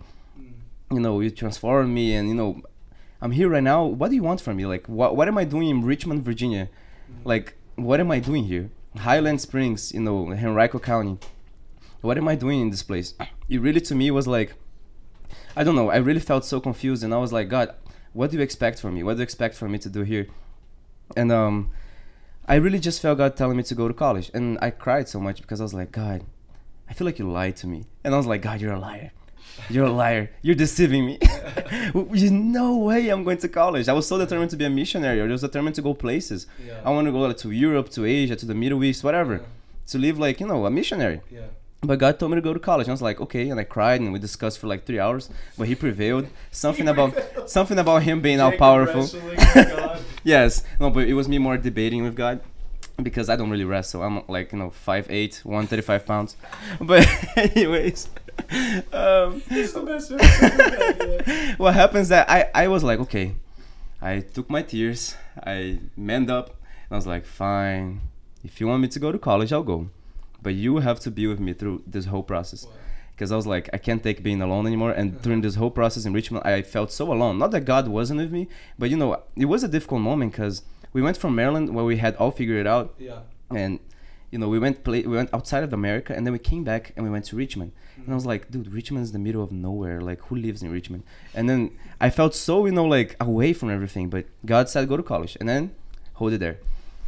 you 0.90 1.00
know, 1.00 1.20
you 1.20 1.30
transformed 1.30 1.94
me, 1.94 2.14
and 2.14 2.28
you 2.28 2.34
know, 2.34 2.62
I'm 3.20 3.32
here 3.32 3.48
right 3.48 3.62
now. 3.62 3.84
What 3.84 4.08
do 4.08 4.16
you 4.16 4.22
want 4.22 4.40
from 4.40 4.56
me? 4.56 4.66
Like, 4.66 4.86
what 4.86 5.14
what 5.14 5.28
am 5.28 5.36
I 5.36 5.44
doing 5.44 5.68
in 5.68 5.84
Richmond, 5.84 6.22
Virginia? 6.24 6.68
Like, 7.24 7.54
what 7.76 8.00
am 8.00 8.10
I 8.10 8.18
doing 8.18 8.44
here? 8.44 8.70
Highland 8.96 9.40
Springs, 9.40 9.92
you 9.92 10.00
know, 10.00 10.32
Henrico 10.32 10.78
County. 10.78 11.18
What 12.00 12.16
am 12.16 12.28
I 12.28 12.34
doing 12.34 12.60
in 12.60 12.70
this 12.70 12.82
place? 12.82 13.14
It 13.48 13.60
really 13.60 13.80
to 13.82 13.94
me 13.94 14.10
was 14.10 14.26
like, 14.26 14.54
I 15.56 15.64
don't 15.64 15.76
know. 15.76 15.90
I 15.90 15.96
really 15.96 16.20
felt 16.20 16.44
so 16.44 16.60
confused, 16.60 17.02
and 17.02 17.12
I 17.12 17.18
was 17.18 17.32
like, 17.32 17.48
God, 17.48 17.74
what 18.12 18.30
do 18.30 18.36
you 18.36 18.42
expect 18.42 18.80
from 18.80 18.94
me? 18.94 19.02
What 19.02 19.14
do 19.14 19.18
you 19.18 19.24
expect 19.24 19.54
from 19.54 19.72
me 19.72 19.78
to 19.78 19.88
do 19.88 20.02
here? 20.02 20.26
And 21.16 21.30
um, 21.32 21.70
I 22.46 22.54
really 22.56 22.78
just 22.78 23.02
felt 23.02 23.18
God 23.18 23.36
telling 23.36 23.56
me 23.56 23.62
to 23.64 23.74
go 23.74 23.88
to 23.88 23.94
college, 23.94 24.30
and 24.32 24.58
I 24.62 24.70
cried 24.70 25.08
so 25.08 25.20
much 25.20 25.40
because 25.42 25.60
I 25.60 25.64
was 25.64 25.74
like, 25.74 25.92
God, 25.92 26.24
I 26.88 26.94
feel 26.94 27.04
like 27.04 27.18
you 27.18 27.30
lied 27.30 27.56
to 27.56 27.66
me, 27.66 27.84
and 28.04 28.14
I 28.14 28.16
was 28.16 28.26
like, 28.26 28.42
God, 28.42 28.60
you're 28.60 28.72
a 28.72 28.78
liar. 28.78 29.12
You're 29.68 29.86
a 29.86 29.92
liar. 29.92 30.30
You're 30.42 30.54
deceiving 30.54 31.04
me. 31.04 31.18
There's 31.94 32.30
no 32.30 32.78
way 32.78 33.08
I'm 33.08 33.24
going 33.24 33.38
to 33.38 33.48
college. 33.48 33.88
I 33.88 33.92
was 33.92 34.06
so 34.06 34.16
determined 34.16 34.50
to 34.50 34.56
be 34.56 34.64
a 34.64 34.70
missionary. 34.70 35.20
I 35.20 35.26
was 35.26 35.40
determined 35.42 35.74
to 35.74 35.82
go 35.82 35.92
places. 35.92 36.46
yeah 36.64 36.80
I 36.84 36.90
want 36.90 37.06
to 37.06 37.12
go 37.12 37.20
like, 37.20 37.36
to 37.38 37.50
Europe, 37.50 37.90
to 37.90 38.04
Asia, 38.04 38.36
to 38.36 38.46
the 38.46 38.54
Middle 38.54 38.82
East, 38.84 39.02
whatever. 39.04 39.44
To 39.88 39.98
live 39.98 40.18
like, 40.18 40.40
you 40.40 40.46
know, 40.46 40.64
a 40.66 40.70
missionary. 40.70 41.20
yeah 41.30 41.48
But 41.82 41.98
God 41.98 42.18
told 42.18 42.30
me 42.30 42.36
to 42.36 42.42
go 42.42 42.52
to 42.52 42.60
college. 42.60 42.88
I 42.88 42.90
was 42.90 43.00
like, 43.00 43.20
okay, 43.22 43.48
and 43.48 43.58
I 43.58 43.64
cried 43.64 44.00
and 44.00 44.12
we 44.12 44.18
discussed 44.18 44.58
for 44.58 44.66
like 44.66 44.84
three 44.84 44.98
hours. 44.98 45.30
But 45.56 45.66
He 45.68 45.74
prevailed. 45.74 46.28
Something 46.50 46.88
about 46.94 47.48
something 47.48 47.78
about 47.78 48.02
Him 48.02 48.20
being 48.20 48.40
all 48.40 48.52
powerful. 48.52 49.08
Yes, 50.22 50.62
no, 50.78 50.90
but 50.90 51.08
it 51.08 51.14
was 51.14 51.28
me 51.28 51.38
more 51.38 51.56
debating 51.56 52.02
with 52.02 52.14
God 52.14 52.40
because 53.02 53.30
I 53.30 53.36
don't 53.36 53.48
really 53.48 53.64
wrestle. 53.64 54.02
I'm 54.02 54.22
like 54.28 54.52
you 54.52 54.58
know 54.58 54.68
5'8", 54.68 55.44
135 55.44 56.06
pounds. 56.06 56.36
But 56.80 57.08
anyways, 57.36 58.08
um, 58.92 59.40
what 61.56 61.74
happens 61.74 62.08
that 62.10 62.28
I 62.30 62.50
I 62.54 62.68
was 62.68 62.84
like 62.84 63.00
okay, 63.00 63.34
I 64.02 64.20
took 64.20 64.50
my 64.50 64.62
tears, 64.62 65.16
I 65.42 65.78
manned 65.96 66.30
up, 66.30 66.48
and 66.50 66.92
I 66.92 66.96
was 66.96 67.06
like 67.06 67.24
fine. 67.24 68.02
If 68.44 68.60
you 68.60 68.66
want 68.66 68.82
me 68.82 68.88
to 68.88 68.98
go 68.98 69.12
to 69.12 69.18
college, 69.18 69.52
I'll 69.52 69.62
go, 69.62 69.88
but 70.42 70.54
you 70.54 70.78
have 70.78 71.00
to 71.00 71.10
be 71.10 71.26
with 71.26 71.40
me 71.40 71.52
through 71.52 71.82
this 71.86 72.06
whole 72.06 72.22
process. 72.22 72.66
Because 73.12 73.32
I 73.32 73.36
was 73.36 73.46
like, 73.46 73.68
I 73.72 73.78
can't 73.78 74.02
take 74.02 74.22
being 74.22 74.40
alone 74.40 74.66
anymore. 74.66 74.92
And 74.92 75.20
during 75.24 75.42
this 75.42 75.56
whole 75.56 75.70
process 75.70 76.06
in 76.06 76.12
Richmond, 76.14 76.46
I 76.46 76.62
felt 76.62 76.90
so 76.90 77.12
alone. 77.12 77.38
Not 77.38 77.50
that 77.50 77.62
God 77.62 77.88
wasn't 77.88 78.20
with 78.20 78.32
me, 78.32 78.48
but 78.78 78.88
you 78.90 78.96
know, 78.96 79.22
it 79.36 79.44
was 79.44 79.62
a 79.62 79.68
difficult 79.68 80.00
moment 80.00 80.32
because 80.32 80.62
we 80.92 81.02
went 81.02 81.16
from 81.16 81.34
Maryland 81.34 81.74
where 81.74 81.84
we 81.84 81.98
had 81.98 82.16
all 82.16 82.30
figured 82.30 82.60
it 82.60 82.66
out, 82.66 82.94
yeah 82.98 83.20
and 83.50 83.80
you 84.30 84.38
know, 84.38 84.48
we 84.48 84.60
went 84.60 84.84
play, 84.84 85.02
we 85.02 85.16
went 85.16 85.30
outside 85.34 85.64
of 85.64 85.72
America, 85.72 86.14
and 86.14 86.24
then 86.24 86.32
we 86.32 86.38
came 86.38 86.62
back 86.62 86.92
and 86.94 87.04
we 87.04 87.10
went 87.10 87.24
to 87.26 87.36
Richmond. 87.36 87.72
And 87.96 88.04
I 88.04 88.06
mm-hmm. 88.06 88.14
was 88.14 88.26
like, 88.26 88.48
dude, 88.48 88.72
Richmond 88.72 89.02
is 89.02 89.10
the 89.10 89.18
middle 89.18 89.42
of 89.42 89.50
nowhere. 89.50 90.00
Like, 90.00 90.20
who 90.26 90.36
lives 90.36 90.62
in 90.62 90.70
Richmond? 90.70 91.02
And 91.34 91.50
then 91.50 91.72
I 92.00 92.10
felt 92.10 92.36
so, 92.36 92.64
you 92.64 92.70
know, 92.70 92.84
like 92.84 93.16
away 93.18 93.52
from 93.52 93.70
everything. 93.70 94.08
But 94.08 94.26
God 94.46 94.68
said, 94.68 94.88
go 94.88 94.96
to 94.96 95.02
college, 95.02 95.36
and 95.40 95.48
then 95.48 95.74
hold 96.14 96.32
it 96.32 96.38
there. 96.38 96.58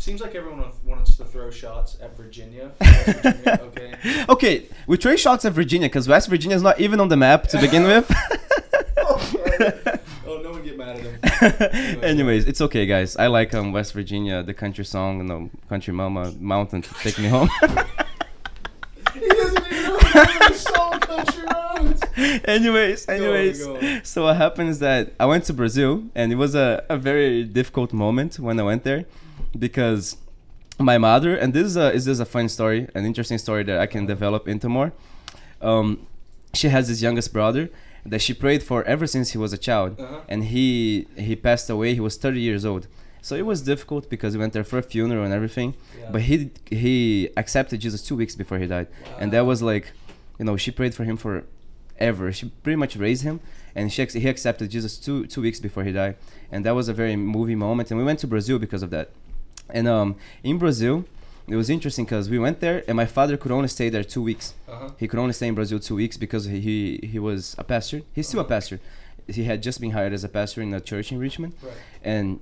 Seems 0.03 0.21
like 0.21 0.35
everyone 0.35 0.65
wants 0.85 1.17
to 1.17 1.25
throw 1.25 1.49
shots 1.49 1.97
at 2.03 2.17
Virginia. 2.17 2.73
Virginia, 2.81 3.61
okay. 3.63 4.25
Okay, 4.29 4.67
we 4.89 4.97
throw 4.97 5.15
shots 5.15 5.45
at 5.45 5.53
Virginia 5.53 5.89
because 5.89 6.09
West 6.09 6.29
Virginia 6.29 6.57
is 6.57 6.63
not 6.63 6.81
even 6.81 6.99
on 6.99 7.07
the 7.07 7.17
map 7.17 7.47
to 7.47 7.61
begin 7.61 7.85
with. 7.85 8.11
oh, 8.99 10.41
no 10.43 10.51
one 10.51 10.65
get 10.65 10.77
mad 10.77 10.97
at 10.97 11.83
him. 11.93 12.03
Anyways, 12.03 12.47
it's 12.47 12.61
okay, 12.63 12.85
guys. 12.85 13.17
I 13.17 13.29
like 13.29 13.55
um 13.55 13.71
West 13.71 13.93
Virginia, 13.93 14.43
the 14.43 14.53
country 14.53 14.85
song, 14.85 15.19
you 15.19 15.23
know, 15.23 15.51
country 15.69 15.95
mama 15.95 16.33
mountain 16.41 16.83
to 16.83 16.95
take 16.95 17.17
me 17.21 17.29
home. 17.29 17.49
He 19.15 19.21
doesn't 19.29 19.67
even 19.73 19.83
know 19.85 19.99
the 20.01 20.53
song 20.53 20.99
Country 20.99 21.45
Roads. 21.45 22.03
anyways, 22.45 23.07
Go 23.07 23.13
anyways. 23.13 23.65
go 23.65 23.77
on. 23.77 24.01
So 24.03 24.25
what 24.25 24.37
happened 24.37 24.71
is 24.71 24.81
that 24.81 25.13
I 25.21 25.27
went 25.27 25.45
to 25.45 25.53
Brazil, 25.53 26.03
and 26.17 26.33
it 26.33 26.37
was 26.37 26.57
a, 26.57 26.85
a 26.89 26.97
very 26.97 27.45
difficult 27.45 27.93
moment 27.93 28.41
when 28.41 28.59
I 28.59 28.65
went 28.65 28.83
there, 28.83 29.05
because 29.59 30.17
my 30.79 30.99
mother, 30.99 31.37
and 31.37 31.53
this 31.55 31.67
is 31.67 31.77
a 31.77 31.93
is 31.93 32.05
this 32.05 32.19
a 32.19 32.25
fun 32.25 32.49
story, 32.49 32.89
an 32.95 33.05
interesting 33.05 33.39
story 33.39 33.63
that 33.65 33.79
I 33.79 33.87
can 33.87 34.07
develop 34.07 34.49
into 34.49 34.69
more. 34.69 34.93
Um, 35.61 36.07
she 36.55 36.69
has 36.69 36.89
this 36.89 37.01
youngest 37.03 37.33
brother 37.33 37.71
that 38.05 38.21
she 38.21 38.35
prayed 38.35 38.63
for 38.63 38.83
ever 38.85 39.07
since 39.07 39.31
he 39.31 39.39
was 39.39 39.53
a 39.53 39.59
child, 39.59 40.01
Uh-huh. 40.01 40.21
and 40.29 40.45
he 40.45 41.07
he 41.17 41.37
passed 41.37 41.71
away. 41.71 41.95
He 41.95 42.01
was 42.01 42.17
30 42.17 42.41
years 42.41 42.65
old, 42.65 42.87
so 43.21 43.37
it 43.37 43.47
was 43.47 43.63
difficult 43.63 44.11
because 44.11 44.35
we 44.35 44.41
went 44.41 44.53
there 44.53 44.65
for 44.65 44.79
a 44.79 44.83
funeral 44.83 45.25
and 45.25 45.33
everything. 45.33 45.75
Yeah. 45.99 46.11
But 46.11 46.23
he 46.23 46.51
he 46.71 47.29
accepted 47.37 47.81
Jesus 47.81 48.03
two 48.03 48.17
weeks 48.17 48.35
before 48.35 48.59
he 48.59 48.67
died, 48.67 48.89
and 49.21 49.33
that 49.33 49.45
was 49.47 49.63
like, 49.63 49.93
you 50.39 50.45
know, 50.45 50.57
she 50.57 50.71
prayed 50.71 50.95
for 50.95 51.05
him 51.05 51.17
for 51.17 51.45
ever. 51.99 52.33
She 52.33 52.51
pretty 52.65 52.77
much 52.77 52.97
raised 52.97 53.23
him, 53.23 53.39
and 53.77 53.93
she 53.93 54.05
he 54.07 54.29
accepted 54.29 54.71
Jesus 54.71 54.99
two 54.99 55.27
two 55.27 55.41
weeks 55.43 55.61
before 55.61 55.85
he 55.85 55.93
died, 55.93 56.17
and 56.51 56.65
that 56.67 56.75
was 56.75 56.89
a 56.89 56.93
very 56.95 57.15
moving 57.17 57.59
moment. 57.59 57.91
And 57.91 57.99
we 58.01 58.05
went 58.05 58.19
to 58.21 58.27
Brazil 58.27 58.59
because 58.59 58.83
of 58.83 58.91
that. 58.91 59.11
And 59.73 59.89
um, 59.89 60.17
in 60.45 60.59
Brazil, 60.59 61.05
it 61.49 61.57
was 61.57 61.69
interesting 61.69 62.05
because 62.05 62.31
we 62.31 62.39
went 62.39 62.61
there, 62.61 62.85
and 62.87 62.97
my 62.97 63.07
father 63.07 63.37
could 63.37 63.51
only 63.51 63.69
stay 63.69 63.89
there 63.91 64.05
two 64.05 64.23
weeks. 64.23 64.55
Uh-huh. 64.69 64.91
He 64.99 65.09
could 65.09 65.19
only 65.19 65.33
stay 65.33 65.49
in 65.49 65.55
Brazil 65.55 65.79
two 65.81 65.97
weeks 65.97 66.17
because 66.17 66.45
he 66.45 66.61
he, 66.61 67.01
he 67.13 67.19
was 67.19 67.55
a 67.59 67.65
pastor. 67.65 68.03
He's 68.13 68.29
still 68.29 68.41
a 68.41 68.45
pastor. 68.57 68.79
He 69.27 69.45
had 69.45 69.63
just 69.63 69.81
been 69.81 69.91
hired 69.93 70.13
as 70.13 70.25
a 70.25 70.29
pastor 70.29 70.61
in 70.63 70.73
a 70.75 70.81
church 70.81 71.11
in 71.13 71.19
Richmond, 71.19 71.55
Right. 71.63 71.75
and 72.15 72.41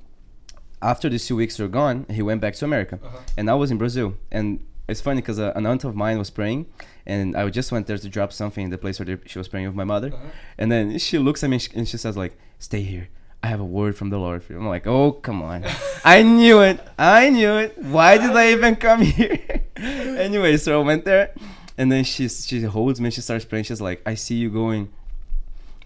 after 0.83 1.09
these 1.11 1.27
two 1.27 1.37
weeks 1.37 1.59
were 1.59 1.69
gone, 1.69 2.07
he 2.11 2.23
went 2.23 2.41
back 2.41 2.55
to 2.55 2.65
America 2.65 2.99
Uh-huh. 3.05 3.19
and 3.37 3.51
I 3.51 3.55
was 3.55 3.71
in 3.71 3.79
Brazil. 3.79 4.15
And 4.31 4.61
it's 4.89 5.01
funny 5.01 5.21
because 5.21 5.39
uh, 5.39 5.53
an 5.55 5.67
aunt 5.67 5.85
of 5.85 5.95
mine 5.95 6.19
was 6.19 6.31
praying, 6.31 6.67
and 7.07 7.37
I 7.37 7.49
just 7.51 7.71
went 7.71 7.87
there 7.87 7.99
to 7.99 8.09
drop 8.09 8.33
something 8.33 8.65
in 8.65 8.71
the 8.71 8.79
place 8.79 8.99
where 8.99 9.19
she 9.27 9.39
was 9.39 9.47
praying 9.49 9.67
with 9.67 9.77
my 9.77 9.85
mother. 9.85 10.09
Uh-huh. 10.13 10.29
And 10.59 10.73
then 10.73 10.99
she 10.99 11.19
looks 11.19 11.45
at 11.45 11.51
me 11.51 11.57
and 11.57 11.63
she, 11.63 11.71
and 11.79 11.87
she 11.89 11.97
says 11.97 12.17
like, 12.17 12.33
"Stay 12.59 12.83
here. 12.83 13.09
I 13.43 13.47
have 13.49 13.61
a 13.61 13.65
word 13.65 13.97
from 13.97 14.11
the 14.11 14.19
Lord 14.19 14.43
for 14.43 14.53
you." 14.53 14.59
I'm 14.59 14.69
like, 14.69 14.87
"Oh, 14.87 15.13
come 15.13 15.43
on! 15.43 15.65
I 16.05 16.23
knew 16.23 16.61
it. 16.61 16.81
I 16.99 17.31
knew 17.31 17.57
it. 17.57 17.79
Why 17.79 18.19
did 18.19 18.31
I 18.37 18.53
even 18.53 18.77
come 18.77 19.01
here?" 19.03 19.39
anyway, 19.77 20.57
so 20.57 20.81
I 20.81 20.85
went 20.85 21.05
there, 21.05 21.33
and 21.79 21.91
then 21.91 22.05
she 22.05 22.29
she 22.29 22.63
holds 22.63 23.01
me. 23.01 23.07
And 23.07 23.15
she 23.15 23.21
starts 23.23 23.45
praying. 23.45 23.65
She's 23.65 23.81
like, 23.81 24.03
"I 24.05 24.15
see 24.15 24.37
you 24.37 24.51
going 24.51 24.91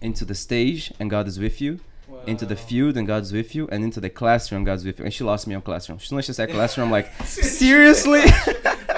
into 0.01 0.25
the 0.25 0.35
stage, 0.35 0.91
and 0.99 1.09
God 1.09 1.27
is 1.27 1.39
with 1.39 1.61
you." 1.61 1.79
Wow. 2.07 2.19
into 2.27 2.45
the 2.45 2.55
field 2.55 2.97
and 2.97 3.07
God's 3.07 3.33
with 3.33 3.55
you, 3.55 3.67
and 3.71 3.83
into 3.83 3.99
the 3.99 4.11
classroom 4.11 4.63
God's 4.63 4.85
with 4.85 4.99
you. 4.99 5.05
And 5.05 5.11
she 5.11 5.23
lost 5.23 5.47
me 5.47 5.55
on 5.55 5.63
classroom. 5.63 5.97
As 5.97 6.25
she 6.25 6.33
said 6.33 6.51
classroom, 6.51 6.85
I'm 6.85 6.91
like, 6.91 7.11
seriously? 7.25 8.21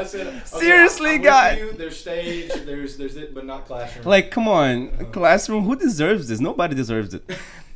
Said, 0.06 0.28
okay, 0.28 0.42
Seriously, 0.46 1.16
I'm 1.16 1.22
God. 1.22 1.58
you, 1.58 1.72
There's 1.74 2.00
stage, 2.00 2.52
there's 2.66 2.98
there's 2.98 3.18
it, 3.18 3.34
but 3.34 3.46
not 3.46 3.66
classroom. 3.66 4.06
like, 4.06 4.30
come 4.30 4.48
on, 4.48 4.90
uh-huh. 4.90 5.06
classroom. 5.06 5.64
Who 5.64 5.76
deserves 5.76 6.28
this? 6.28 6.40
Nobody 6.40 6.76
deserves 6.76 7.14
it. 7.14 7.24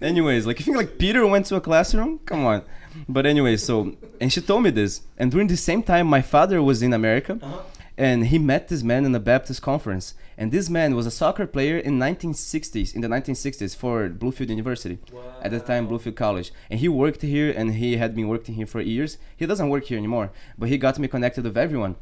Anyways, 0.02 0.46
like, 0.48 0.60
you 0.60 0.66
think 0.66 0.78
like 0.78 0.98
Peter 0.98 1.26
went 1.28 1.46
to 1.48 1.56
a 1.56 1.62
classroom? 1.62 2.20
Come 2.26 2.46
on. 2.46 2.64
But 3.08 3.26
anyway, 3.26 3.58
so 3.58 3.96
and 4.20 4.32
she 4.34 4.42
told 4.42 4.64
me 4.64 4.70
this, 4.70 5.02
and 5.18 5.32
during 5.32 5.48
the 5.48 5.58
same 5.58 5.84
time, 5.84 6.08
my 6.08 6.22
father 6.22 6.62
was 6.62 6.82
in 6.82 6.94
America. 6.94 7.40
Uh-huh. 7.42 7.62
and 7.98 8.28
he 8.28 8.40
met 8.40 8.68
this 8.68 8.82
man 8.84 9.06
in 9.06 9.14
a 9.14 9.20
Baptist 9.20 9.62
conference. 9.62 10.16
And 10.38 10.52
this 10.52 10.70
man 10.70 10.96
was 10.96 11.06
a 11.06 11.12
soccer 11.12 11.46
player 11.46 11.78
in 11.78 12.00
1960s, 12.00 12.96
in 12.96 13.02
the 13.02 13.08
1960s 13.08 13.76
for 13.76 14.10
Bluefield 14.10 14.50
University. 14.50 14.98
At 15.44 15.52
the 15.52 15.60
time, 15.60 15.88
Bluefield 15.88 16.16
College. 16.16 16.52
And 16.72 16.80
he 16.80 16.88
worked 16.88 17.22
here, 17.22 17.52
and 17.56 17.76
he 17.76 17.98
had 17.98 18.16
been 18.16 18.28
working 18.28 18.56
here 18.56 18.66
for 18.66 18.82
years. 18.82 19.18
He 19.38 19.46
doesn't 19.46 19.70
work 19.70 19.86
here 19.86 20.00
anymore, 20.00 20.32
but 20.58 20.70
he 20.70 20.78
got 20.80 20.98
me 20.98 21.08
connected 21.08 21.44
with 21.44 21.58
everyone. 21.58 21.96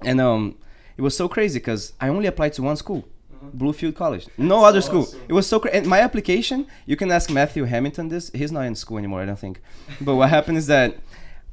And 0.00 0.20
um, 0.20 0.56
it 0.96 1.02
was 1.02 1.16
so 1.16 1.28
crazy 1.28 1.60
because 1.60 1.92
I 2.00 2.08
only 2.08 2.26
applied 2.26 2.54
to 2.54 2.62
one 2.62 2.76
school. 2.76 3.06
Bluefield 3.52 3.94
College. 3.94 4.28
No 4.38 4.60
That's 4.60 4.68
other 4.68 4.80
school. 4.80 5.08
It 5.28 5.32
was 5.32 5.46
so 5.46 5.60
crazy. 5.60 5.78
And 5.78 5.86
my 5.86 6.00
application, 6.00 6.66
you 6.86 6.96
can 6.96 7.10
ask 7.10 7.30
Matthew 7.30 7.64
Hamilton 7.64 8.08
this. 8.08 8.30
He's 8.32 8.52
not 8.52 8.62
in 8.62 8.74
school 8.74 8.98
anymore, 8.98 9.20
I 9.20 9.26
don't 9.26 9.38
think. 9.38 9.60
But 10.00 10.16
what 10.16 10.30
happened 10.30 10.58
is 10.58 10.66
that 10.68 10.96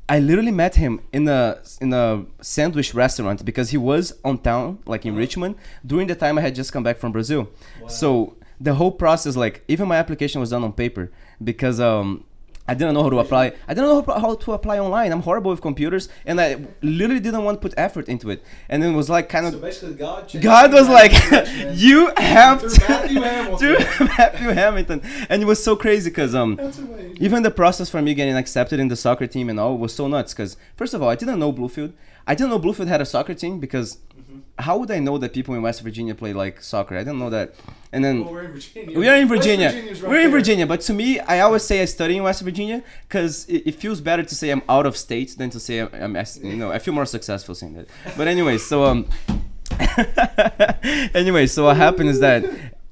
I 0.10 0.20
literally 0.20 0.52
met 0.52 0.76
him 0.76 1.00
in 1.14 1.28
a 1.28 1.62
in 1.80 1.94
a 1.94 2.26
sandwich 2.42 2.94
restaurant 2.94 3.46
because 3.46 3.70
he 3.70 3.78
was 3.78 4.14
on 4.26 4.40
town, 4.40 4.80
like 4.86 5.06
in 5.06 5.16
Richmond, 5.16 5.56
during 5.86 6.08
the 6.08 6.16
time 6.16 6.38
I 6.38 6.42
had 6.42 6.56
just 6.56 6.74
come 6.74 6.84
back 6.84 6.98
from 6.98 7.12
Brazil. 7.12 7.50
So 7.88 8.36
the 8.60 8.74
whole 8.74 8.92
process, 8.92 9.36
like 9.36 9.64
even 9.68 9.88
my 9.88 9.98
application 9.98 10.42
was 10.42 10.50
done 10.50 10.64
on 10.64 10.74
paper 10.74 11.12
because 11.44 11.80
um 11.80 12.26
I 12.68 12.74
didn't 12.74 12.94
know 12.94 13.04
how 13.04 13.10
to 13.10 13.20
apply. 13.20 13.54
I 13.68 13.74
didn't 13.74 13.90
know 13.90 14.02
how- 14.20 14.36
to 14.36 14.52
apply 14.54 14.80
online. 14.80 15.12
I'm 15.12 15.22
horrible 15.24 15.52
with 15.52 15.62
computers, 15.62 16.08
and 16.26 16.40
I 16.40 16.58
literally 16.82 17.20
didn't 17.20 17.44
want 17.44 17.58
to 17.60 17.62
put 17.68 17.74
effort 17.78 18.08
into 18.08 18.30
it. 18.30 18.44
And 18.70 18.84
it 18.84 18.92
was 18.92 19.10
like 19.10 19.28
kind 19.30 19.46
of 19.48 19.54
So 19.54 19.60
basically, 19.60 19.96
God. 19.96 20.32
God 20.42 20.72
was 20.72 20.88
like, 20.88 21.12
you 21.74 22.12
have 22.18 22.62
to 22.62 22.68
Matthew 22.88 23.22
Hamilton. 23.32 23.76
Matthew 24.18 24.50
Hamilton, 24.50 25.02
and 25.30 25.42
it 25.42 25.46
was 25.46 25.62
so 25.64 25.76
crazy 25.76 26.10
because 26.12 26.34
um 26.36 26.60
even 27.20 27.44
the 27.44 27.52
process 27.52 27.90
for 27.90 28.02
me 28.02 28.14
getting 28.14 28.36
accepted 28.38 28.80
in 28.80 28.88
the 28.88 28.96
soccer 28.96 29.28
team 29.28 29.50
and 29.50 29.60
all 29.60 29.78
was 29.78 29.94
so 29.94 30.08
nuts 30.08 30.34
because 30.34 30.56
first 30.76 30.94
of 30.94 31.02
all 31.02 31.10
I 31.10 31.16
didn't 31.16 31.40
know 31.40 31.52
Bluefield. 31.52 31.94
I 32.28 32.36
didn't 32.36 32.52
know 32.52 32.60
Bluefield 32.60 32.88
had 32.88 33.02
a 33.02 33.06
soccer 33.06 33.34
team 33.34 33.60
because 33.60 33.98
how 34.60 34.78
would 34.78 34.92
I 34.92 35.00
know 35.00 35.18
that 35.18 35.34
people 35.34 35.56
in 35.56 35.62
West 35.62 35.82
Virginia 35.82 36.14
play 36.16 36.34
like 36.34 36.62
soccer? 36.62 36.96
I 36.96 37.00
didn't 37.00 37.20
know 37.20 37.30
that. 37.30 37.56
And 37.92 38.04
then 38.06 38.24
Well, 38.24 38.34
we're 38.34 38.44
in 38.44 38.52
Virginia. 38.54 38.98
we 39.00 39.08
are 39.08 39.16
in 39.16 39.28
Virginia. 39.28 39.70
Right 39.70 40.02
We're 40.02 40.16
in 40.16 40.32
there. 40.32 40.40
Virginia, 40.40 40.66
but 40.68 40.82
to 40.82 40.94
me, 40.94 41.20
I 41.20 41.40
always 41.42 41.64
say 41.64 41.82
I 41.82 41.86
study 41.86 42.18
in 42.18 42.24
West 42.24 42.42
Virginia 42.42 42.84
because 43.08 43.46
it, 43.48 43.64
it 43.68 43.76
feels 43.76 44.00
better 44.02 44.24
to 44.24 44.36
say 44.36 44.50
I'm 44.50 44.64
out 44.70 44.86
of 44.86 44.96
state 44.98 45.36
than 45.38 45.50
to 45.50 45.60
say 45.60 45.80
I'm, 45.82 46.16
I'm 46.16 46.26
you 46.42 46.56
know, 46.56 46.72
I 46.72 46.80
feel 46.80 46.94
more 46.94 47.06
successful 47.06 47.56
saying 47.56 47.74
that. 47.74 47.88
But 48.18 48.28
anyway, 48.28 48.58
so 48.58 48.86
um, 48.86 49.08
anyway, 51.14 51.48
so 51.48 51.66
what 51.66 51.78
happened 51.78 52.10
is 52.10 52.20
that 52.20 52.46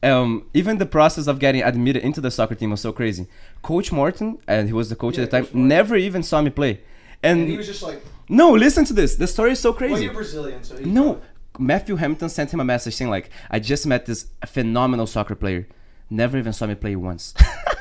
um, 0.04 0.46
even 0.54 0.78
the 0.78 0.86
process 0.86 1.28
of 1.28 1.40
getting 1.40 1.62
admitted 1.62 2.04
into 2.04 2.22
the 2.22 2.32
soccer 2.32 2.56
team 2.56 2.72
was 2.72 2.82
so 2.82 2.92
crazy. 2.92 3.28
Coach 3.62 3.92
Morton, 3.92 4.38
and 4.48 4.68
he 4.68 4.74
was 4.74 4.90
the 4.90 4.96
coach 4.96 5.18
Yeah, 5.18 5.26
at 5.26 5.32
the 5.32 5.42
time, 5.42 5.68
never 5.68 5.96
even 5.96 6.24
saw 6.24 6.42
me 6.42 6.50
play. 6.50 6.82
And, 7.22 7.42
And 7.42 7.50
he 7.50 7.58
was 7.58 7.68
just 7.68 7.84
like, 7.84 8.02
no, 8.30 8.52
listen 8.52 8.86
to 8.86 8.94
this. 8.94 9.16
The 9.16 9.28
story 9.28 9.52
is 9.52 9.60
so 9.60 9.72
well, 9.72 9.78
crazy. 9.80 10.06
you're 10.06 10.14
Brazilian, 10.14 10.64
so 10.64 10.78
he 10.78 10.86
No, 10.86 11.20
Matthew 11.60 11.98
Hamilton 11.98 12.30
sent 12.30 12.54
him 12.54 12.60
a 12.60 12.64
message 12.64 12.96
saying 12.96 13.12
like, 13.12 13.30
"I 13.52 13.60
just 13.60 13.86
met 13.86 14.06
this 14.06 14.28
phenomenal 14.46 15.08
soccer 15.08 15.36
player. 15.36 15.68
Never 16.10 16.38
even 16.38 16.54
saw 16.54 16.66
me 16.66 16.76
play 16.76 16.96
once." 16.96 17.34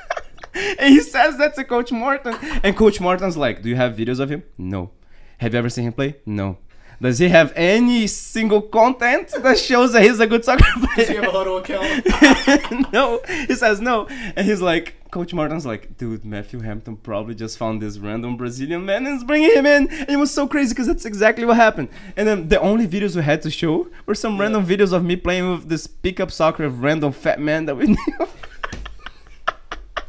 and 0.55 0.93
he 0.93 1.01
says 1.01 1.39
that 1.39 1.55
to 1.55 1.65
Coach 1.65 1.93
Morton, 1.93 2.37
and 2.63 2.77
Coach 2.77 3.01
Morton's 3.01 3.37
like, 3.37 3.63
"Do 3.63 3.69
you 3.69 3.77
have 3.77 3.97
videos 3.97 4.21
of 4.21 4.31
him? 4.31 4.43
No. 4.57 4.91
Have 5.39 5.53
you 5.53 5.59
ever 5.59 5.71
seen 5.71 5.85
him 5.85 5.93
play? 5.93 6.17
No. 6.27 6.59
Does 7.01 7.21
he 7.21 7.29
have 7.29 7.53
any 7.55 8.09
single 8.09 8.61
content 8.61 9.33
that 9.41 9.57
shows 9.57 9.93
that 9.93 10.03
he's 10.03 10.19
a 10.19 10.27
good 10.27 10.45
soccer 10.45 10.65
player? 10.81 10.97
Does 10.97 11.09
he 11.09 11.15
have 11.15 11.25
a 11.25 11.29
Hudl 11.29 11.61
account? 11.61 12.93
no. 12.93 13.21
He 13.47 13.55
says 13.55 13.81
no, 13.81 14.09
and 14.09 14.45
he's 14.45 14.61
like, 14.61 14.97
Coach 15.11 15.33
Martin's 15.33 15.65
like, 15.65 15.97
dude, 15.97 16.25
Matthew 16.25 16.61
Hamilton 16.61 16.97
probably 16.97 17.35
just 17.35 17.57
found 17.57 17.81
this 17.81 17.99
random 17.99 18.37
Brazilian 18.37 18.85
man 18.85 19.07
and 19.07 19.17
is 19.17 19.25
bringing 19.25 19.51
him 19.53 19.65
in. 19.67 19.89
And 19.91 20.11
it 20.11 20.17
was 20.17 20.31
so 20.33 20.47
crazy 20.47 20.75
because 20.75 20.87
that's 20.87 21.07
exactly 21.07 21.45
what 21.47 21.57
happened. 21.57 21.89
And 22.17 22.29
then 22.29 22.49
the 22.49 22.61
only 22.61 22.87
videos 22.87 23.17
we 23.17 23.23
had 23.23 23.41
to 23.43 23.51
show 23.51 23.89
were 24.07 24.15
some 24.15 24.35
Yeah. 24.37 24.43
random 24.43 24.67
videos 24.67 24.93
of 24.93 25.05
me 25.05 25.17
playing 25.17 25.51
with 25.51 25.69
this 25.69 25.87
pickup 25.87 26.31
soccer 26.31 26.65
of 26.65 26.83
random 26.83 27.13
fat 27.13 27.41
man 27.41 27.65
that 27.67 27.77
we 27.77 27.87
knew. 27.95 27.97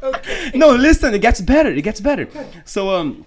Okay. 0.02 0.50
no, 0.54 0.70
listen, 0.70 1.12
it 1.14 1.20
gets 1.20 1.40
better. 1.40 1.70
It 1.70 1.82
gets 1.82 2.00
better. 2.00 2.26
So 2.64 2.90
um, 2.94 3.26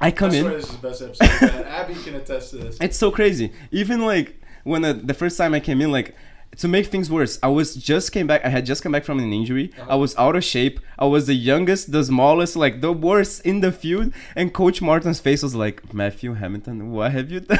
I 0.00 0.10
come 0.12 0.30
I 0.30 0.34
in. 0.36 0.44
this 0.44 0.64
is 0.70 0.76
the 0.76 0.88
best 0.88 1.02
episode. 1.02 1.66
Abby 1.66 1.94
can 1.94 2.14
attest 2.14 2.50
to 2.50 2.56
this. 2.58 2.78
It's 2.80 2.96
so 2.96 3.10
crazy. 3.10 3.52
Even 3.72 4.04
like 4.06 4.40
when 4.62 4.84
uh, 4.84 4.92
the 4.92 5.14
first 5.14 5.36
time 5.36 5.52
I 5.54 5.60
came 5.60 5.80
in, 5.80 5.90
like 5.90 6.14
to 6.56 6.68
make 6.68 6.86
things 6.86 7.10
worse, 7.10 7.38
I 7.42 7.48
was 7.48 7.74
just 7.74 8.12
came 8.12 8.26
back. 8.26 8.44
I 8.44 8.48
had 8.50 8.66
just 8.66 8.82
come 8.82 8.92
back 8.92 9.04
from 9.04 9.18
an 9.18 9.32
injury. 9.32 9.72
Uh-huh. 9.78 9.92
I 9.92 9.94
was 9.96 10.14
out 10.16 10.36
of 10.36 10.44
shape. 10.44 10.80
I 10.98 11.06
was 11.06 11.26
the 11.26 11.34
youngest, 11.34 11.92
the 11.92 12.04
smallest, 12.04 12.56
like 12.56 12.80
the 12.82 12.92
worst 12.92 13.44
in 13.46 13.60
the 13.60 13.72
field. 13.72 14.12
And 14.36 14.52
Coach 14.52 14.82
Martin's 14.82 15.20
face 15.20 15.42
was 15.42 15.54
like, 15.54 15.92
Matthew 15.94 16.34
Hamilton, 16.34 16.92
what 16.92 17.12
have 17.12 17.30
you 17.30 17.40
done? 17.52 17.58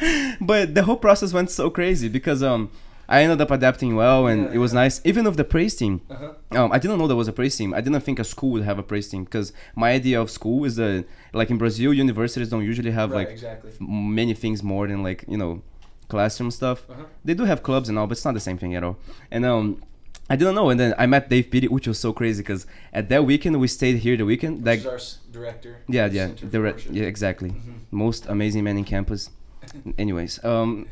but 0.40 0.74
the 0.74 0.82
whole 0.84 0.96
process 0.96 1.32
went 1.32 1.50
so 1.50 1.70
crazy 1.70 2.08
because 2.08 2.42
um. 2.42 2.70
I 3.08 3.22
ended 3.22 3.40
up 3.40 3.52
adapting 3.52 3.94
well, 3.94 4.26
and 4.26 4.46
Yeah, 4.46 4.54
it 4.54 4.58
was 4.58 4.72
yeah. 4.72 4.80
nice. 4.80 5.00
Even 5.04 5.26
with 5.26 5.36
the 5.36 5.44
praise 5.44 5.76
team, 5.76 6.00
Uh-huh. 6.10 6.32
um, 6.64 6.72
I 6.72 6.78
didn't 6.80 6.98
know 6.98 7.06
there 7.06 7.14
was 7.14 7.28
a 7.28 7.32
praise 7.32 7.56
team. 7.56 7.72
I 7.72 7.80
didn't 7.80 8.00
think 8.00 8.18
a 8.18 8.24
school 8.24 8.50
would 8.50 8.64
have 8.64 8.80
a 8.80 8.82
praise 8.82 9.06
team 9.08 9.22
because 9.22 9.52
my 9.76 9.92
idea 9.92 10.20
of 10.20 10.28
school 10.28 10.64
is 10.64 10.74
that, 10.74 11.04
like 11.32 11.48
in 11.48 11.56
Brazil, 11.56 11.94
universities 11.94 12.48
don't 12.48 12.64
usually 12.64 12.90
have 12.90 13.12
Right, 13.12 13.18
like 13.18 13.28
exactly. 13.28 13.70
many 13.78 14.34
things 14.34 14.60
more 14.64 14.88
than 14.88 15.04
like 15.04 15.24
you 15.28 15.36
know 15.36 15.62
classroom 16.08 16.50
stuff. 16.50 16.88
Uh-huh. 16.90 17.04
They 17.24 17.34
do 17.34 17.44
have 17.44 17.62
clubs 17.62 17.88
and 17.88 17.98
all, 17.98 18.06
but 18.06 18.12
it's 18.12 18.24
not 18.24 18.34
the 18.34 18.40
same 18.40 18.58
thing 18.58 18.74
at 18.74 18.82
all. 18.84 18.96
And 19.30 19.44
um, 19.44 19.82
I 20.28 20.36
didn't 20.36 20.54
know. 20.54 20.70
And 20.70 20.78
then 20.80 20.94
I 20.98 21.06
met 21.06 21.28
Dave 21.28 21.50
Petty, 21.50 21.68
which 21.68 21.86
was 21.86 21.98
so 21.98 22.12
crazy 22.12 22.42
because 22.42 22.66
at 22.92 23.08
that 23.08 23.24
weekend 23.24 23.58
we 23.60 23.68
stayed 23.68 23.98
here. 23.98 24.16
The 24.16 24.24
weekend, 24.24 24.64
Which 24.64 24.84
like 24.84 24.92
our 24.92 24.98
director. 25.30 25.78
yeah, 25.88 26.06
yeah, 26.06 26.28
the 26.40 26.74
yeah, 26.90 27.04
exactly. 27.04 27.50
Mhm. 27.50 27.74
Most 27.90 28.26
amazing 28.26 28.64
man 28.64 28.76
in 28.78 28.84
campus. 28.84 29.30
Anyways, 29.98 30.42
um, 30.44 30.86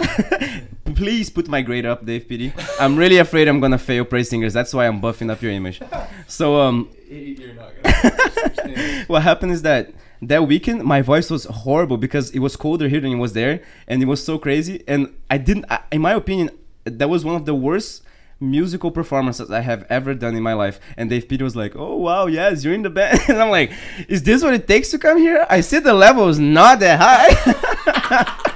please 0.96 1.30
put 1.30 1.46
my 1.48 1.62
grade 1.62 1.86
up, 1.86 2.04
Dave 2.04 2.28
Petty. 2.28 2.52
I'm 2.80 2.96
really 2.96 3.18
afraid 3.18 3.46
I'm 3.48 3.60
gonna 3.60 3.78
fail 3.78 4.04
praise 4.04 4.28
singers. 4.28 4.52
That's 4.52 4.74
why 4.74 4.86
I'm 4.86 5.00
buffing 5.00 5.30
up 5.30 5.40
your 5.42 5.52
image. 5.52 5.80
So 6.26 6.60
um, 6.60 6.88
You're 7.10 7.54
not 7.54 7.70
gonna. 7.82 9.04
what 9.06 9.22
happened 9.22 9.52
is 9.52 9.62
that 9.62 9.92
that 10.28 10.46
weekend 10.46 10.82
my 10.84 11.02
voice 11.02 11.30
was 11.30 11.44
horrible 11.44 11.96
because 11.96 12.30
it 12.30 12.38
was 12.38 12.56
colder 12.56 12.88
here 12.88 13.00
than 13.00 13.12
it 13.12 13.16
was 13.16 13.32
there 13.32 13.62
and 13.86 14.02
it 14.02 14.06
was 14.06 14.24
so 14.24 14.38
crazy. 14.38 14.82
And 14.86 15.14
i 15.30 15.38
didn't 15.38 15.66
I, 15.70 15.80
in 15.92 16.00
my 16.00 16.12
opinion 16.12 16.50
that 16.84 17.08
was 17.08 17.24
one 17.24 17.36
of 17.36 17.44
the 17.46 17.54
worst 17.54 18.02
musical 18.40 18.90
performances 18.90 19.50
i 19.50 19.60
have 19.60 19.86
ever 19.88 20.12
done 20.12 20.34
in 20.36 20.42
my 20.42 20.54
life. 20.54 20.80
And 20.96 21.10
dave 21.10 21.28
petty 21.28 21.42
was 21.42 21.56
like 21.56 21.74
oh 21.76 21.96
wow 21.96 22.26
yes 22.26 22.64
you're 22.64 22.74
in 22.74 22.82
the 22.82 22.90
band. 22.90 23.20
And 23.28 23.40
i'm 23.40 23.50
like 23.50 23.72
is 24.08 24.22
this 24.22 24.42
what 24.42 24.54
it 24.54 24.66
takes 24.68 24.90
to 24.90 24.98
come 24.98 25.18
here? 25.18 25.46
I 25.48 25.60
see 25.60 25.78
the 25.78 25.94
level 25.94 26.28
is 26.28 26.38
not 26.38 26.80
that 26.80 26.98
high. 27.00 28.40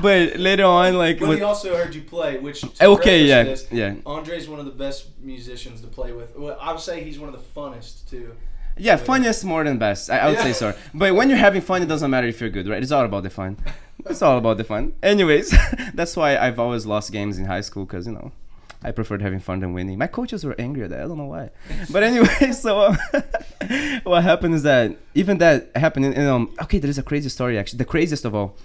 But 0.00 0.36
later 0.38 0.64
on 0.64 0.96
like 0.96 1.20
But 1.20 1.36
he 1.36 1.42
also 1.42 1.76
heard 1.76 1.94
you 1.94 2.00
play, 2.00 2.38
which 2.38 2.64
okay 2.80 3.24
yeah 3.24 3.42
this, 3.42 3.66
yeah. 3.70 3.96
Andre's 4.06 4.48
one 4.48 4.58
of 4.58 4.64
the 4.64 4.70
best 4.72 5.08
musicians 5.20 5.82
to 5.82 5.86
play 5.86 6.12
with. 6.12 6.34
Well, 6.34 6.56
I 6.60 6.72
would 6.72 6.80
say 6.80 7.04
he's 7.04 7.18
one 7.18 7.28
of 7.28 7.34
the 7.34 7.60
funnest 7.60 8.08
too. 8.08 8.34
Yeah, 8.80 8.96
funniest 8.96 9.44
more 9.44 9.62
than 9.64 9.78
best. 9.78 10.10
I, 10.10 10.18
I 10.18 10.26
would 10.28 10.36
Yeah. 10.38 10.42
say 10.44 10.52
so. 10.54 10.74
But 10.94 11.14
when 11.14 11.28
you're 11.28 11.38
having 11.38 11.60
fun, 11.62 11.82
it 11.82 11.86
doesn't 11.86 12.10
matter 12.10 12.26
if 12.26 12.40
you're 12.40 12.50
good, 12.50 12.66
right? 12.68 12.82
It's 12.82 12.92
all 12.92 13.04
about 13.04 13.22
the 13.24 13.30
fun. 13.30 13.56
It's 14.06 14.22
all 14.22 14.38
about 14.38 14.56
the 14.56 14.64
fun. 14.64 14.94
Anyways, 15.02 15.54
that's 15.94 16.16
why 16.16 16.36
I've 16.36 16.58
always 16.58 16.86
lost 16.86 17.12
games 17.12 17.38
in 17.38 17.44
high 17.44 17.60
school 17.60 17.84
because 17.84 18.06
you 18.06 18.12
know 18.14 18.32
I 18.82 18.92
preferred 18.92 19.20
having 19.20 19.40
fun 19.40 19.60
than 19.60 19.74
winning. 19.74 19.98
My 19.98 20.06
coaches 20.06 20.42
were 20.44 20.56
angry 20.58 20.84
at 20.84 20.90
that. 20.90 21.00
I 21.00 21.06
don't 21.08 21.18
know 21.18 21.26
why. 21.36 21.50
But 21.92 22.02
anyway, 22.02 22.52
so 22.64 22.70
um, 22.86 22.98
what 24.04 24.22
happened 24.22 24.54
is 24.54 24.62
that 24.62 24.96
even 25.14 25.36
that 25.38 25.70
happened. 25.76 26.06
In, 26.06 26.26
um, 26.26 26.54
okay, 26.62 26.78
there 26.78 26.88
is 26.90 26.98
a 26.98 27.02
crazy 27.02 27.28
story 27.28 27.58
actually. 27.58 27.78
The 27.78 27.84
craziest 27.84 28.24
of 28.24 28.34
all. 28.34 28.56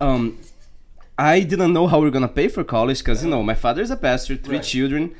Um, 0.00 0.38
I 1.18 1.40
didn't 1.40 1.72
know 1.72 1.88
how 1.88 1.98
we 2.00 2.06
are 2.06 2.12
gonna 2.12 2.28
pay 2.28 2.46
for 2.46 2.62
college 2.62 2.98
because 3.00 3.24
you 3.24 3.30
know 3.30 3.42
my 3.42 3.54
father 3.54 3.82
is 3.82 3.90
a 3.90 3.96
pastor, 3.96 4.36
three 4.36 4.58
Right. 4.58 4.64
children, 4.64 5.14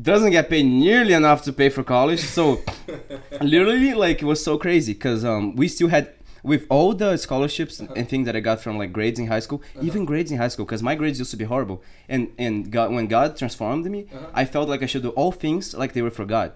doesn't 0.00 0.30
get 0.30 0.48
paid 0.50 0.64
nearly 0.66 1.12
enough 1.14 1.42
to 1.44 1.52
pay 1.52 1.68
for 1.68 1.82
college. 1.82 2.20
So 2.20 2.60
literally 3.40 3.94
like 3.94 4.22
it 4.22 4.24
was 4.26 4.42
so 4.42 4.58
crazy 4.58 4.92
because 4.92 5.24
um, 5.24 5.56
we 5.56 5.68
still 5.68 5.88
had 5.88 6.12
with 6.42 6.64
all 6.68 6.94
the 6.94 7.16
scholarships 7.16 7.80
and 7.80 8.08
things 8.08 8.24
that 8.26 8.36
I 8.36 8.40
got 8.40 8.60
from 8.60 8.78
like 8.78 8.92
grades 8.92 9.18
in 9.18 9.26
high 9.26 9.40
school, 9.40 9.62
even 9.82 10.04
grades 10.04 10.30
in 10.30 10.38
high 10.38 10.46
school, 10.48 10.64
because 10.64 10.80
my 10.82 10.94
grades 10.94 11.18
used 11.18 11.32
to 11.32 11.36
be 11.36 11.44
horrible. 11.44 11.82
And 12.08 12.30
and 12.38 12.70
God, 12.70 12.92
when 12.92 13.06
God 13.08 13.36
transformed 13.36 13.86
me, 13.86 14.06
Uh-huh. 14.12 14.26
I 14.34 14.44
felt 14.44 14.68
like 14.68 14.82
I 14.82 14.86
should 14.86 15.02
do 15.02 15.10
all 15.10 15.32
things 15.32 15.74
like 15.74 15.92
they 15.92 16.02
were 16.02 16.10
for 16.20 16.24
God. 16.24 16.52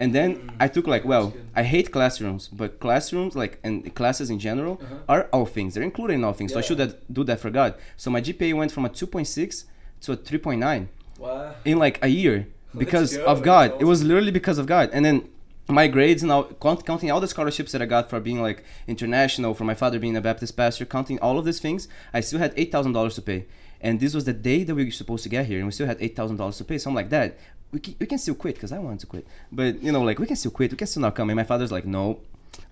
And 0.00 0.12
then 0.14 0.50
I 0.58 0.66
took 0.68 0.86
like, 0.86 1.04
well. 1.04 1.34
I 1.54 1.62
hate 1.62 1.92
classrooms, 1.92 2.48
but 2.48 2.80
classrooms 2.80 3.36
like 3.36 3.58
and 3.62 3.94
classes 3.94 4.28
in 4.30 4.38
general 4.38 4.74
Uh-huh. 4.82 4.94
are 5.14 5.22
all 5.32 5.46
things. 5.46 5.74
They're 5.74 5.84
included 5.92 6.14
in 6.14 6.24
all 6.24 6.32
things. 6.32 6.52
So 6.52 6.58
I 6.58 6.62
should 6.62 6.78
have, 6.80 6.94
do 7.12 7.22
that 7.24 7.38
for 7.38 7.50
God. 7.50 7.74
So 7.96 8.10
my 8.10 8.20
GPA 8.20 8.54
went 8.56 8.72
from 8.72 8.84
a 8.86 8.88
2.6 8.88 9.64
to 10.02 10.12
a 10.12 10.16
3.9 10.16 10.88
Wow. 11.18 11.54
in 11.64 11.78
like 11.78 11.98
a 12.02 12.08
year. 12.08 12.46
Because 12.76 13.16
of 13.16 13.42
God. 13.42 13.74
It 13.80 13.84
was 13.84 14.02
literally 14.02 14.30
because 14.30 14.58
of 14.58 14.66
God. 14.66 14.90
And 14.92 15.04
then 15.04 15.28
my 15.68 15.86
grades 15.88 16.22
now 16.22 16.42
count, 16.60 16.84
counting 16.84 17.10
all 17.10 17.20
the 17.20 17.28
scholarships 17.28 17.72
that 17.72 17.80
I 17.80 17.86
got 17.86 18.10
for 18.10 18.20
being 18.20 18.40
like 18.42 18.64
international, 18.86 19.54
for 19.54 19.64
my 19.64 19.74
father 19.74 19.98
being 19.98 20.16
a 20.16 20.20
Baptist 20.20 20.56
pastor, 20.56 20.84
counting 20.84 21.18
all 21.20 21.38
of 21.38 21.44
these 21.44 21.60
things, 21.60 21.88
I 22.12 22.20
still 22.20 22.38
had 22.38 22.52
eight 22.56 22.70
thousand 22.70 22.92
dollars 22.92 23.14
to 23.16 23.22
pay. 23.22 23.46
And 23.80 24.00
this 24.00 24.14
was 24.14 24.24
the 24.24 24.32
day 24.32 24.64
that 24.64 24.74
we 24.74 24.84
were 24.84 24.90
supposed 24.90 25.22
to 25.24 25.28
get 25.28 25.46
here, 25.46 25.58
and 25.58 25.66
we 25.66 25.72
still 25.72 25.86
had 25.86 25.98
eight 26.00 26.16
thousand 26.16 26.36
dollars 26.36 26.58
to 26.58 26.64
pay. 26.64 26.78
So 26.78 26.90
I'm 26.90 26.94
like, 26.94 27.08
Dad, 27.08 27.34
we 27.72 27.80
can, 27.80 27.94
we 27.98 28.06
can 28.06 28.18
still 28.18 28.34
quit 28.34 28.54
because 28.54 28.72
I 28.72 28.78
wanted 28.78 29.00
to 29.00 29.06
quit, 29.06 29.26
but 29.50 29.82
you 29.82 29.92
know, 29.92 30.02
like 30.02 30.18
we 30.18 30.26
can 30.26 30.36
still 30.36 30.50
quit. 30.50 30.70
We 30.70 30.76
can 30.76 30.86
still 30.86 31.02
not 31.02 31.14
come. 31.14 31.30
And 31.30 31.36
my 31.36 31.44
father's 31.44 31.72
like, 31.72 31.86
No, 31.86 32.20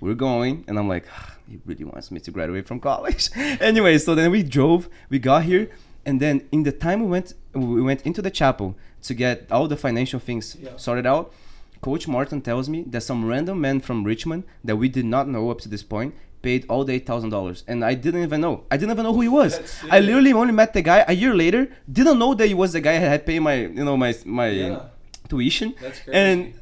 we're 0.01 0.15
going, 0.15 0.65
and 0.69 0.79
I'm 0.79 0.89
like, 0.89 1.07
"Ah, 1.13 1.37
he 1.49 1.61
really 1.65 1.85
wants 1.85 2.11
me 2.11 2.21
to 2.21 2.31
graduate 2.31 2.67
from 2.67 2.81
college. 2.81 3.31
anyway, 3.37 3.99
so 3.99 4.15
then 4.15 4.31
we 4.31 4.43
drove, 4.43 4.89
we 5.09 5.19
got 5.19 5.45
here, 5.45 5.71
and 6.05 6.21
then 6.21 6.49
in 6.53 6.63
the 6.63 6.73
time 6.73 7.01
we 7.01 7.07
went, 7.07 7.35
we 7.53 7.83
went 7.83 8.03
into 8.03 8.23
the 8.23 8.31
chapel 8.31 8.77
to 9.03 9.15
get 9.15 9.47
all 9.51 9.67
the 9.69 9.77
financial 9.77 10.21
things 10.21 10.57
Yeah. 10.61 10.71
sorted 10.77 11.07
out. 11.07 11.33
Coach 11.81 12.07
Martin 12.07 12.41
tells 12.41 12.69
me 12.69 12.85
that 12.93 13.03
some 13.03 13.25
random 13.25 13.61
man 13.61 13.81
from 13.81 14.05
Richmond 14.05 14.45
that 14.65 14.77
we 14.77 14.89
did 14.89 15.05
not 15.05 15.29
know 15.29 15.51
up 15.51 15.61
to 15.63 15.69
this 15.69 15.83
point 15.83 16.15
paid 16.41 16.65
all 16.69 16.85
the 16.85 16.93
eight 16.95 17.07
thousand 17.07 17.31
dollars, 17.31 17.65
and 17.69 17.85
I 17.85 17.95
didn't 17.95 18.23
even 18.23 18.41
know. 18.41 18.65
I 18.71 18.77
didn't 18.77 18.93
even 18.93 19.05
know 19.05 19.13
who 19.15 19.21
he 19.21 19.29
was. 19.29 19.53
I 19.91 19.99
literally 20.01 20.33
only 20.33 20.53
met 20.53 20.73
the 20.75 20.83
guy 20.83 21.05
a 21.07 21.13
year 21.13 21.35
later. 21.35 21.69
Didn't 21.91 22.19
know 22.19 22.35
that 22.35 22.47
he 22.47 22.55
was 22.55 22.73
the 22.73 22.81
guy 22.81 22.99
that 22.99 23.09
had 23.09 23.27
paid 23.27 23.41
my, 23.41 23.55
you 23.79 23.85
know, 23.85 23.97
my 23.97 24.15
my 24.25 24.49
Yeah. 24.49 24.81
tuition. 25.29 25.75
That's 25.81 26.01
And 26.13 26.55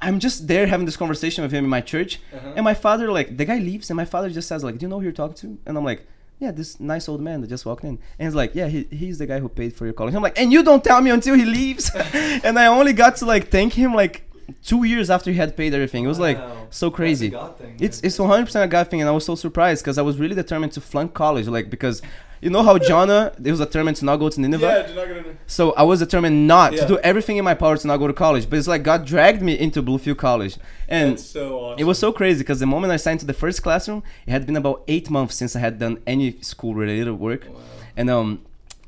I'm 0.00 0.18
just 0.20 0.46
there 0.48 0.66
having 0.66 0.86
this 0.86 0.96
conversation 0.96 1.42
with 1.42 1.52
him 1.52 1.64
in 1.64 1.70
my 1.70 1.80
church, 1.80 2.20
Uh-huh. 2.32 2.52
and 2.56 2.64
my 2.64 2.74
father 2.74 3.10
like 3.18 3.36
the 3.36 3.44
guy 3.44 3.58
leaves, 3.58 3.90
and 3.90 3.96
my 3.96 4.04
father 4.04 4.28
just 4.30 4.48
says 4.48 4.62
like, 4.62 4.76
"Do 4.78 4.84
you 4.84 4.90
know 4.90 4.98
who 4.98 5.04
you're 5.04 5.12
talking 5.22 5.36
to?" 5.44 5.58
And 5.66 5.76
I'm 5.78 5.84
like. 5.84 6.02
Yeah, 6.38 6.50
this 6.50 6.80
nice 6.80 7.08
old 7.08 7.20
man 7.20 7.40
that 7.40 7.46
just 7.46 7.64
walked 7.64 7.84
in, 7.84 7.98
and 8.18 8.26
he's 8.26 8.34
like, 8.34 8.54
"Yeah, 8.54 8.66
he, 8.68 8.84
he's 8.90 9.18
the 9.18 9.26
guy 9.26 9.38
who 9.38 9.48
paid 9.48 9.74
for 9.74 9.84
your 9.84 9.94
college." 9.94 10.14
I'm 10.14 10.22
like, 10.22 10.38
"And 10.38 10.52
you 10.52 10.62
don't 10.62 10.82
tell 10.82 11.00
me 11.00 11.10
until 11.10 11.36
he 11.36 11.44
leaves," 11.44 11.90
and 11.94 12.58
I 12.58 12.66
only 12.66 12.92
got 12.92 13.16
to 13.16 13.26
like 13.26 13.48
thank 13.50 13.72
him 13.72 13.94
like 13.94 14.28
two 14.62 14.84
years 14.84 15.10
after 15.10 15.30
he 15.30 15.36
had 15.36 15.56
paid 15.56 15.72
everything. 15.74 16.04
It 16.04 16.08
was 16.08 16.18
like 16.18 16.38
Wow. 16.38 16.66
so 16.70 16.86
That's 16.86 16.94
a 16.94 16.96
crazy. 16.96 17.28
God 17.30 17.56
thing, 17.58 17.76
It's 17.80 18.00
it's 18.02 18.18
100 18.18 18.44
percent 18.46 18.64
a 18.64 18.68
God 18.68 18.88
thing, 18.90 19.00
and 19.00 19.08
I 19.08 19.12
was 19.12 19.24
so 19.24 19.34
surprised 19.34 19.82
because 19.84 19.98
I 19.98 20.02
was 20.02 20.18
really 20.18 20.34
determined 20.34 20.72
to 20.72 20.80
flunk 20.80 21.14
college, 21.14 21.46
like 21.48 21.70
because 21.70 22.02
you 22.40 22.50
know 22.50 22.62
how 22.62 22.76
Jonah 22.76 23.32
there 23.38 23.52
was 23.52 23.60
determined 23.60 23.96
to 23.98 24.04
not 24.04 24.16
go 24.16 24.28
to 24.28 24.38
Nineveh. 24.40 24.66
Yeah, 24.66 24.86
you're 24.94 25.16
not 25.16 25.24
gonna. 25.24 25.36
So 25.46 25.72
I 25.72 25.82
was 25.82 26.00
determined 26.00 26.46
not 26.46 26.72
Yeah. 26.74 26.82
to 26.82 26.88
do 26.88 26.98
everything 26.98 27.36
in 27.38 27.44
my 27.44 27.54
power 27.54 27.76
to 27.78 27.86
not 27.86 27.96
go 27.96 28.06
to 28.06 28.12
college. 28.12 28.50
But 28.50 28.58
it's 28.58 28.68
like 28.68 28.82
God 28.82 29.06
dragged 29.06 29.40
me 29.40 29.58
into 29.58 29.82
Bluefield 29.82 30.18
College, 30.18 30.58
and 30.88 31.12
That's 31.12 31.24
so 31.24 31.58
awesome. 31.58 31.78
it 31.78 31.84
was 31.84 31.98
so 31.98 32.12
crazy 32.12 32.40
because 32.40 32.60
the 32.60 32.66
moment 32.66 32.92
I 32.92 32.96
signed 32.98 33.20
to 33.20 33.26
the 33.26 33.32
first 33.44 33.62
classroom, 33.62 34.02
it 34.26 34.30
had 34.30 34.44
been 34.44 34.56
about 34.56 34.82
eight 34.88 35.08
months 35.08 35.36
since 35.36 35.56
I 35.56 35.60
had 35.60 35.78
done 35.78 35.98
any 36.06 36.36
school 36.42 36.74
related 36.74 37.12
work, 37.12 37.46
Wow. 37.48 37.60
and 37.96 38.10
um, 38.10 38.40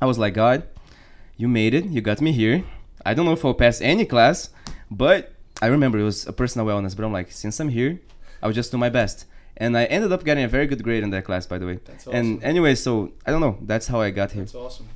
I 0.02 0.06
was 0.06 0.18
like, 0.18 0.34
God, 0.34 0.64
you 1.38 1.48
made 1.48 1.72
it. 1.72 1.84
You 1.86 2.00
got 2.02 2.20
me 2.20 2.32
here. 2.32 2.62
I 3.06 3.14
don't 3.14 3.24
know 3.24 3.32
if 3.32 3.44
I'll 3.44 3.54
pass 3.54 3.80
any 3.80 4.04
class, 4.04 4.50
but 4.90 5.32
I 5.62 5.66
remember 5.66 5.98
it 5.98 6.04
was 6.04 6.26
a 6.26 6.32
personal 6.32 6.66
wellness. 6.66 6.96
But 6.96 7.04
I'm 7.04 7.12
like, 7.12 7.32
since 7.32 7.60
I'm 7.60 7.68
here, 7.68 8.00
I'll 8.42 8.52
just 8.52 8.70
do 8.70 8.78
my 8.78 8.88
best. 8.88 9.24
And 9.56 9.76
I 9.76 9.84
ended 9.84 10.12
up 10.12 10.24
getting 10.24 10.44
a 10.44 10.48
very 10.48 10.66
good 10.66 10.82
grade 10.82 11.02
in 11.02 11.10
that 11.10 11.24
class, 11.24 11.46
by 11.46 11.58
the 11.58 11.66
way. 11.66 11.80
That's 11.84 12.06
And 12.06 12.42
anyway, 12.44 12.74
so 12.74 13.12
I 13.26 13.30
don't 13.30 13.40
know. 13.40 13.56
That's 13.62 13.86
how 13.86 14.00
I 14.00 14.10
got 14.10 14.32
here. 14.32 14.42
That's 14.42 14.54
awesome. 14.54 14.88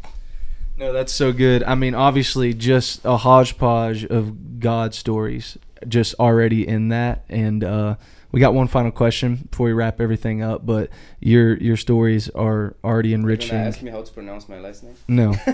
No, 0.77 0.93
that's 0.93 1.13
so 1.13 1.33
good. 1.33 1.63
I 1.65 1.75
mean, 1.75 1.95
obviously, 1.95 2.55
just 2.55 3.05
a 3.05 3.19
hodgepodge 3.19 4.05
of 4.05 4.61
God 4.61 4.95
stories, 4.95 5.59
just 5.87 6.15
already 6.19 6.67
in 6.67 6.89
that. 6.89 7.25
And 7.29 7.65
uh, 7.65 7.97
we 8.33 8.41
got 8.41 8.55
one 8.55 8.69
final 8.69 8.91
question 8.91 9.49
before 9.51 9.67
we 9.67 9.73
wrap 9.73 10.01
everything 10.01 10.43
up. 10.43 10.65
But 10.65 10.91
your 11.21 11.57
your 11.57 11.77
stories 11.77 12.29
are 12.31 12.77
already 12.85 13.13
enriching. 13.13 13.57
Ask 13.57 13.83
me 13.83 13.91
how 13.91 14.03
to 14.03 14.13
pronounce 14.13 14.49
my 14.49 14.61
last 14.61 14.85
name? 14.85 14.95
No, 15.09 15.35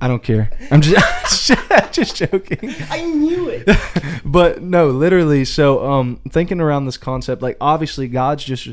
I 0.00 0.08
don't 0.08 0.22
care. 0.22 0.50
I'm 0.70 0.80
just 0.80 1.52
just 1.92 2.16
joking. 2.16 2.74
I 2.90 3.02
knew 3.02 3.48
it. 3.48 3.68
but 4.24 4.62
no, 4.62 4.88
literally. 4.88 5.44
So, 5.44 5.84
um, 5.84 6.20
thinking 6.28 6.60
around 6.60 6.86
this 6.86 6.96
concept, 6.96 7.42
like 7.42 7.56
obviously, 7.60 8.08
God's 8.08 8.44
just, 8.44 8.68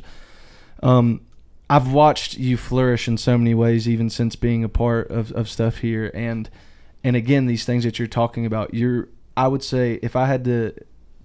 um, 0.81 1.21
I've 1.69 1.91
watched 1.91 2.37
you 2.37 2.57
flourish 2.57 3.07
in 3.07 3.17
so 3.17 3.37
many 3.37 3.53
ways, 3.53 3.87
even 3.89 4.09
since 4.09 4.35
being 4.35 4.63
a 4.63 4.69
part 4.69 5.09
of, 5.09 5.31
of 5.33 5.49
stuff 5.49 5.77
here, 5.77 6.11
and 6.13 6.49
and 7.03 7.15
again, 7.15 7.47
these 7.47 7.65
things 7.65 7.83
that 7.83 7.99
you're 7.99 8.07
talking 8.07 8.45
about, 8.45 8.73
you're, 8.73 9.09
I 9.35 9.49
would 9.49 9.63
say, 9.63 9.99
if 10.01 10.15
I 10.15 10.27
had 10.27 10.45
to 10.45 10.73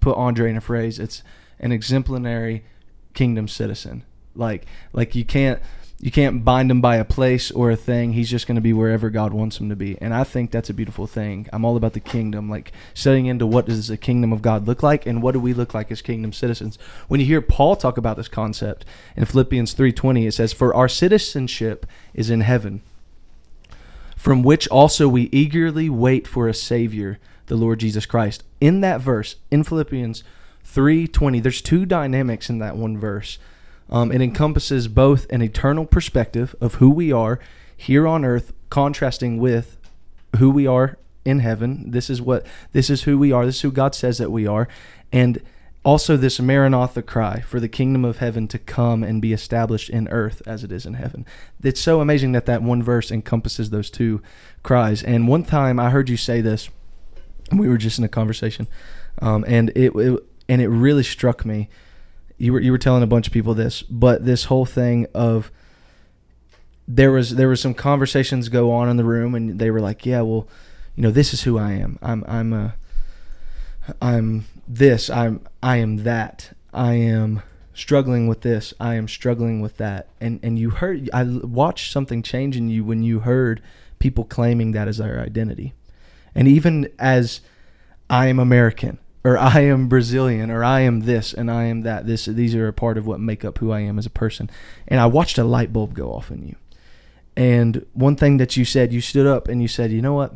put 0.01 0.17
Andre 0.17 0.49
in 0.49 0.57
a 0.57 0.61
phrase, 0.61 0.99
it's 0.99 1.23
an 1.59 1.71
exemplary 1.71 2.63
kingdom 3.13 3.47
citizen. 3.47 4.03
Like, 4.35 4.65
like 4.93 5.15
you 5.15 5.25
can't. 5.25 5.61
You 6.01 6.11
can't 6.11 6.45
bind 6.45 6.71
him 6.71 6.79
by 6.79 6.95
a 6.95 7.03
place 7.03 7.51
or 7.51 7.71
a 7.71 7.75
thing. 7.75 8.13
He's 8.13 8.29
just 8.29 8.47
going 8.47 8.55
to 8.55 8.61
be 8.61 8.71
wherever 8.71 9.09
God 9.09 9.33
wants 9.33 9.57
him 9.59 9.67
to 9.67 9.75
be. 9.75 9.97
And 9.99 10.13
I 10.13 10.23
think 10.23 10.49
that's 10.49 10.69
a 10.69 10.73
beautiful 10.73 11.07
thing. 11.07 11.49
I'm 11.51 11.65
all 11.65 11.75
about 11.75 11.91
the 11.91 11.99
kingdom, 11.99 12.49
like 12.49 12.71
studying 12.93 13.25
into 13.25 13.45
what 13.45 13.65
does 13.65 13.89
the 13.89 13.97
kingdom 13.97 14.31
of 14.31 14.41
God 14.41 14.65
look 14.65 14.81
like 14.81 15.05
and 15.05 15.21
what 15.21 15.33
do 15.33 15.41
we 15.41 15.53
look 15.53 15.73
like 15.73 15.91
as 15.91 16.01
kingdom 16.01 16.31
citizens. 16.31 16.79
When 17.09 17.19
you 17.19 17.25
hear 17.25 17.41
Paul 17.41 17.75
talk 17.75 17.97
about 17.97 18.15
this 18.15 18.29
concept 18.29 18.85
in 19.17 19.25
Philippians 19.25 19.73
3:20, 19.73 20.25
it 20.25 20.33
says, 20.33 20.53
"For 20.53 20.73
our 20.73 20.87
citizenship 20.87 21.85
is 22.13 22.29
in 22.29 22.41
heaven, 22.41 22.79
from 24.15 24.41
which 24.41 24.69
also 24.69 25.09
we 25.09 25.23
eagerly 25.33 25.89
wait 25.89 26.27
for 26.27 26.47
a 26.47 26.53
savior, 26.53 27.19
the 27.47 27.57
Lord 27.57 27.81
Jesus 27.81 28.05
Christ." 28.05 28.45
In 28.61 28.79
that 28.79 29.01
verse, 29.01 29.35
in 29.51 29.65
Philippians 29.65 30.23
3:20, 30.63 31.39
there's 31.41 31.61
two 31.61 31.85
dynamics 31.85 32.49
in 32.49 32.59
that 32.59 32.77
one 32.77 32.97
verse. 32.97 33.37
Um, 33.89 34.11
it 34.11 34.21
encompasses 34.21 34.87
both 34.87 35.25
an 35.31 35.41
eternal 35.41 35.85
perspective 35.85 36.55
of 36.61 36.75
who 36.75 36.89
we 36.89 37.11
are 37.11 37.39
here 37.75 38.07
on 38.07 38.23
earth, 38.23 38.53
contrasting 38.69 39.39
with 39.39 39.77
who 40.37 40.51
we 40.51 40.67
are 40.67 40.97
in 41.25 41.39
heaven. 41.39 41.91
This 41.91 42.09
is 42.09 42.21
what 42.21 42.45
this 42.71 42.89
is 42.89 43.03
who 43.03 43.17
we 43.17 43.31
are. 43.31 43.45
This 43.45 43.57
is 43.57 43.61
who 43.61 43.71
God 43.71 43.95
says 43.95 44.17
that 44.19 44.31
we 44.31 44.45
are, 44.45 44.67
and 45.11 45.41
also 45.83 46.17
this 46.17 46.39
Maranatha 46.39 47.01
cry 47.01 47.39
for 47.39 47.59
the 47.59 47.69
kingdom 47.69 48.03
of 48.03 48.17
heaven 48.17 48.47
to 48.49 48.59
come 48.59 49.03
and 49.03 49.21
be 49.21 49.33
established 49.33 49.89
in 49.89 50.07
earth 50.09 50.41
as 50.45 50.63
it 50.63 50.71
is 50.71 50.85
in 50.85 50.95
heaven. 50.95 51.25
It's 51.63 51.79
so 51.79 52.01
amazing 52.01 52.33
that 52.33 52.45
that 52.47 52.61
one 52.61 52.83
verse 52.83 53.11
encompasses 53.11 53.69
those 53.69 53.89
two 53.89 54.21
cries. 54.61 55.01
And 55.01 55.27
one 55.27 55.43
time 55.43 55.79
I 55.79 55.89
heard 55.89 56.09
you 56.09 56.17
say 56.17 56.41
this, 56.41 56.69
we 57.51 57.69
were 57.69 57.77
just 57.77 57.97
in 57.97 58.03
a 58.03 58.09
conversation, 58.09 58.67
um, 59.19 59.45
and 59.47 59.69
it, 59.69 59.95
it 59.95 60.23
and 60.49 60.61
it 60.61 60.67
really 60.67 61.03
struck 61.03 61.45
me 61.45 61.69
you 62.39 62.53
were 62.53 62.59
you 62.59 62.71
were 62.71 62.77
telling 62.77 63.03
a 63.03 63.07
bunch 63.07 63.27
of 63.27 63.33
people 63.33 63.53
this, 63.53 63.83
but 63.83 64.25
this 64.25 64.45
whole 64.45 64.65
thing 64.65 65.05
of 65.13 65.51
there 66.87 67.11
was 67.11 67.35
there 67.35 67.49
was 67.49 67.61
some 67.61 67.73
conversations 67.73 68.49
go 68.49 68.71
on 68.71 68.89
in 68.89 68.97
the 68.97 69.03
room, 69.03 69.35
and 69.35 69.59
they 69.59 69.69
were 69.69 69.81
like, 69.81 70.05
yeah, 70.05 70.21
well, 70.21 70.47
you 70.95 71.03
know, 71.03 71.11
this 71.11 71.33
is 71.33 71.43
who 71.43 71.59
I 71.59 71.73
am. 71.73 71.99
I'm 72.01 72.23
I'm 72.27 72.53
a 72.53 72.75
I'm 74.01 74.45
this. 74.67 75.09
I'm 75.09 75.41
I 75.61 75.77
am 75.77 75.97
that. 75.97 76.53
I 76.73 76.93
am 76.93 77.43
struggling 77.73 78.27
with 78.27 78.41
this. 78.41 78.73
I 78.79 78.95
am 78.95 79.09
struggling 79.09 79.59
with 79.59 79.75
that. 79.77 80.07
And 80.21 80.39
and 80.41 80.57
you 80.57 80.69
heard 80.69 81.09
i 81.13 81.23
watched 81.23 81.91
something 81.91 82.23
change 82.23 82.55
in 82.55 82.69
you 82.69 82.85
when 82.85 83.03
you 83.03 83.19
heard 83.19 83.61
people 83.99 84.23
claiming 84.23 84.71
that 84.71 84.87
as 84.87 84.97
their 84.97 85.19
identity, 85.19 85.73
and 86.33 86.47
even 86.47 86.89
as 86.97 87.41
I 88.09 88.27
am 88.27 88.39
American 88.39 88.97
or 89.23 89.37
I 89.37 89.61
am 89.61 89.87
Brazilian 89.87 90.51
or 90.51 90.63
I 90.63 90.81
am 90.81 91.01
this 91.01 91.33
and 91.33 91.49
I 91.49 91.65
am 91.65 91.81
that. 91.81 92.07
This 92.07 92.25
these 92.25 92.55
are 92.55 92.67
a 92.67 92.73
part 92.73 92.97
of 92.97 93.07
what 93.07 93.19
make 93.19 93.43
up 93.45 93.57
who 93.59 93.71
I 93.71 93.81
am 93.81 93.97
as 93.97 94.05
a 94.05 94.11
person. 94.11 94.49
And 94.87 94.99
I 94.99 95.05
watched 95.05 95.37
a 95.37 95.43
light 95.43 95.73
bulb 95.73 95.93
go 95.93 96.11
off 96.11 96.31
in 96.31 96.47
you. 96.47 96.55
And 97.35 97.85
one 97.93 98.15
thing 98.15 98.37
that 98.37 98.57
you 98.57 98.65
said, 98.65 98.91
you 98.91 99.01
stood 99.01 99.27
up 99.27 99.47
and 99.47 99.61
you 99.61 99.67
said, 99.67 99.91
"You 99.91 100.01
know 100.01 100.13
what? 100.13 100.33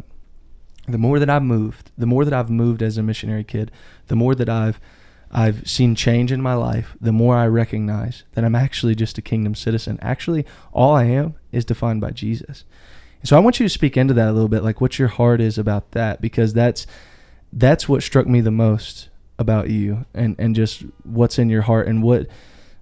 The 0.88 0.98
more 0.98 1.20
that 1.20 1.30
I've 1.30 1.44
moved, 1.44 1.92
the 1.98 2.06
more 2.06 2.24
that 2.26 2.34
I've 2.34 2.50
moved 2.50 2.82
as 2.82 2.98
a 2.98 3.04
missionary 3.04 3.44
kid, 3.44 3.72
the 4.08 4.16
more 4.16 4.36
that 4.36 4.50
I've 4.50 4.80
I've 5.36 5.68
seen 5.68 5.96
change 5.96 6.32
in 6.32 6.42
my 6.42 6.54
life, 6.54 6.96
the 7.02 7.12
more 7.12 7.36
I 7.36 7.48
recognize 7.48 8.24
that 8.34 8.46
I'm 8.46 8.54
actually 8.54 8.94
just 8.94 9.18
a 9.18 9.22
kingdom 9.22 9.56
citizen. 9.56 9.98
Actually, 10.02 10.46
all 10.72 10.96
I 10.96 11.06
am 11.06 11.36
is 11.52 11.66
defined 11.66 12.02
by 12.02 12.12
Jesus. 12.12 12.66
So 13.24 13.36
I 13.36 13.40
want 13.40 13.60
you 13.60 13.66
to 13.66 13.70
speak 13.70 13.98
into 13.98 14.14
that 14.14 14.28
a 14.28 14.32
little 14.32 14.50
bit, 14.50 14.64
like 14.64 14.80
what 14.80 15.00
your 15.00 15.08
heart 15.08 15.42
is 15.42 15.58
about 15.58 15.92
that, 15.92 16.22
because 16.22 16.54
that's 16.54 16.86
that's 17.56 17.88
what 17.88 18.04
struck 18.04 18.28
me 18.28 18.42
the 18.42 18.52
most 18.52 19.10
about 19.40 19.70
you 19.70 20.06
and 20.14 20.36
and 20.38 20.56
just 20.56 20.84
what's 21.04 21.40
in 21.40 21.50
your 21.50 21.64
heart 21.64 21.88
and 21.88 22.04
what 22.04 22.28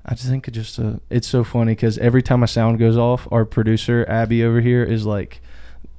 I 0.05 0.15
just 0.15 0.29
think 0.29 0.47
it 0.47 0.51
just 0.51 0.79
uh, 0.79 0.93
it's 1.09 1.27
so 1.27 1.43
funny 1.43 1.73
because 1.73 1.97
every 1.99 2.23
time 2.23 2.41
a 2.41 2.47
sound 2.47 2.79
goes 2.79 2.97
off, 2.97 3.27
our 3.31 3.45
producer 3.45 4.05
Abby 4.09 4.43
over 4.43 4.59
here 4.59 4.83
is 4.83 5.05
like, 5.05 5.41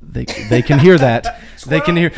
they 0.01 0.25
they 0.51 0.61
can 0.61 0.81
hear 0.81 0.99
that, 0.99 1.41
they 1.67 1.81
can 1.81 1.97
hear, 1.97 2.11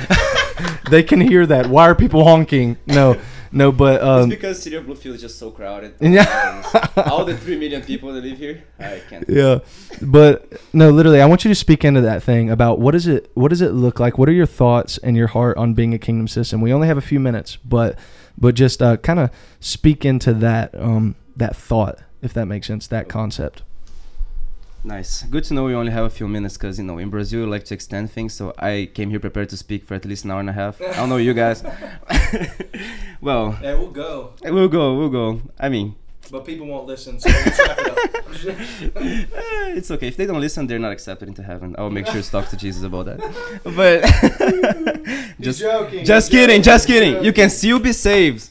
they 0.90 1.02
can 1.02 1.20
hear 1.20 1.44
that. 1.46 1.66
Why 1.66 1.88
are 1.88 1.94
people 1.94 2.24
honking? 2.24 2.78
No, 2.86 3.20
no, 3.54 3.72
but 3.72 4.02
um, 4.02 4.22
it's 4.30 4.30
because 4.40 4.62
City 4.62 4.76
of 4.76 4.84
Bluefield 4.84 5.14
is 5.14 5.20
just 5.20 5.38
so 5.38 5.50
crowded. 5.50 5.94
Yeah. 6.00 6.62
All 7.06 7.24
the 7.24 7.36
three 7.36 7.56
million 7.58 7.82
people 7.82 8.12
that 8.12 8.22
live 8.22 8.38
here, 8.38 8.64
I 8.78 9.00
can't. 9.08 9.24
yeah 9.28 9.60
but 10.02 10.52
no 10.72 10.90
literally 10.90 11.20
i 11.20 11.26
want 11.26 11.44
you 11.44 11.48
to 11.48 11.54
speak 11.54 11.84
into 11.84 12.00
that 12.00 12.22
thing 12.22 12.50
about 12.50 12.78
what 12.80 12.94
is 12.94 13.06
it 13.06 13.30
what 13.34 13.48
does 13.48 13.60
it 13.60 13.70
look 13.72 14.00
like 14.00 14.18
what 14.18 14.28
are 14.28 14.32
your 14.32 14.46
thoughts 14.46 14.98
and 14.98 15.16
your 15.16 15.28
heart 15.28 15.56
on 15.56 15.72
being 15.72 15.94
a 15.94 15.98
kingdom 15.98 16.26
citizen 16.26 16.60
we 16.60 16.72
only 16.72 16.88
have 16.88 16.98
a 16.98 17.06
few 17.12 17.20
minutes 17.20 17.56
but 17.64 17.96
but 18.36 18.54
just 18.56 18.82
uh, 18.82 18.96
kind 18.98 19.20
of 19.20 19.30
speak 19.60 20.04
into 20.04 20.32
that 20.34 20.74
um 20.74 21.14
that 21.36 21.54
thought 21.54 21.98
if 22.22 22.32
that 22.34 22.46
makes 22.46 22.66
sense 22.66 22.86
that 22.88 23.08
concept 23.08 23.62
Nice. 24.86 25.22
Good 25.22 25.44
to 25.44 25.54
know 25.54 25.64
we 25.64 25.72
only 25.74 25.92
have 25.92 26.04
a 26.04 26.10
few 26.10 26.28
minutes 26.28 26.58
because, 26.58 26.76
you 26.78 26.84
know, 26.84 26.98
in 26.98 27.08
Brazil, 27.08 27.40
we 27.40 27.46
like 27.46 27.64
to 27.64 27.74
extend 27.74 28.10
things. 28.10 28.34
So 28.34 28.52
I 28.58 28.90
came 28.92 29.08
here 29.08 29.18
prepared 29.18 29.48
to 29.48 29.56
speak 29.56 29.82
for 29.82 29.94
at 29.94 30.04
least 30.04 30.26
an 30.26 30.30
hour 30.30 30.40
and 30.40 30.50
a 30.50 30.52
half. 30.52 30.78
I 30.82 30.96
don't 30.96 31.08
know 31.08 31.16
you 31.16 31.32
guys. 31.32 31.64
well, 33.24 33.58
Yeah, 33.62 33.74
we'll 33.74 33.90
go, 33.90 34.34
we'll 34.42 34.68
go, 34.68 34.94
we'll 34.98 35.08
go. 35.08 35.40
I 35.58 35.68
mean, 35.68 35.94
but 36.30 36.44
people 36.44 36.66
won't 36.66 36.86
listen. 36.86 37.20
So 37.20 37.28
it 37.30 37.36
it's 39.76 39.90
okay. 39.90 40.08
If 40.08 40.16
they 40.16 40.26
don't 40.26 40.40
listen, 40.40 40.66
they're 40.66 40.78
not 40.78 40.92
accepted 40.92 41.28
into 41.28 41.42
heaven. 41.42 41.74
I'll 41.78 41.90
make 41.90 42.06
sure 42.06 42.20
to 42.22 42.30
talk 42.30 42.48
to 42.48 42.56
Jesus 42.56 42.82
about 42.82 43.06
that. 43.06 43.20
But 43.64 44.02
just, 45.40 45.60
joking. 45.60 46.04
just 46.04 46.30
kidding, 46.30 46.62
just 46.62 46.86
kidding. 46.86 47.22
You 47.24 47.32
can 47.32 47.50
still 47.50 47.78
be 47.78 47.92
saved. 47.92 48.48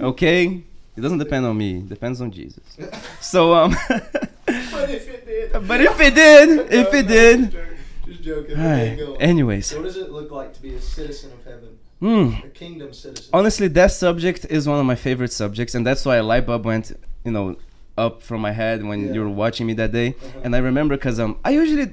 Okay? 0.00 0.62
It 0.96 1.00
doesn't 1.00 1.18
depend 1.18 1.46
on 1.46 1.56
me. 1.56 1.78
It 1.78 1.88
depends 1.88 2.20
on 2.20 2.30
Jesus. 2.30 2.62
So, 3.20 3.54
um, 3.54 3.76
But 3.88 4.90
if 4.90 5.08
it 5.08 5.26
did. 5.26 5.68
but 5.68 5.80
if 5.80 6.00
it 6.00 6.14
did, 6.14 6.72
if 6.72 6.94
it 6.94 7.08
did. 7.08 7.56
Just 8.06 8.22
joking. 8.22 8.56
Anyways. 9.20 9.66
So 9.66 9.76
what 9.78 9.84
does 9.86 9.96
it 9.96 10.10
look 10.10 10.30
like 10.30 10.52
to 10.54 10.62
be 10.62 10.74
a 10.74 10.80
citizen 10.80 11.32
of 11.32 11.44
heaven? 11.44 11.78
Hmm. 12.00 12.30
A 12.44 12.48
kingdom 12.48 12.92
citizen? 12.92 13.30
Honestly, 13.32 13.68
that 13.68 13.92
subject 13.92 14.46
is 14.50 14.68
one 14.68 14.78
of 14.78 14.86
my 14.86 14.94
favorite 14.96 15.32
subjects, 15.32 15.74
and 15.74 15.86
that's 15.86 16.04
why 16.04 16.16
a 16.16 16.22
light 16.22 16.46
bulb 16.46 16.64
went, 16.66 16.92
you 17.24 17.30
know, 17.32 17.56
up 17.96 18.20
from 18.22 18.40
my 18.40 18.52
head 18.52 18.84
when 18.84 19.06
Yeah. 19.06 19.12
you 19.14 19.20
were 19.22 19.28
watching 19.30 19.66
me 19.66 19.72
that 19.74 19.92
day. 19.92 20.08
Uh-huh. 20.08 20.40
And 20.44 20.54
I 20.56 20.58
remember 20.58 20.96
because 20.96 21.18
um, 21.20 21.38
I 21.44 21.50
usually, 21.50 21.92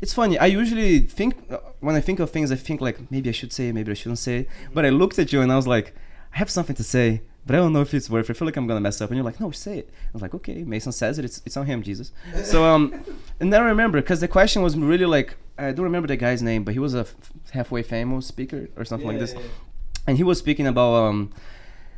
it's 0.00 0.14
funny. 0.14 0.38
I 0.38 0.46
usually 0.46 1.00
think 1.00 1.34
uh, 1.50 1.58
when 1.80 1.96
I 1.96 2.00
think 2.00 2.20
of 2.20 2.30
things, 2.30 2.50
I 2.52 2.56
think 2.56 2.80
like 2.80 3.10
maybe 3.10 3.28
I 3.28 3.32
should 3.32 3.52
say 3.52 3.68
it, 3.68 3.72
maybe 3.74 3.90
I 3.90 3.94
shouldn't 3.94 4.20
say 4.20 4.38
it. 4.40 4.48
But 4.72 4.86
I 4.86 4.90
looked 4.90 5.18
at 5.18 5.32
you 5.32 5.40
and 5.42 5.50
I 5.52 5.56
was 5.56 5.66
like, 5.66 5.94
I 6.32 6.38
have 6.38 6.48
something 6.50 6.76
to 6.76 6.84
say, 6.84 7.22
but 7.44 7.56
I 7.56 7.58
don't 7.58 7.72
know 7.72 7.80
if 7.80 7.92
it's 7.92 8.08
worth. 8.08 8.30
it. 8.30 8.34
I 8.34 8.38
feel 8.38 8.46
like 8.46 8.56
I'm 8.56 8.68
gonna 8.68 8.80
mess 8.80 9.00
up. 9.00 9.10
And 9.10 9.16
you're 9.16 9.24
like, 9.24 9.40
No, 9.40 9.50
say 9.50 9.78
it. 9.80 9.90
I 9.92 10.10
was 10.12 10.22
like, 10.22 10.34
Okay, 10.34 10.62
Mason 10.62 10.92
says 10.92 11.18
it. 11.18 11.24
It's 11.24 11.42
it's 11.44 11.56
on 11.56 11.66
him, 11.66 11.82
Jesus. 11.82 12.12
So 12.44 12.64
um, 12.64 13.02
and 13.40 13.52
then 13.52 13.60
I 13.60 13.64
remember 13.64 14.00
because 14.00 14.20
the 14.20 14.28
question 14.28 14.62
was 14.62 14.76
really 14.78 15.06
like 15.06 15.34
I 15.58 15.72
don't 15.72 15.84
remember 15.84 16.06
the 16.08 16.16
guy's 16.16 16.42
name, 16.42 16.62
but 16.64 16.72
he 16.74 16.78
was 16.78 16.94
a 16.94 17.00
f- 17.00 17.14
halfway 17.50 17.82
famous 17.82 18.26
speaker 18.26 18.68
or 18.76 18.84
something 18.84 19.08
like 19.08 19.18
this. 19.18 19.34
And 20.06 20.16
he 20.16 20.22
was 20.22 20.38
speaking 20.38 20.66
about 20.66 20.94
um 20.94 21.32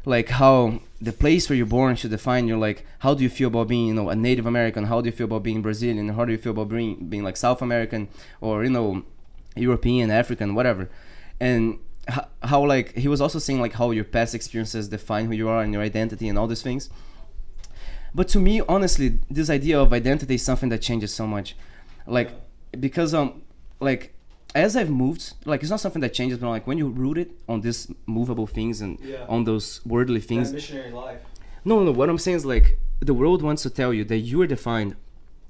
like 0.04 0.30
how 0.30 0.80
the 1.00 1.12
place 1.12 1.48
where 1.48 1.56
you're 1.56 1.66
born 1.66 1.94
should 1.94 2.10
define 2.10 2.48
you 2.48 2.58
like 2.58 2.84
how 3.00 3.14
do 3.14 3.22
you 3.22 3.28
feel 3.28 3.48
about 3.48 3.68
being 3.68 3.86
you 3.88 3.94
know 3.94 4.08
a 4.08 4.16
native 4.16 4.46
american? 4.46 4.84
How 4.84 5.00
do 5.00 5.06
you 5.08 5.12
feel 5.12 5.26
about 5.26 5.42
being 5.42 5.62
brazilian? 5.62 6.08
How 6.08 6.24
do 6.24 6.32
you 6.32 6.38
feel 6.38 6.52
about 6.52 6.68
being 6.68 7.08
being 7.08 7.22
like 7.22 7.36
south 7.36 7.62
american 7.62 8.08
or 8.40 8.64
you 8.64 8.70
know 8.70 9.04
european 9.54 10.10
african 10.10 10.54
whatever? 10.54 10.90
And 11.40 11.78
how, 12.08 12.28
how 12.42 12.66
like 12.66 12.96
he 12.96 13.08
was 13.08 13.20
also 13.20 13.38
saying 13.38 13.60
like 13.60 13.74
how 13.74 13.90
your 13.92 14.04
past 14.04 14.34
experiences 14.34 14.88
define 14.88 15.26
who 15.26 15.32
you 15.34 15.48
are 15.48 15.62
and 15.62 15.72
your 15.72 15.82
identity 15.82 16.28
and 16.28 16.38
all 16.38 16.48
these 16.48 16.62
things. 16.62 16.90
But 18.14 18.28
to 18.28 18.40
me 18.40 18.60
honestly 18.68 19.20
this 19.30 19.48
idea 19.48 19.80
of 19.80 19.92
identity 19.92 20.34
is 20.34 20.44
something 20.44 20.68
that 20.70 20.82
changes 20.82 21.14
so 21.14 21.26
much. 21.26 21.54
Like 22.06 22.30
because 22.78 23.14
um 23.14 23.42
like 23.78 24.11
as 24.54 24.76
I've 24.76 24.90
moved, 24.90 25.32
like 25.44 25.60
it's 25.62 25.70
not 25.70 25.80
something 25.80 26.02
that 26.02 26.12
changes, 26.12 26.38
but 26.38 26.48
like 26.48 26.66
when 26.66 26.78
you 26.78 26.88
root 26.88 27.18
it 27.18 27.30
on 27.48 27.60
these 27.62 27.90
movable 28.06 28.46
things 28.46 28.80
and 28.80 28.98
Yeah. 29.00 29.24
on 29.28 29.44
those 29.44 29.80
worldly 29.86 30.20
things. 30.20 30.52
missionary 30.52 30.90
life. 30.90 31.20
No, 31.64 31.82
no. 31.84 31.92
What 31.92 32.08
I'm 32.10 32.18
saying 32.18 32.36
is 32.38 32.44
like 32.44 32.78
the 33.00 33.14
world 33.14 33.42
wants 33.42 33.62
to 33.62 33.70
tell 33.70 33.92
you 33.94 34.04
that 34.04 34.18
you 34.18 34.40
are 34.42 34.46
defined 34.46 34.96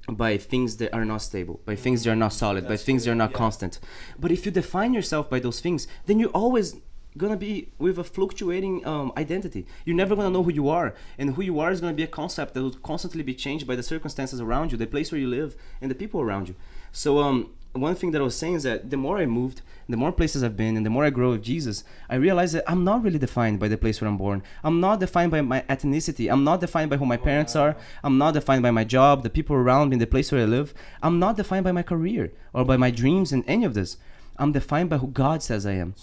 by 0.09 0.37
things 0.37 0.77
that 0.77 0.93
are 0.93 1.05
not 1.05 1.21
stable, 1.21 1.61
by 1.65 1.75
things 1.75 2.03
that 2.03 2.11
are 2.11 2.15
not 2.15 2.33
solid, 2.33 2.63
by 2.65 2.69
That's 2.71 2.83
things 2.83 3.05
that 3.05 3.11
are 3.11 3.15
not 3.15 3.31
yeah. 3.31 3.37
constant. 3.37 3.79
But 4.19 4.31
if 4.31 4.45
you 4.45 4.51
define 4.51 4.93
yourself 4.93 5.29
by 5.29 5.39
those 5.39 5.59
things, 5.61 5.87
then 6.07 6.19
you're 6.19 6.29
always 6.43 6.75
gonna 7.17 7.37
be 7.37 7.69
with 7.77 7.97
a 7.99 8.03
fluctuating 8.03 8.85
um, 8.87 9.13
identity. 9.17 9.65
You're 9.85 9.95
never 9.95 10.15
gonna 10.15 10.31
know 10.31 10.43
who 10.43 10.51
you 10.51 10.67
are, 10.67 10.93
and 11.17 11.35
who 11.35 11.41
you 11.43 11.59
are 11.59 11.71
is 11.71 11.79
gonna 11.79 11.93
be 11.93 12.03
a 12.03 12.07
concept 12.07 12.53
that 12.53 12.61
will 12.63 12.71
constantly 12.71 13.23
be 13.23 13.35
changed 13.35 13.65
by 13.67 13.75
the 13.75 13.83
circumstances 13.83 14.41
around 14.41 14.71
you, 14.71 14.77
the 14.77 14.87
place 14.87 15.11
where 15.11 15.21
you 15.21 15.27
live, 15.27 15.55
and 15.79 15.89
the 15.91 15.95
people 15.95 16.19
around 16.21 16.47
you. 16.49 16.55
So 16.91 17.19
um, 17.19 17.51
one 17.73 17.95
thing 17.95 18.11
that 18.11 18.21
I 18.21 18.23
was 18.23 18.35
saying 18.35 18.55
is 18.55 18.63
that 18.63 18.89
the 18.89 18.97
more 18.97 19.17
I 19.17 19.25
moved, 19.25 19.61
the 19.89 19.97
more 19.97 20.11
places 20.11 20.43
I've 20.43 20.55
been, 20.55 20.77
and 20.77 20.85
the 20.85 20.89
more 20.89 21.05
I 21.05 21.09
grow 21.09 21.31
with 21.31 21.43
Jesus, 21.43 21.83
I 22.09 22.15
realized 22.15 22.55
that 22.55 22.69
I'm 22.69 22.83
not 22.83 23.03
really 23.03 23.19
defined 23.19 23.59
by 23.59 23.67
the 23.67 23.77
place 23.77 23.99
where 23.99 24.07
I'm 24.07 24.17
born. 24.17 24.43
I'm 24.63 24.79
not 24.79 24.99
defined 24.99 25.31
by 25.31 25.41
my 25.41 25.61
ethnicity. 25.61 26.31
I'm 26.31 26.43
not 26.43 26.61
defined 26.61 26.89
by 26.89 26.97
who 26.97 27.05
my 27.05 27.17
parents 27.17 27.55
are. 27.55 27.75
I'm 28.03 28.17
not 28.17 28.35
defined 28.35 28.63
by 28.63 28.71
my 28.71 28.83
job, 28.83 29.23
the 29.23 29.29
people 29.29 29.55
around 29.55 29.89
me, 29.89 29.97
the 29.97 30.07
place 30.07 30.31
where 30.31 30.41
I 30.41 30.45
live. 30.45 30.73
I'm 31.01 31.19
not 31.19 31.35
defined 31.35 31.63
by 31.63 31.71
my 31.71 31.83
career 31.83 32.31
or 32.53 32.63
by 32.63 32.77
my 32.77 32.91
dreams 32.91 33.31
and 33.31 33.43
any 33.47 33.65
of 33.65 33.73
this. 33.73 33.97
I'm 34.37 34.51
defined 34.51 34.89
by 34.89 34.97
who 34.97 35.07
God 35.07 35.43
says 35.43 35.65
I 35.65 35.73
am. 35.73 35.95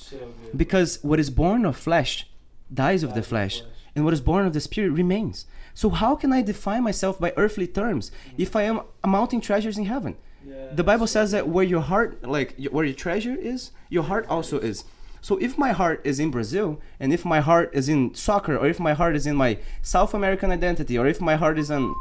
Because 0.56 0.98
what 1.02 1.20
is 1.20 1.30
born 1.30 1.64
of 1.64 1.76
flesh 1.76 2.26
dies 2.72 3.02
of 3.02 3.14
the 3.14 3.22
flesh, 3.22 3.62
and 3.94 4.04
what 4.04 4.14
is 4.14 4.20
born 4.20 4.46
of 4.46 4.52
the 4.52 4.60
spirit 4.60 4.90
remains. 4.90 5.46
So 5.74 5.90
how 5.90 6.14
can 6.14 6.32
I 6.32 6.42
define 6.42 6.84
myself 6.84 7.18
by 7.18 7.32
earthly 7.36 7.66
terms 7.66 8.12
if 8.36 8.54
I 8.54 8.62
am 8.62 8.82
mounting 9.04 9.40
treasures 9.40 9.78
in 9.78 9.86
heaven? 9.86 10.16
Yeah, 10.44 10.72
The 10.72 10.84
Bible 10.84 11.06
says 11.06 11.30
that 11.32 11.48
where 11.48 11.64
your 11.64 11.80
heart, 11.80 12.24
like 12.24 12.56
where 12.70 12.84
your 12.84 12.94
treasure 12.94 13.34
is, 13.34 13.72
your 13.88 14.04
heart 14.04 14.26
also 14.28 14.58
is. 14.58 14.84
So 15.20 15.36
if 15.36 15.58
my 15.58 15.72
heart 15.72 16.00
is 16.04 16.18
in 16.18 16.30
Brazil, 16.30 16.80
and 16.98 17.12
if 17.12 17.24
my 17.24 17.40
heart 17.40 17.70
is 17.74 17.88
in 17.88 18.14
soccer, 18.14 18.56
or 18.56 18.66
if 18.66 18.80
my 18.80 18.94
heart 18.94 19.16
is 19.16 19.26
in 19.26 19.36
my 19.36 19.58
South 19.82 20.14
American 20.14 20.50
identity, 20.50 20.96
or 20.98 21.06
if 21.06 21.20
my 21.20 21.36
heart 21.36 21.58
is 21.58 21.70
on 21.70 21.94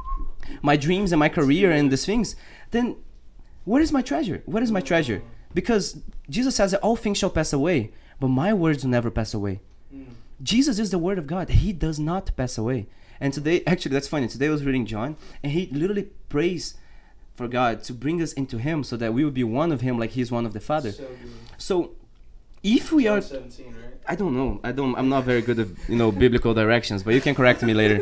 my 0.61 0.77
dreams 0.77 1.11
and 1.11 1.19
my 1.19 1.29
career 1.29 1.69
and 1.69 1.91
these 1.91 2.05
things, 2.05 2.35
then 2.71 2.95
where 3.65 3.81
is 3.81 3.91
my 3.91 4.01
treasure? 4.01 4.41
What 4.45 4.63
is 4.63 4.71
my 4.71 4.81
treasure? 4.81 5.21
Because 5.53 5.99
Jesus 6.29 6.55
says 6.55 6.71
that 6.71 6.81
all 6.81 6.95
things 6.95 7.17
shall 7.17 7.29
pass 7.29 7.51
away, 7.51 7.91
but 8.19 8.29
my 8.29 8.53
words 8.53 8.83
will 8.83 8.91
never 8.91 9.11
pass 9.11 9.33
away. 9.33 9.59
Mm. 9.93 10.13
Jesus 10.41 10.79
is 10.79 10.91
the 10.91 10.97
word 10.97 11.17
of 11.17 11.27
God. 11.27 11.49
He 11.49 11.73
does 11.73 11.99
not 11.99 12.35
pass 12.37 12.57
away. 12.57 12.87
And 13.19 13.33
today, 13.33 13.63
actually, 13.67 13.93
that's 13.93 14.07
funny. 14.07 14.27
Today 14.27 14.47
I 14.47 14.51
was 14.51 14.63
reading 14.63 14.85
John, 14.85 15.17
and 15.43 15.51
he 15.51 15.67
literally 15.67 16.09
prays 16.29 16.75
for 17.39 17.47
God 17.47 17.73
to 17.87 17.91
bring 18.03 18.17
us 18.25 18.31
into 18.41 18.57
Him 18.67 18.77
so 18.83 18.95
that 19.01 19.11
we 19.15 19.21
will 19.25 19.37
be 19.43 19.47
one 19.61 19.71
of 19.75 19.79
Him 19.87 19.95
like 20.01 20.11
He's 20.19 20.29
one 20.37 20.45
of 20.49 20.53
the 20.57 20.63
Father. 20.71 20.91
So. 20.91 21.05
So, 21.67 21.73
if 22.79 22.91
we 22.97 23.03
are, 23.13 23.21
17, 23.21 23.65
right? 23.65 23.93
I 24.11 24.15
don't 24.21 24.35
know. 24.39 24.49
I 24.69 24.71
don't. 24.77 24.93
I'm 24.99 25.09
not 25.15 25.23
very 25.31 25.41
good 25.47 25.59
at 25.63 25.67
you 25.91 25.95
know 26.01 26.09
biblical 26.11 26.53
directions, 26.53 26.99
but 27.05 27.13
you 27.17 27.21
can 27.27 27.35
correct 27.39 27.59
me 27.69 27.73
later. 27.81 27.97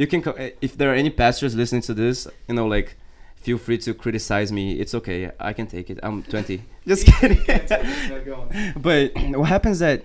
You 0.00 0.06
can, 0.12 0.20
if 0.66 0.72
there 0.78 0.90
are 0.92 0.98
any 1.04 1.10
pastors 1.22 1.52
listening 1.54 1.82
to 1.90 1.94
this, 2.02 2.18
you 2.48 2.54
know, 2.58 2.66
like, 2.76 2.88
feel 3.44 3.58
free 3.66 3.78
to 3.86 3.90
criticize 4.04 4.50
me. 4.58 4.64
It's 4.82 4.94
okay. 5.00 5.18
I 5.50 5.52
can 5.58 5.66
take 5.66 5.86
it. 5.92 5.98
I'm 6.02 6.22
20. 6.22 6.62
Just 6.92 7.06
kidding. 7.06 7.42
Can't 7.48 7.68
take 7.68 7.84
it, 7.84 8.10
no, 8.10 8.18
go 8.30 8.34
on. 8.42 8.48
but 8.88 9.12
what 9.40 9.48
happens 9.56 9.78
that 9.86 9.98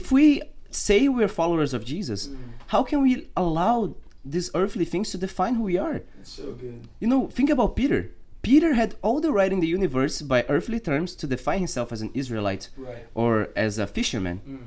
if 0.00 0.06
we 0.16 0.26
say 0.70 1.08
we're 1.16 1.32
followers 1.42 1.72
of 1.78 1.82
Jesus, 1.92 2.20
Mm. 2.28 2.36
how 2.72 2.82
can 2.90 2.98
we 3.06 3.12
allow 3.44 3.94
these 4.30 4.50
earthly 4.54 4.84
things 4.84 5.10
to 5.12 5.18
define 5.18 5.54
who 5.54 5.62
we 5.64 5.76
are? 5.78 5.96
It's 6.20 6.32
so 6.32 6.52
good. 6.52 6.86
You 7.00 7.08
know, 7.08 7.28
think 7.28 7.50
about 7.50 7.76
Peter. 7.76 8.10
Peter 8.42 8.74
had 8.74 8.94
all 9.02 9.20
the 9.20 9.32
right 9.32 9.52
in 9.52 9.60
the 9.60 9.66
universe 9.66 10.22
by 10.22 10.44
earthly 10.48 10.80
terms 10.80 11.14
to 11.16 11.26
define 11.26 11.58
himself 11.58 11.92
as 11.92 12.00
an 12.02 12.10
Israelite 12.14 12.68
Right. 12.76 13.04
or 13.14 13.48
as 13.56 13.78
a 13.78 13.86
fisherman, 13.86 14.40
Mm. 14.48 14.58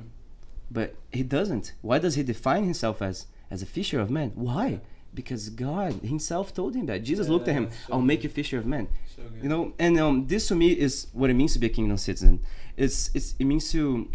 but 0.70 0.96
he 1.12 1.24
doesn't. 1.24 1.74
Why 1.82 1.98
does 2.00 2.16
he 2.16 2.24
define 2.24 2.64
himself 2.64 3.02
as 3.02 3.28
as 3.50 3.62
a 3.62 3.66
fisher 3.66 4.00
of 4.00 4.10
men? 4.10 4.32
Why? 4.36 4.80
Because 5.14 5.50
God 5.50 5.92
Himself 6.14 6.54
told 6.54 6.74
him 6.74 6.86
that. 6.86 7.04
Jesus 7.04 7.28
looked 7.28 7.48
at 7.50 7.56
him, 7.60 7.68
so 7.86 7.94
"I'll 7.94 8.02
make 8.12 8.24
you 8.24 8.30
fisher 8.30 8.58
of 8.58 8.66
men." 8.66 8.88
So. 9.16 9.22
You 9.44 9.50
know, 9.50 9.74
and 9.78 9.94
um, 10.00 10.28
this 10.28 10.48
to 10.50 10.56
me 10.56 10.70
is 10.72 11.08
what 11.20 11.30
it 11.30 11.34
means 11.42 11.52
to 11.54 11.60
be 11.60 11.68
a 11.68 11.76
kingdom 11.78 11.98
citizen. 11.98 12.40
It's, 12.78 12.98
it's 13.14 13.36
it 13.40 13.46
means 13.52 13.66
to 13.76 14.08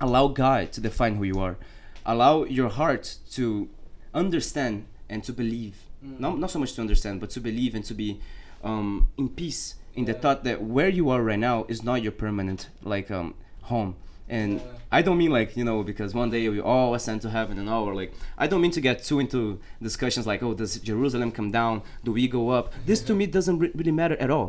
allow 0.00 0.28
God 0.28 0.70
to 0.74 0.80
define 0.80 1.14
who 1.16 1.24
you 1.24 1.38
are, 1.46 1.56
allow 2.04 2.44
your 2.44 2.68
heart 2.68 3.04
to 3.32 3.68
understand 4.16 4.86
and 5.08 5.22
to 5.24 5.32
believe. 5.32 5.76
Mm. 6.04 6.20
Not 6.20 6.38
not 6.38 6.50
so 6.50 6.58
much 6.58 6.72
to 6.74 6.80
understand, 6.80 7.20
but 7.20 7.30
to 7.30 7.40
believe 7.40 7.74
and 7.76 7.84
to 7.84 7.94
be 7.94 8.20
um, 8.64 9.08
in 9.18 9.28
peace 9.28 9.62
in 9.94 10.04
the 10.06 10.14
thought 10.22 10.44
that 10.44 10.58
where 10.62 10.88
you 10.98 11.08
are 11.10 11.22
right 11.22 11.38
now 11.38 11.64
is 11.68 11.82
not 11.82 12.02
your 12.02 12.12
permanent 12.12 12.68
like 12.82 13.10
um, 13.10 13.34
home. 13.72 13.94
And 14.28 14.52
Yeah. 14.54 14.66
I 14.98 15.02
don't 15.02 15.18
mean 15.18 15.30
like 15.38 15.50
you 15.58 15.64
know 15.68 15.82
because 15.90 16.10
one 16.22 16.30
day 16.30 16.48
we 16.48 16.60
all 16.60 16.94
ascend 16.94 17.20
to 17.22 17.30
heaven 17.30 17.58
and 17.58 17.68
all. 17.68 17.84
Or 17.88 17.94
like 17.94 18.12
I 18.38 18.46
don't 18.50 18.60
mean 18.64 18.72
to 18.78 18.80
get 18.88 18.96
too 19.08 19.18
into 19.24 19.40
discussions 19.88 20.26
like 20.26 20.42
oh 20.46 20.54
does 20.54 20.72
Jerusalem 20.90 21.30
come 21.38 21.50
down? 21.60 21.82
Do 22.04 22.10
we 22.12 22.26
go 22.28 22.42
up? 22.58 22.72
This 22.86 23.00
to 23.08 23.14
me 23.14 23.26
doesn't 23.26 23.58
re- 23.62 23.72
really 23.74 23.92
matter 24.02 24.16
at 24.24 24.30
all 24.30 24.48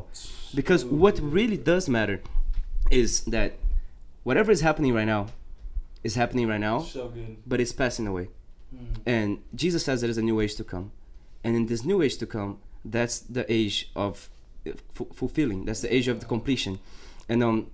because 0.56 0.82
what 1.04 1.16
really 1.38 1.58
does 1.58 1.86
matter 1.90 2.18
is 2.90 3.22
that 3.36 3.50
whatever 4.24 4.52
is 4.52 4.62
happening 4.62 4.94
right 4.94 5.10
now 5.16 5.28
is 6.04 6.16
happening 6.16 6.48
right 6.48 6.62
now 6.70 6.78
So 6.82 7.10
good. 7.10 7.38
but 7.46 7.60
it's 7.60 7.74
passing 7.74 8.08
away 8.08 8.30
Mm. 8.74 8.98
and 9.06 9.40
jesus 9.56 9.86
says 9.86 10.02
there 10.02 10.10
is 10.10 10.18
a 10.18 10.22
new 10.22 10.42
age 10.42 10.56
to 10.56 10.64
come. 10.64 10.92
And 11.44 11.56
in 11.56 11.68
this 11.68 11.86
new 11.86 12.02
age 12.02 12.18
to 12.18 12.26
come 12.26 12.60
that's 12.84 13.20
the 13.20 13.46
age 13.52 13.90
of 13.96 14.30
uh, 14.68 14.72
fu- 14.96 15.12
fulfilling. 15.14 15.66
That's 15.66 15.82
the 15.82 15.94
age 15.94 16.08
of 16.10 16.20
the 16.20 16.26
completion. 16.26 16.80
And 17.30 17.44
um 17.44 17.68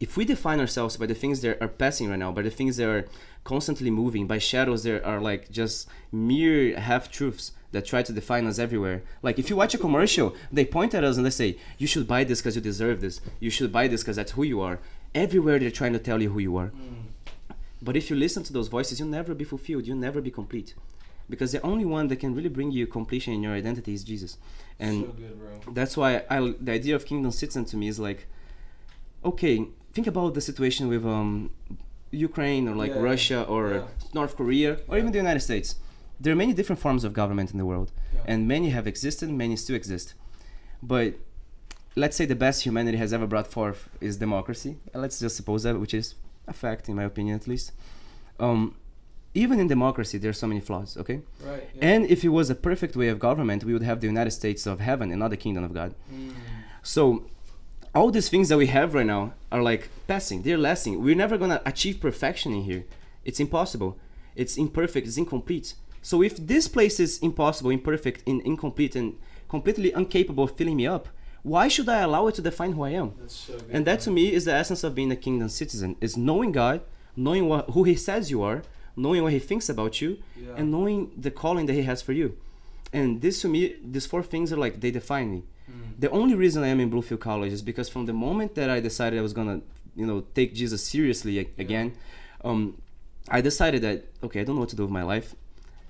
if 0.00 0.16
we 0.16 0.24
define 0.24 0.60
ourselves 0.60 0.96
by 0.96 1.04
the 1.06 1.14
things 1.14 1.42
that 1.42 1.60
are 1.62 1.68
passing 1.68 2.08
right 2.08 2.18
now 2.18 2.32
by 2.32 2.42
the 2.42 2.50
things 2.50 2.78
that 2.78 2.88
are 2.88 3.04
constantly 3.44 3.90
moving 3.90 4.26
by 4.26 4.38
shadows 4.38 4.82
that 4.84 5.04
are 5.04 5.20
like 5.20 5.50
just 5.50 5.86
mere 6.10 6.78
half 6.80 7.10
truths 7.10 7.52
that 7.72 7.84
try 7.84 8.02
to 8.02 8.12
define 8.12 8.46
us 8.46 8.58
everywhere. 8.58 9.02
Like 9.22 9.38
if 9.38 9.48
you 9.50 9.56
watch 9.56 9.74
a 9.74 9.78
commercial 9.78 10.34
they 10.50 10.64
point 10.64 10.94
at 10.94 11.04
us 11.04 11.16
and 11.18 11.26
they 11.26 11.30
say 11.30 11.58
you 11.76 11.86
should 11.86 12.06
buy 12.08 12.24
this 12.24 12.40
because 12.40 12.56
you 12.56 12.62
deserve 12.62 13.00
this. 13.02 13.20
You 13.40 13.50
should 13.50 13.72
buy 13.72 13.88
this 13.88 14.02
because 14.02 14.16
that's 14.16 14.32
who 14.32 14.42
you 14.44 14.60
are. 14.62 14.78
Everywhere 15.14 15.58
they're 15.58 15.70
trying 15.80 15.92
to 15.92 15.98
tell 15.98 16.22
you 16.22 16.30
who 16.30 16.38
you 16.38 16.56
are. 16.56 16.68
Mm. 16.68 17.09
But 17.82 17.96
if 17.96 18.10
you 18.10 18.16
listen 18.16 18.42
to 18.44 18.52
those 18.52 18.68
voices, 18.68 18.98
you'll 18.98 19.08
never 19.20 19.34
be 19.34 19.44
fulfilled. 19.44 19.86
You'll 19.86 20.04
never 20.08 20.20
be 20.20 20.30
complete. 20.40 20.74
because 21.34 21.50
the 21.56 21.62
only 21.72 21.84
one 21.98 22.04
that 22.10 22.18
can 22.24 22.32
really 22.38 22.52
bring 22.58 22.70
you 22.78 22.84
completion 22.98 23.30
in 23.36 23.40
your 23.46 23.54
identity 23.62 23.92
is 23.98 24.02
Jesus. 24.12 24.32
And 24.86 24.96
so 25.04 25.12
good, 25.22 25.74
that's 25.78 25.94
why 26.00 26.10
I 26.34 26.36
the 26.66 26.72
idea 26.80 26.94
of 26.98 27.00
kingdom 27.10 27.30
citizen 27.42 27.62
to 27.70 27.74
me 27.80 27.86
is 27.94 27.98
like 28.08 28.20
okay 29.30 29.54
think 29.92 30.06
about 30.06 30.30
the 30.34 30.40
situation 30.50 30.84
with 30.92 31.04
um 31.16 31.50
Ukraine 32.28 32.64
or 32.70 32.74
like 32.82 32.92
Yeah, 32.94 33.10
Russia 33.12 33.40
or 33.54 33.64
yeah. 33.74 33.82
North 34.18 34.34
Korea 34.40 34.70
or 34.88 34.94
Yeah. 34.96 35.00
even 35.02 35.10
the 35.16 35.18
United 35.26 35.40
States 35.50 35.68
there 36.22 36.32
are 36.34 36.40
many 36.44 36.52
different 36.58 36.80
forms 36.84 37.02
of 37.06 37.10
government 37.22 37.48
in 37.54 37.58
the 37.62 37.68
world 37.72 37.88
and 38.30 38.38
many 38.54 38.68
have 38.76 38.86
existed 38.94 39.26
many 39.44 39.54
still 39.64 39.76
exist 39.82 40.06
but 40.92 41.08
let's 42.02 42.16
say 42.18 42.24
the 42.34 42.40
best 42.46 42.58
humanity 42.66 42.98
has 43.04 43.10
ever 43.16 43.26
brought 43.32 43.48
forth 43.56 43.80
is 44.00 44.12
democracy 44.26 44.72
let's 45.04 45.18
just 45.24 45.34
suppose 45.40 45.60
that 45.66 45.74
which 45.84 45.94
is 46.00 46.06
a 46.50 46.52
fact 46.64 46.82
in 46.90 46.94
my 47.00 47.04
opinion 47.12 47.34
at 47.40 47.46
least 47.52 47.66
um 48.46 48.60
even 49.42 49.56
in 49.62 49.66
democracy 49.76 50.16
there 50.18 50.30
are 50.34 50.40
so 50.44 50.46
many 50.52 50.60
flaws 50.68 50.90
okay 51.02 51.18
Right. 51.50 51.68
and 51.90 52.00
if 52.14 52.20
it 52.24 52.32
was 52.38 52.46
a 52.50 52.54
perfect 52.68 52.94
way 53.00 53.08
of 53.08 53.18
government 53.28 53.60
we 53.68 53.72
would 53.74 53.86
have 53.90 53.98
the 54.00 54.08
united 54.14 54.32
states 54.40 54.62
of 54.66 54.76
heaven 54.80 55.06
and 55.12 55.18
not 55.22 55.30
the 55.30 55.36
kingdom 55.46 55.62
of 55.68 55.72
god 55.80 55.90
Mm. 56.12 56.32
so 56.82 57.02
all 57.98 58.10
these 58.16 58.28
things 58.32 58.48
that 58.50 58.58
we 58.64 58.68
have 58.78 58.94
right 58.94 59.06
now 59.16 59.22
are 59.50 59.62
like 59.70 59.82
passing. 60.06 60.42
They're 60.42 60.56
lasting. 60.68 61.02
We're 61.02 61.16
never 61.24 61.36
gonna 61.36 61.60
achieve 61.72 61.96
perfection 62.08 62.50
in 62.58 62.62
here. 62.70 62.84
It's 63.24 63.40
impossible. 63.40 63.98
It's 64.36 64.56
imperfect. 64.56 65.08
It's 65.08 65.16
incomplete. 65.24 65.74
So 66.00 66.22
if 66.22 66.34
this 66.52 66.68
place 66.68 67.00
is 67.00 67.18
impossible, 67.18 67.70
imperfect, 67.72 68.22
in, 68.26 68.36
incomplete, 68.52 68.94
and 68.94 69.08
completely 69.48 69.90
incapable 69.92 70.44
of 70.44 70.52
filling 70.56 70.76
me 70.76 70.86
up, 70.86 71.08
why 71.42 71.68
should 71.68 71.88
I 71.88 72.00
allow 72.00 72.26
it 72.28 72.34
to 72.36 72.42
define 72.42 72.72
who 72.72 72.82
I 72.82 72.90
am? 72.90 73.12
That's 73.20 73.34
so 73.34 73.54
good. 73.58 73.70
And 73.70 73.86
that 73.86 74.00
to 74.00 74.10
me 74.10 74.32
is 74.32 74.44
the 74.44 74.52
essence 74.52 74.84
of 74.84 74.94
being 74.94 75.10
a 75.12 75.16
kingdom 75.16 75.48
citizen: 75.48 75.96
is 76.00 76.16
knowing 76.16 76.52
God, 76.52 76.80
knowing 77.16 77.48
what, 77.48 77.70
who 77.70 77.84
He 77.84 77.94
says 77.94 78.30
you 78.30 78.42
are, 78.42 78.62
knowing 78.96 79.22
what 79.22 79.32
He 79.32 79.38
thinks 79.38 79.68
about 79.68 80.00
you, 80.00 80.18
Yeah. 80.36 80.54
and 80.56 80.70
knowing 80.70 81.10
the 81.16 81.30
calling 81.30 81.66
that 81.66 81.74
He 81.74 81.82
has 81.82 82.02
for 82.02 82.12
you. 82.12 82.36
And 82.92 83.20
this 83.22 83.40
to 83.42 83.48
me, 83.48 83.76
these 83.84 84.06
four 84.06 84.22
things 84.22 84.52
are 84.52 84.56
like 84.56 84.80
they 84.80 84.90
define 84.90 85.30
me 85.30 85.42
Mm. 85.70 86.00
the 86.00 86.10
only 86.10 86.34
reason 86.34 86.64
I 86.64 86.66
am 86.74 86.80
in 86.80 86.90
Bluefield 86.90 87.20
College 87.20 87.52
is 87.52 87.62
because 87.62 87.88
from 87.88 88.06
the 88.06 88.12
moment 88.12 88.56
that 88.56 88.68
I 88.68 88.80
decided 88.80 89.16
I 89.20 89.22
was 89.22 89.32
gonna, 89.32 89.60
you 89.94 90.04
know, 90.04 90.24
take 90.34 90.52
Jesus 90.52 90.80
seriously 90.84 91.38
a- 91.38 91.46
again, 91.64 91.92
um, 92.42 92.60
I 93.28 93.40
decided 93.40 93.80
that 93.82 93.98
okay, 94.24 94.40
I 94.40 94.44
don't 94.44 94.56
know 94.56 94.62
what 94.62 94.70
to 94.70 94.76
do 94.76 94.82
with 94.82 94.90
my 95.00 95.04
life. 95.04 95.28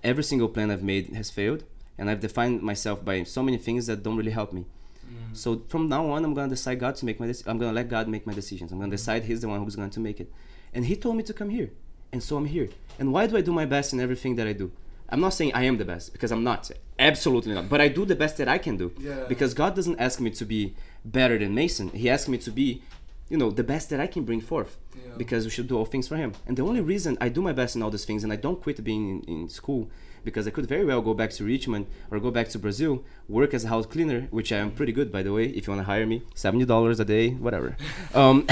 Every 0.05 0.23
single 0.23 0.49
plan 0.55 0.71
I've 0.71 0.83
made 0.83 1.05
has 1.21 1.31
failed, 1.31 1.65
and 1.97 2.11
I've 2.11 2.21
defined 2.21 2.61
myself 2.63 3.03
by 3.11 3.23
so 3.25 3.43
many 3.43 3.57
things 3.67 3.87
that 3.87 4.03
don't 4.03 4.19
really 4.21 4.33
help 4.41 4.53
me. 4.53 4.63
Mm. 5.11 5.37
So 5.37 5.63
from 5.69 5.89
now 5.89 6.11
on, 6.11 6.25
I'm 6.25 6.35
gonna 6.35 6.49
decide 6.49 6.79
God 6.81 6.95
to 6.97 7.05
make 7.05 7.19
my. 7.21 7.27
Dec- 7.27 7.47
I'm 7.47 7.59
gonna 7.59 7.73
let 7.73 7.89
God 7.89 8.09
make 8.09 8.27
my 8.27 8.33
decisions. 8.35 8.71
I'm 8.73 8.79
gonna 8.79 8.91
decide 8.91 9.25
He's 9.25 9.41
the 9.41 9.49
one 9.49 9.63
who's 9.63 9.77
going 9.77 9.91
to 9.91 10.01
make 10.01 10.21
it, 10.21 10.33
and 10.75 10.85
He 10.87 10.97
told 10.97 11.17
me 11.17 11.23
to 11.25 11.33
come 11.33 11.51
here, 11.51 11.71
and 12.13 12.23
so 12.23 12.37
I'm 12.37 12.47
here. 12.47 12.69
And 12.99 13.13
why 13.13 13.27
do 13.27 13.37
I 13.37 13.41
do 13.41 13.53
my 13.53 13.67
best 13.67 13.93
in 13.93 14.01
everything 14.01 14.37
that 14.37 14.47
I 14.47 14.53
do? 14.53 14.71
I'm 15.13 15.21
not 15.21 15.31
saying 15.35 15.53
I 15.55 15.65
am 15.65 15.77
the 15.79 15.85
best 15.85 16.13
because 16.13 16.31
I'm 16.31 16.45
not, 16.45 16.71
absolutely 16.99 17.53
not. 17.55 17.69
But 17.69 17.81
I 17.81 17.89
do 17.89 18.05
the 18.05 18.15
best 18.15 18.37
that 18.37 18.47
I 18.49 18.59
can 18.59 18.77
do 18.77 18.93
Yeah. 18.99 19.25
because 19.29 19.55
God 19.55 19.75
doesn't 19.75 19.99
ask 19.99 20.21
me 20.21 20.31
to 20.31 20.45
be 20.45 20.75
better 21.05 21.37
than 21.37 21.53
Mason. 21.53 21.89
He 21.91 22.09
asks 22.09 22.29
me 22.29 22.39
to 22.39 22.51
be, 22.53 22.83
you 23.29 23.37
know, 23.37 23.51
the 23.51 23.65
best 23.65 23.91
that 23.91 23.99
I 23.99 24.07
can 24.07 24.23
bring 24.23 24.41
forth 24.41 24.77
Yeah. 24.95 25.15
because 25.17 25.45
we 25.47 25.51
should 25.51 25.67
do 25.67 25.77
all 25.77 25.85
things 25.85 26.07
for 26.07 26.17
Him. 26.17 26.33
And 26.47 26.57
the 26.57 26.63
only 26.63 26.81
reason 26.81 27.19
I 27.21 27.29
do 27.29 27.43
my 27.43 27.53
best 27.53 27.75
in 27.75 27.83
all 27.83 27.91
these 27.91 28.05
things 28.05 28.23
and 28.23 28.33
I 28.33 28.37
don't 28.37 28.63
quit 28.63 28.85
being 28.85 29.05
in, 29.27 29.35
in 29.35 29.49
school 29.49 29.91
because 30.25 30.47
I 30.47 30.51
could 30.51 30.67
very 30.67 30.85
well 30.85 31.01
go 31.01 31.15
back 31.15 31.31
to 31.33 31.45
Richmond 31.45 31.87
or 32.11 32.21
go 32.21 32.31
back 32.31 32.49
to 32.51 32.59
Brazil, 32.59 33.05
work 33.29 33.55
as 33.55 33.65
a 33.65 33.69
house 33.69 33.87
cleaner, 33.87 34.29
which 34.31 34.53
I 34.53 34.57
am 34.57 34.71
pretty 34.71 34.93
good 34.93 35.11
by 35.13 35.23
the 35.23 35.33
way. 35.33 35.47
If 35.47 35.67
you 35.67 35.73
want 35.73 35.81
to 35.87 35.91
hire 35.93 36.07
me, 36.07 36.23
seventy 36.35 36.65
dollars 36.65 37.01
a 37.01 37.05
day, 37.05 37.31
whatever. 37.31 37.77
um, 38.15 38.47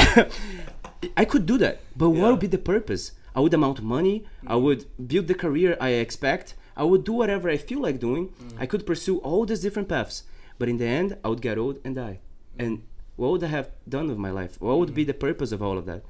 I 1.16 1.24
could 1.24 1.46
do 1.46 1.58
that, 1.58 1.80
but 1.96 2.10
Yeah. 2.10 2.22
what 2.22 2.30
would 2.32 2.40
be 2.40 2.46
the 2.46 2.58
purpose? 2.58 3.12
I 3.34 3.40
would 3.40 3.54
amount 3.54 3.82
money. 3.82 4.24
I 4.46 4.54
mm. 4.54 4.62
would 4.62 4.86
build 5.08 5.28
the 5.28 5.34
career 5.34 5.76
I 5.80 5.90
expect. 5.90 6.54
I 6.76 6.84
would 6.84 7.04
do 7.04 7.12
whatever 7.12 7.48
I 7.48 7.56
feel 7.56 7.80
like 7.80 8.00
doing. 8.00 8.28
Mm. 8.28 8.56
I 8.58 8.66
could 8.66 8.84
pursue 8.86 9.18
all 9.18 9.44
these 9.46 9.60
different 9.60 9.88
paths, 9.88 10.24
but 10.58 10.68
in 10.68 10.78
the 10.78 10.86
end, 10.86 11.16
I 11.24 11.28
would 11.28 11.40
get 11.40 11.58
old 11.58 11.78
and 11.84 11.94
die. 11.94 12.18
And 12.58 12.82
what 13.16 13.30
would 13.30 13.44
I 13.44 13.48
have 13.48 13.70
done 13.88 14.08
with 14.08 14.18
my 14.18 14.30
life? 14.30 14.60
What 14.60 14.78
would 14.78 14.94
be 14.94 15.04
mm. 15.04 15.08
the 15.08 15.14
purpose 15.14 15.52
of 15.52 15.62
all 15.62 15.78
of 15.78 15.86
that? 15.86 16.02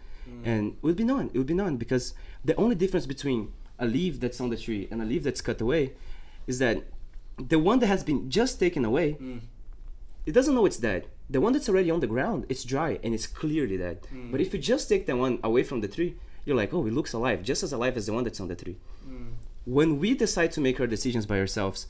And 0.44 0.72
it 0.72 0.82
would 0.82 0.96
be 0.96 1.04
none. 1.04 1.30
It 1.32 1.38
would 1.38 1.46
be 1.46 1.54
none 1.54 1.76
because 1.76 2.14
the 2.44 2.54
only 2.56 2.74
difference 2.74 3.06
between 3.06 3.52
a 3.78 3.86
leaf 3.86 4.18
that's 4.20 4.40
on 4.40 4.50
the 4.50 4.56
tree 4.56 4.88
and 4.90 5.00
a 5.00 5.04
leaf 5.04 5.22
that's 5.22 5.40
cut 5.40 5.60
away 5.60 5.92
is 6.46 6.58
that 6.58 6.82
the 7.36 7.58
one 7.58 7.78
that 7.78 7.86
has 7.86 8.02
been 8.02 8.28
just 8.30 8.58
taken 8.58 8.84
away 8.84 9.16
Mm. 9.20 9.40
it 10.26 10.32
doesn't 10.32 10.54
know 10.54 10.66
it's 10.66 10.78
dead. 10.78 11.06
The 11.30 11.40
one 11.40 11.52
that's 11.52 11.68
already 11.68 11.90
on 11.90 12.00
the 12.00 12.06
ground, 12.06 12.46
it's 12.48 12.64
dry 12.64 12.98
and 13.02 13.14
it's 13.14 13.26
clearly 13.26 13.76
dead. 13.76 13.98
Mm. 14.14 14.30
But 14.32 14.40
if 14.40 14.52
you 14.52 14.58
just 14.58 14.88
take 14.88 15.06
that 15.06 15.16
one 15.16 15.38
away 15.42 15.62
from 15.62 15.80
the 15.80 15.88
tree, 15.88 16.16
you're 16.44 16.56
like, 16.56 16.72
oh, 16.74 16.86
it 16.86 16.92
looks 16.92 17.12
alive, 17.12 17.42
just 17.42 17.62
as 17.62 17.72
alive 17.72 17.96
as 17.96 18.06
the 18.06 18.12
one 18.12 18.24
that's 18.24 18.40
on 18.40 18.48
the 18.48 18.56
tree. 18.56 18.76
Mm. 19.08 19.32
When 19.64 19.98
we 19.98 20.14
decide 20.14 20.52
to 20.52 20.60
make 20.60 20.80
our 20.80 20.86
decisions 20.86 21.26
by 21.26 21.38
ourselves 21.38 21.86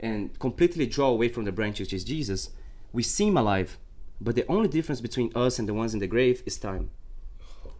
and 0.00 0.36
completely 0.38 0.86
draw 0.86 1.08
away 1.08 1.28
from 1.28 1.44
the 1.44 1.52
branch, 1.52 1.80
which 1.80 1.92
is 1.92 2.04
Jesus, 2.04 2.50
we 2.92 3.02
seem 3.02 3.36
alive. 3.36 3.76
But 4.20 4.34
the 4.36 4.46
only 4.48 4.68
difference 4.68 5.00
between 5.00 5.32
us 5.34 5.58
and 5.58 5.68
the 5.68 5.74
ones 5.74 5.92
in 5.94 6.00
the 6.00 6.06
grave 6.06 6.42
is 6.46 6.56
time. 6.56 6.90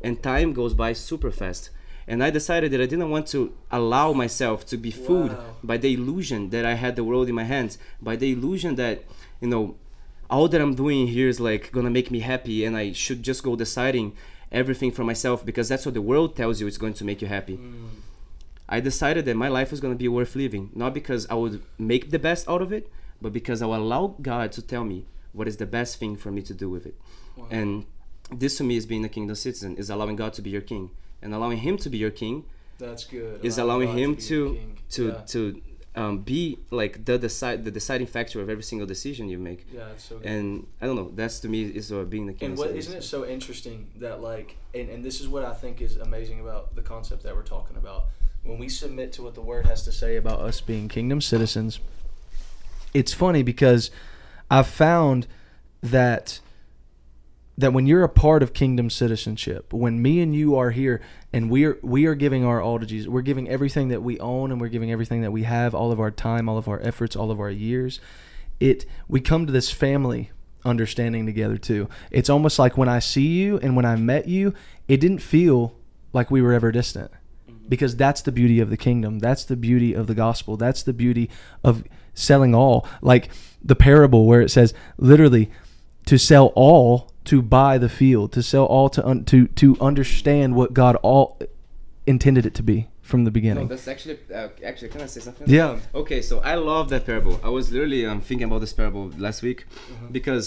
And 0.00 0.22
time 0.22 0.52
goes 0.52 0.74
by 0.74 0.92
super 0.92 1.30
fast. 1.30 1.70
And 2.10 2.24
I 2.24 2.30
decided 2.30 2.70
that 2.72 2.80
I 2.80 2.86
didn't 2.86 3.10
want 3.10 3.26
to 3.28 3.52
allow 3.70 4.12
myself 4.14 4.64
to 4.66 4.76
be 4.78 4.90
fooled 4.90 5.32
Wow. 5.32 5.56
by 5.62 5.76
the 5.76 5.92
illusion 5.92 6.40
that 6.50 6.64
I 6.64 6.74
had 6.74 6.96
the 6.96 7.04
world 7.04 7.28
in 7.28 7.34
my 7.34 7.44
hands, 7.44 7.76
by 8.00 8.16
the 8.16 8.32
illusion 8.32 8.76
that, 8.76 8.96
you 9.42 9.48
know, 9.48 9.76
all 10.30 10.48
that 10.48 10.60
I'm 10.60 10.74
doing 10.74 11.08
here 11.08 11.28
is 11.28 11.38
like 11.38 11.70
gonna 11.70 11.90
make 11.90 12.10
me 12.10 12.20
happy 12.20 12.64
and 12.64 12.76
I 12.76 12.92
should 12.92 13.22
just 13.22 13.42
go 13.42 13.56
deciding 13.56 14.14
everything 14.50 14.90
for 14.90 15.04
myself 15.04 15.44
because 15.44 15.68
that's 15.68 15.84
what 15.86 15.94
the 15.94 16.02
world 16.10 16.34
tells 16.34 16.60
you 16.60 16.66
it's 16.66 16.78
going 16.84 16.94
to 16.94 17.04
make 17.04 17.20
you 17.22 17.28
happy. 17.28 17.56
Mm. 17.58 17.88
I 18.68 18.80
decided 18.80 19.24
that 19.26 19.36
my 19.36 19.48
life 19.48 19.70
was 19.70 19.80
gonna 19.80 19.94
be 19.94 20.08
worth 20.08 20.34
living, 20.34 20.70
not 20.74 20.92
because 20.94 21.26
I 21.28 21.34
would 21.34 21.62
make 21.78 22.10
the 22.10 22.18
best 22.18 22.48
out 22.48 22.62
of 22.62 22.72
it, 22.72 22.90
but 23.20 23.32
because 23.32 23.60
I 23.62 23.66
will 23.66 23.76
allow 23.76 24.14
God 24.22 24.52
to 24.52 24.62
tell 24.62 24.84
me 24.84 25.04
what 25.32 25.46
is 25.48 25.56
the 25.58 25.66
best 25.66 25.98
thing 26.00 26.16
for 26.16 26.30
me 26.30 26.40
to 26.42 26.54
do 26.54 26.68
with 26.70 26.86
it. 26.86 26.94
Wow. 27.36 27.46
And 27.50 27.84
this 28.30 28.56
to 28.58 28.64
me 28.64 28.76
is 28.76 28.86
being 28.86 29.04
a 29.04 29.08
kingdom 29.10 29.36
citizen, 29.36 29.76
is 29.76 29.90
allowing 29.90 30.16
God 30.16 30.32
to 30.34 30.42
be 30.42 30.50
your 30.50 30.62
king. 30.62 30.90
And 31.22 31.34
allowing 31.34 31.58
him 31.58 31.76
to 31.78 31.90
be 31.90 31.98
your 31.98 32.10
king 32.10 32.44
That's 32.78 33.04
good. 33.04 33.44
is 33.44 33.58
Allow 33.58 33.76
allowing 33.76 33.98
him 33.98 34.16
to 34.16 34.58
to 34.90 35.08
yeah. 35.08 35.20
to 35.26 35.62
um, 35.96 36.18
be 36.18 36.58
like 36.70 37.04
the 37.04 37.18
decide 37.18 37.64
the 37.64 37.70
deciding 37.70 38.06
factor 38.06 38.40
of 38.40 38.48
every 38.48 38.62
single 38.62 38.86
decision 38.86 39.28
you 39.28 39.38
make. 39.38 39.66
yeah, 39.72 39.88
it's 39.90 40.04
so 40.04 40.18
good. 40.18 40.26
And 40.26 40.66
I 40.80 40.86
don't 40.86 40.94
know, 40.94 41.10
that's 41.14 41.40
to 41.40 41.48
me 41.48 41.64
is 41.64 41.92
what 41.92 42.08
being 42.08 42.26
the 42.26 42.32
king. 42.32 42.50
And 42.50 42.58
what 42.58 42.70
isn't 42.70 42.94
it 42.94 43.02
so 43.02 43.26
interesting 43.26 43.88
that 43.96 44.22
like 44.22 44.56
and, 44.74 44.88
and 44.88 45.04
this 45.04 45.20
is 45.20 45.28
what 45.28 45.44
I 45.44 45.54
think 45.54 45.80
is 45.80 45.96
amazing 45.96 46.40
about 46.40 46.76
the 46.76 46.82
concept 46.82 47.24
that 47.24 47.34
we're 47.34 47.42
talking 47.42 47.76
about. 47.76 48.04
When 48.44 48.58
we 48.58 48.68
submit 48.68 49.12
to 49.14 49.22
what 49.22 49.34
the 49.34 49.42
word 49.42 49.66
has 49.66 49.82
to 49.84 49.92
say 49.92 50.16
about 50.16 50.40
us 50.40 50.60
being 50.60 50.88
kingdom 50.88 51.20
citizens, 51.20 51.80
it's 52.94 53.12
funny 53.12 53.42
because 53.42 53.90
I've 54.50 54.68
found 54.68 55.26
that 55.82 56.40
that 57.58 57.72
when 57.72 57.88
you're 57.88 58.04
a 58.04 58.08
part 58.08 58.42
of 58.42 58.54
kingdom 58.54 58.88
citizenship, 58.88 59.72
when 59.72 60.00
me 60.00 60.20
and 60.20 60.32
you 60.34 60.54
are 60.56 60.70
here 60.70 61.00
and 61.32 61.50
we 61.50 61.64
are 61.64 61.76
we 61.82 62.06
are 62.06 62.14
giving 62.14 62.44
our 62.44 62.62
all 62.62 62.78
to 62.78 62.86
Jesus, 62.86 63.08
we're 63.08 63.20
giving 63.20 63.48
everything 63.48 63.88
that 63.88 64.00
we 64.00 64.18
own 64.20 64.52
and 64.52 64.60
we're 64.60 64.68
giving 64.68 64.92
everything 64.92 65.22
that 65.22 65.32
we 65.32 65.42
have, 65.42 65.74
all 65.74 65.90
of 65.90 65.98
our 65.98 66.12
time, 66.12 66.48
all 66.48 66.56
of 66.56 66.68
our 66.68 66.80
efforts, 66.82 67.16
all 67.16 67.32
of 67.32 67.40
our 67.40 67.50
years. 67.50 68.00
It 68.60 68.86
we 69.08 69.20
come 69.20 69.44
to 69.44 69.52
this 69.52 69.72
family 69.72 70.30
understanding 70.64 71.26
together 71.26 71.58
too. 71.58 71.88
It's 72.12 72.30
almost 72.30 72.60
like 72.60 72.78
when 72.78 72.88
I 72.88 73.00
see 73.00 73.26
you 73.26 73.58
and 73.58 73.74
when 73.74 73.84
I 73.84 73.96
met 73.96 74.28
you, 74.28 74.54
it 74.86 74.98
didn't 74.98 75.18
feel 75.18 75.76
like 76.12 76.30
we 76.30 76.40
were 76.40 76.52
ever 76.52 76.70
distant. 76.70 77.10
Mm-hmm. 77.50 77.68
Because 77.68 77.96
that's 77.96 78.22
the 78.22 78.32
beauty 78.32 78.60
of 78.60 78.70
the 78.70 78.76
kingdom. 78.76 79.18
That's 79.18 79.44
the 79.44 79.56
beauty 79.56 79.94
of 79.94 80.06
the 80.06 80.14
gospel. 80.14 80.56
That's 80.56 80.84
the 80.84 80.92
beauty 80.92 81.28
of 81.64 81.82
selling 82.14 82.54
all. 82.54 82.86
Like 83.02 83.30
the 83.60 83.76
parable 83.76 84.26
where 84.26 84.40
it 84.40 84.50
says 84.50 84.74
literally 84.96 85.50
to 86.06 86.18
sell 86.18 86.52
all 86.54 87.12
to 87.30 87.42
buy 87.42 87.78
the 87.78 87.88
field, 88.00 88.32
to 88.32 88.42
sell 88.42 88.64
all 88.74 88.88
to 88.96 89.00
un- 89.10 89.24
to 89.32 89.38
to 89.62 89.66
understand 89.90 90.48
what 90.58 90.68
God 90.82 90.94
all 91.02 91.26
intended 92.06 92.44
it 92.46 92.54
to 92.54 92.62
be 92.62 92.78
from 93.02 93.20
the 93.24 93.30
No, 93.30 93.38
beginning. 93.38 93.68
that's 93.68 93.88
actually 93.88 94.18
uh, 94.34 94.48
actually. 94.70 94.88
Can 94.94 95.00
I 95.02 95.06
say 95.06 95.20
something? 95.20 95.46
Yeah. 95.58 95.78
Okay, 96.02 96.20
so 96.22 96.34
I 96.52 96.54
love 96.72 96.88
that 96.90 97.02
parable. 97.10 97.34
I 97.42 97.50
was 97.58 97.64
literally 97.72 98.02
um, 98.10 98.20
thinking 98.28 98.46
about 98.50 98.60
this 98.64 98.72
parable 98.80 99.04
last 99.26 99.42
week 99.42 99.60
Mm-hmm. 99.68 100.12
because 100.18 100.44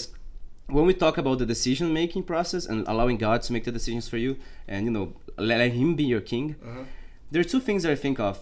when 0.76 0.86
we 0.90 0.94
talk 0.94 1.16
about 1.18 1.36
the 1.42 1.46
decision 1.54 1.92
making 1.92 2.22
process 2.32 2.62
and 2.70 2.78
allowing 2.92 3.16
God 3.18 3.38
to 3.46 3.52
make 3.52 3.64
the 3.64 3.72
decisions 3.80 4.08
for 4.08 4.16
you, 4.24 4.36
and 4.72 4.80
you 4.86 4.92
know, 4.96 5.06
letting 5.36 5.72
Him 5.80 5.90
be 6.00 6.04
your 6.14 6.20
king, 6.32 6.46
Uh-huh. 6.64 6.84
there 7.32 7.40
are 7.44 7.50
two 7.54 7.60
things 7.66 7.80
that 7.82 7.92
I 7.96 7.98
think 8.04 8.18
of, 8.28 8.34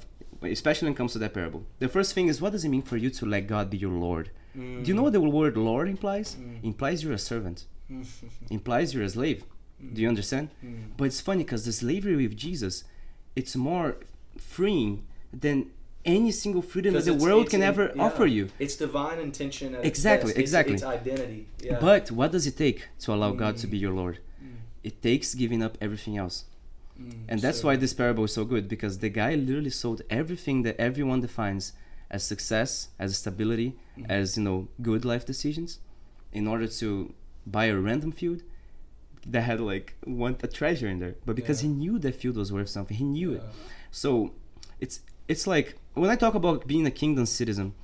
especially 0.42 0.86
when 0.86 0.94
it 0.94 1.00
comes 1.00 1.12
to 1.16 1.18
that 1.24 1.32
parable. 1.38 1.60
The 1.84 1.88
first 1.96 2.10
thing 2.14 2.26
is, 2.28 2.40
what 2.42 2.52
does 2.54 2.64
it 2.64 2.70
mean 2.76 2.82
for 2.90 2.96
you 3.02 3.10
to 3.18 3.24
let 3.34 3.42
God 3.54 3.64
be 3.74 3.78
your 3.84 3.96
Lord? 4.08 4.26
Do 4.54 4.86
you 4.90 4.94
know 4.96 5.04
what 5.06 5.12
the 5.12 5.20
word 5.20 5.56
Lord 5.56 5.86
implies? 5.88 6.28
Mm. 6.36 6.64
Implies 6.70 6.96
you're 7.04 7.12
a 7.22 7.24
servant. 7.32 7.58
implies 8.50 8.94
you're 8.94 9.04
a 9.04 9.10
slave. 9.10 9.44
Mm. 9.82 9.94
Do 9.94 10.02
you 10.02 10.08
understand? 10.08 10.50
But 10.96 11.04
it's 11.04 11.20
funny 11.20 11.44
because 11.44 11.64
the 11.64 11.72
slavery 11.72 12.16
with 12.16 12.36
Jesus, 12.36 12.84
it's 13.34 13.56
more 13.56 13.96
freeing 14.38 15.04
than 15.32 15.70
any 16.04 16.32
single 16.32 16.62
freedom 16.62 16.94
that 16.94 17.04
the 17.04 17.14
world 17.14 17.50
can 17.50 17.62
ever 17.62 17.92
offer 17.98 18.26
you. 18.26 18.48
It's 18.58 18.76
divine 18.76 19.18
intention. 19.18 19.74
Exactly, 19.82 20.30
best. 20.30 20.38
Exactly. 20.38 20.74
It's, 20.74 20.82
identity. 20.82 21.46
Yeah. 21.62 21.78
But 21.80 22.10
what 22.10 22.32
does 22.32 22.46
it 22.46 22.56
take 22.56 22.88
to 23.00 23.12
allow 23.12 23.32
God 23.32 23.56
to 23.58 23.66
be 23.66 23.78
Mm. 23.78 23.82
your 23.82 23.92
Lord? 23.92 24.18
It 24.82 25.02
takes 25.02 25.34
giving 25.34 25.62
up 25.62 25.76
everything 25.80 26.16
else. 26.16 26.44
And 27.28 27.40
that's 27.40 27.64
why 27.64 27.76
this 27.76 27.94
parable 27.94 28.24
is 28.24 28.32
so 28.34 28.44
good 28.44 28.68
because 28.68 28.98
the 28.98 29.08
guy 29.08 29.34
literally 29.34 29.70
sold 29.70 30.02
everything 30.10 30.62
that 30.62 30.76
everyone 30.78 31.20
defines 31.22 31.72
as 32.10 32.24
success, 32.24 32.88
as 32.98 33.16
stability, 33.16 33.76
as 34.08 34.36
you 34.36 34.42
know, 34.42 34.68
good 34.82 35.04
life 35.04 35.24
decisions, 35.24 35.78
in 36.32 36.46
order 36.46 36.66
to 36.66 37.14
buy 37.50 37.66
a 37.66 37.76
random 37.76 38.12
field 38.12 38.42
that 39.26 39.42
had 39.42 39.60
like 39.60 39.94
one 40.04 40.36
a 40.42 40.46
treasure 40.48 40.88
in 40.88 40.98
there. 40.98 41.16
But 41.26 41.36
because 41.36 41.62
Yeah. 41.62 41.68
he 41.70 41.74
knew 41.76 41.98
that 41.98 42.14
field 42.14 42.36
was 42.36 42.52
worth 42.52 42.68
something, 42.68 42.96
he 42.96 43.04
knew 43.04 43.32
it. 43.34 43.42
So 43.90 44.32
it's 44.80 45.00
it's 45.28 45.46
like 45.46 45.76
when 45.94 46.10
I 46.10 46.16
talk 46.16 46.34
about 46.34 46.66
being 46.66 46.86
a 46.86 46.90
kingdom 46.90 47.26
citizen, 47.26 47.74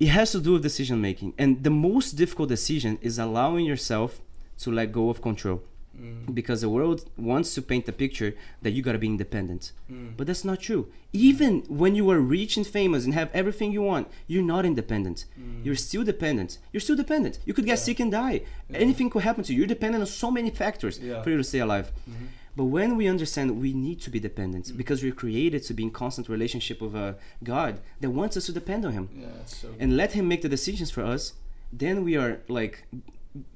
it 0.00 0.08
has 0.08 0.32
to 0.32 0.40
do 0.40 0.52
with 0.54 0.62
decision 0.62 1.00
making. 1.00 1.34
And 1.38 1.62
the 1.62 1.70
most 1.70 2.12
difficult 2.12 2.48
decision 2.48 2.98
is 3.00 3.18
allowing 3.18 3.64
yourself 3.64 4.20
to 4.58 4.70
let 4.70 4.92
go 4.92 5.08
of 5.10 5.20
control. 5.22 5.62
Mm. 6.00 6.34
Because 6.34 6.60
the 6.60 6.68
world 6.68 7.08
wants 7.16 7.54
to 7.54 7.62
paint 7.62 7.86
the 7.86 7.92
picture 7.92 8.34
that 8.62 8.72
you 8.72 8.82
gotta 8.82 8.98
be 8.98 9.06
independent. 9.06 9.72
Mm. 9.90 10.16
But 10.16 10.26
that's 10.26 10.44
not 10.44 10.60
true. 10.60 10.88
Even 11.12 11.62
when 11.68 11.94
you 11.94 12.10
are 12.10 12.20
rich 12.20 12.56
and 12.56 12.66
famous 12.66 13.04
and 13.04 13.14
have 13.14 13.30
everything 13.32 13.70
you 13.72 13.82
want, 13.82 14.08
you're 14.26 14.42
not 14.42 14.64
independent. 14.66 15.24
Mm. 15.40 15.64
You're 15.64 15.76
still 15.76 16.04
dependent. 16.04 16.58
You're 16.72 16.80
still 16.80 16.96
dependent. 16.96 17.38
You 17.46 17.54
could 17.54 17.66
get 17.66 17.78
sick 17.78 18.00
and 18.00 18.10
die. 18.10 18.42
Anything 18.72 19.08
could 19.10 19.22
happen 19.22 19.44
to 19.44 19.52
you. 19.52 19.58
You're 19.58 19.66
dependent 19.68 20.02
on 20.02 20.06
so 20.08 20.30
many 20.30 20.50
factors 20.50 20.98
Yeah. 20.98 21.22
for 21.22 21.30
you 21.30 21.36
to 21.36 21.44
stay 21.44 21.60
alive. 21.60 21.92
Mhm. 22.10 22.26
But 22.56 22.64
when 22.66 22.96
we 22.96 23.08
understand 23.08 23.60
we 23.60 23.72
need 23.72 24.00
to 24.02 24.10
be 24.10 24.20
dependent 24.20 24.66
Mm. 24.66 24.76
because 24.76 25.02
we're 25.02 25.12
created 25.24 25.62
to 25.64 25.74
be 25.74 25.82
in 25.84 25.90
constant 25.90 26.28
relationship 26.28 26.80
with 26.80 26.94
a 26.94 27.16
God 27.42 27.80
that 28.00 28.10
wants 28.10 28.36
us 28.36 28.46
to 28.46 28.52
depend 28.52 28.84
on 28.84 28.92
Him 28.92 29.08
Yeah, 29.16 29.26
so 29.46 29.68
and 29.80 29.96
let 29.96 30.12
Him 30.12 30.28
make 30.28 30.42
the 30.42 30.48
decisions 30.48 30.90
for 30.90 31.02
us, 31.04 31.32
then 31.72 32.04
we 32.04 32.16
are 32.16 32.40
like 32.48 32.84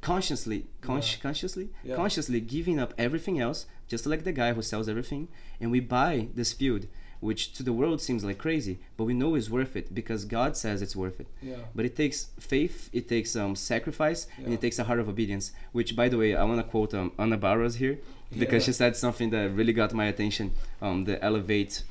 consciously, 0.01 0.67
consci- 0.83 1.17
Yeah. 1.17 1.23
consciously, 1.23 1.69
Yeah. 1.85 1.97
consciously 1.97 2.41
giving 2.41 2.79
up 2.79 2.95
everything 2.99 3.39
else, 3.41 3.67
just 3.89 4.07
like 4.07 4.25
the 4.25 4.33
guy 4.33 4.53
who 4.53 4.63
sells 4.63 4.89
everything, 4.89 5.29
and 5.61 5.71
we 5.71 5.81
buy 5.81 6.29
this 6.35 6.53
field, 6.53 6.87
which 7.21 7.53
to 7.53 7.63
the 7.63 7.73
world 7.73 8.01
seems 8.01 8.23
like 8.25 8.39
crazy, 8.39 8.79
but 8.97 9.05
we 9.05 9.15
know 9.15 9.35
is 9.35 9.51
worth 9.51 9.75
it 9.77 9.95
because 9.95 10.25
God 10.25 10.57
says 10.57 10.83
it's 10.83 10.95
worth 10.97 11.19
it. 11.21 11.27
yeah. 11.43 11.57
But 11.75 11.85
it 11.85 11.97
takes 11.97 12.29
faith, 12.39 12.89
it 12.93 13.09
takes 13.09 13.35
um, 13.37 13.57
sacrifice, 13.57 14.27
and 14.45 14.53
it 14.55 14.61
takes 14.61 14.79
a 14.79 14.85
heart 14.85 15.01
of 15.01 15.09
obedience. 15.09 15.53
Which, 15.73 15.95
by 15.97 16.09
the 16.09 16.17
way, 16.17 16.35
I 16.37 16.45
want 16.45 16.59
to 16.61 16.65
quote 16.65 16.95
um, 16.95 17.13
Anna 17.19 17.37
Barros 17.37 17.77
here 17.77 17.99
because 18.37 18.63
Yeah. 18.63 18.67
she 18.67 18.73
said 18.73 18.97
something 18.97 19.31
that 19.31 19.51
really 19.55 19.73
got 19.73 19.93
my 19.95 20.07
attention. 20.07 20.53
Um, 20.83 21.05
the 21.05 21.23
elevate 21.25 21.83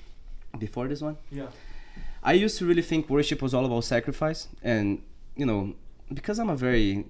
before 0.59 0.87
this 0.87 1.01
one. 1.01 1.17
Yeah. 1.31 1.47
I 2.23 2.33
used 2.33 2.57
to 2.59 2.65
really 2.65 2.81
think 2.81 3.09
worship 3.09 3.41
was 3.41 3.53
all 3.53 3.65
about 3.65 3.83
sacrifice, 3.83 4.47
and 4.63 5.01
you 5.35 5.45
know, 5.45 5.75
because 6.13 6.39
I'm 6.39 6.49
a 6.49 6.55
very 6.55 7.05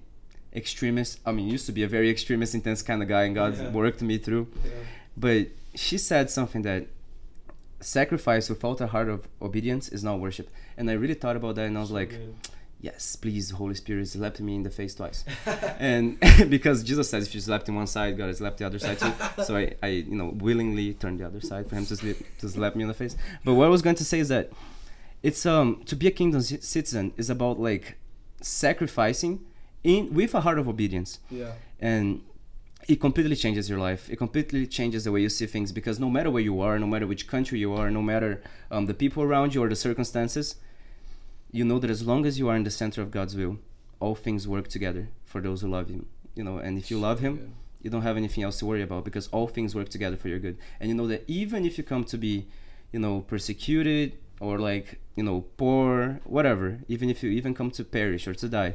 extremist. 0.62 1.12
I 1.24 1.30
mean, 1.32 1.46
used 1.48 1.66
to 1.66 1.72
be 1.78 1.82
a 1.88 1.88
very 1.96 2.08
extremist, 2.10 2.54
intense 2.54 2.82
kind 2.82 3.00
of 3.02 3.08
guy, 3.08 3.22
and 3.28 3.34
God 3.34 3.52
Yeah. 3.56 3.70
worked 3.80 4.02
me 4.10 4.16
through. 4.18 4.44
Yeah. 4.64 4.70
But 5.16 5.42
she 5.74 5.96
said 6.10 6.28
something 6.38 6.62
that 6.70 6.82
sacrifice 7.80 8.48
without 8.50 8.80
a 8.80 8.88
heart 8.88 9.08
of 9.08 9.28
obedience 9.40 9.88
is 9.96 10.02
not 10.08 10.18
worship. 10.20 10.48
And 10.76 10.90
I 10.90 10.94
really 10.94 11.14
thought 11.14 11.36
about 11.36 11.54
that, 11.56 11.66
and 11.66 11.76
I 11.76 11.80
was 11.80 11.90
like, 11.90 12.12
yes, 12.80 13.16
please, 13.16 13.50
Holy 13.50 13.74
Spirit, 13.74 14.06
slapped 14.08 14.40
me 14.40 14.54
in 14.56 14.62
the 14.62 14.70
face 14.70 14.94
twice. 14.94 15.24
and 15.78 16.18
because 16.48 16.82
Jesus 16.82 17.08
says, 17.10 17.26
if 17.28 17.34
you 17.34 17.40
slapped 17.40 17.68
in 17.68 17.74
one 17.74 17.86
side, 17.86 18.16
God 18.18 18.28
has 18.28 18.38
slapped 18.38 18.58
the 18.58 18.66
other 18.66 18.78
side 18.78 18.98
too. 18.98 19.12
so 19.44 19.56
I, 19.56 19.74
I, 19.82 19.88
you 19.88 20.16
know, 20.16 20.28
willingly 20.46 20.94
turned 20.94 21.20
the 21.20 21.26
other 21.26 21.40
side 21.40 21.68
for 21.68 21.76
him 21.76 21.86
to 21.86 21.96
slap, 21.96 22.16
to 22.40 22.48
slap 22.48 22.76
me 22.76 22.82
in 22.82 22.88
the 22.88 22.94
face. 22.94 23.16
But 23.44 23.54
what 23.54 23.66
I 23.66 23.68
was 23.68 23.82
going 23.82 23.96
to 23.96 24.04
say 24.04 24.18
is 24.20 24.28
that 24.28 24.50
it's 25.20 25.44
um 25.46 25.82
to 25.86 25.96
be 25.96 26.06
a 26.06 26.12
kingdom 26.12 26.40
ci- 26.40 26.60
citizen 26.60 27.12
is 27.16 27.28
about 27.28 27.58
like 27.58 27.96
sacrificing 28.40 29.40
in 29.84 30.12
with 30.12 30.34
a 30.34 30.40
heart 30.40 30.58
of 30.58 30.68
obedience 30.68 31.18
yeah. 31.30 31.52
and 31.80 32.20
it 32.88 33.00
completely 33.00 33.36
changes 33.36 33.68
your 33.68 33.78
life 33.78 34.08
it 34.10 34.16
completely 34.16 34.66
changes 34.66 35.04
the 35.04 35.12
way 35.12 35.20
you 35.20 35.28
see 35.28 35.46
things 35.46 35.72
because 35.72 36.00
no 36.00 36.10
matter 36.10 36.30
where 36.30 36.42
you 36.42 36.60
are 36.60 36.78
no 36.78 36.86
matter 36.86 37.06
which 37.06 37.26
country 37.26 37.58
you 37.58 37.72
are 37.72 37.90
no 37.90 38.02
matter 38.02 38.42
um, 38.70 38.86
the 38.86 38.94
people 38.94 39.22
around 39.22 39.54
you 39.54 39.62
or 39.62 39.68
the 39.68 39.76
circumstances 39.76 40.56
you 41.52 41.64
know 41.64 41.78
that 41.78 41.90
as 41.90 42.06
long 42.06 42.26
as 42.26 42.38
you 42.38 42.48
are 42.48 42.56
in 42.56 42.64
the 42.64 42.70
center 42.70 43.00
of 43.02 43.10
god's 43.10 43.36
will 43.36 43.58
all 44.00 44.14
things 44.14 44.46
work 44.46 44.68
together 44.68 45.08
for 45.24 45.40
those 45.40 45.60
who 45.60 45.68
love 45.68 45.88
him 45.88 46.06
you 46.34 46.42
know 46.42 46.58
and 46.58 46.78
if 46.78 46.90
you 46.90 46.98
love 46.98 47.20
him 47.20 47.36
Good. 47.36 47.52
you 47.82 47.90
don't 47.90 48.02
have 48.02 48.16
anything 48.16 48.44
else 48.44 48.58
to 48.60 48.66
worry 48.66 48.82
about 48.82 49.04
because 49.04 49.28
all 49.28 49.48
things 49.48 49.74
work 49.74 49.88
together 49.88 50.16
for 50.16 50.28
your 50.28 50.38
good 50.38 50.56
and 50.80 50.88
you 50.88 50.94
know 50.94 51.06
that 51.06 51.24
even 51.26 51.64
if 51.64 51.78
you 51.78 51.84
come 51.84 52.04
to 52.04 52.18
be 52.18 52.46
you 52.92 53.00
know 53.00 53.20
persecuted 53.20 54.12
or 54.40 54.58
like 54.58 55.00
you 55.16 55.22
know 55.22 55.44
poor 55.56 56.20
whatever 56.24 56.78
even 56.88 57.10
if 57.10 57.22
you 57.22 57.30
even 57.30 57.54
come 57.54 57.70
to 57.70 57.84
perish 57.84 58.26
or 58.26 58.34
to 58.34 58.48
die 58.48 58.74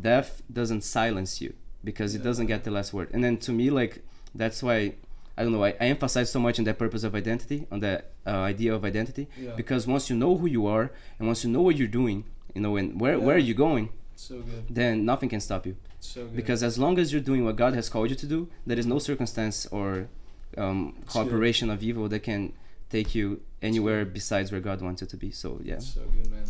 death 0.00 0.42
doesn't 0.52 0.82
silence 0.82 1.40
you 1.40 1.52
because 1.84 2.14
it 2.14 2.22
doesn't 2.22 2.46
get 2.46 2.64
the 2.64 2.70
last 2.70 2.92
word 2.92 3.08
and 3.12 3.22
then 3.22 3.36
to 3.36 3.52
me 3.52 3.68
like 3.70 4.02
that's 4.34 4.62
why 4.62 4.94
i 5.36 5.42
don't 5.42 5.52
know 5.52 5.64
i, 5.64 5.70
I 5.80 5.86
emphasize 5.86 6.30
so 6.30 6.40
much 6.40 6.58
on 6.58 6.64
that 6.64 6.78
purpose 6.78 7.04
of 7.04 7.14
identity 7.14 7.66
on 7.70 7.80
that 7.80 8.10
uh, 8.26 8.30
idea 8.30 8.74
of 8.74 8.84
identity 8.84 9.28
Yeah. 9.38 9.50
because 9.56 9.86
once 9.86 10.08
you 10.08 10.16
know 10.16 10.36
who 10.36 10.46
you 10.46 10.66
are 10.66 10.92
and 11.18 11.26
once 11.26 11.44
you 11.44 11.50
know 11.50 11.62
what 11.62 11.76
you're 11.76 11.88
doing 11.88 12.24
you 12.54 12.60
know 12.60 12.76
and 12.76 13.00
where, 13.00 13.18
where 13.18 13.36
are 13.36 13.46
you 13.50 13.54
going 13.54 13.90
so 14.16 14.36
good. 14.40 14.64
then 14.70 15.04
nothing 15.04 15.28
can 15.28 15.40
stop 15.40 15.66
you 15.66 15.76
So 16.00 16.22
good. 16.24 16.36
because 16.36 16.62
as 16.62 16.78
long 16.78 16.98
as 16.98 17.12
you're 17.12 17.20
doing 17.30 17.44
what 17.44 17.56
God 17.56 17.74
has 17.74 17.88
called 17.88 18.08
you 18.10 18.16
to 18.16 18.26
do, 18.26 18.48
there 18.66 18.78
is 18.78 18.86
no 18.86 18.98
circumstance 19.00 19.66
or 19.66 20.08
um, 20.56 20.94
cooperation 21.06 21.70
of 21.70 21.82
evil 21.82 22.08
that 22.08 22.20
can 22.22 22.52
take 22.90 23.14
you 23.16 23.40
anywhere 23.62 24.04
besides 24.04 24.52
where 24.52 24.60
God 24.60 24.80
wants 24.80 25.00
you 25.02 25.08
to 25.08 25.16
be. 25.16 25.30
So 25.32 25.60
yeah, 25.64 25.78
So 25.80 26.02
good, 26.02 26.30
man. 26.30 26.44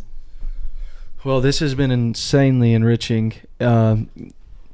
Well, 1.23 1.39
this 1.39 1.59
has 1.59 1.73
been 1.75 1.91
insanely 1.91 2.73
enriching. 2.73 3.33
Um, 3.59 4.09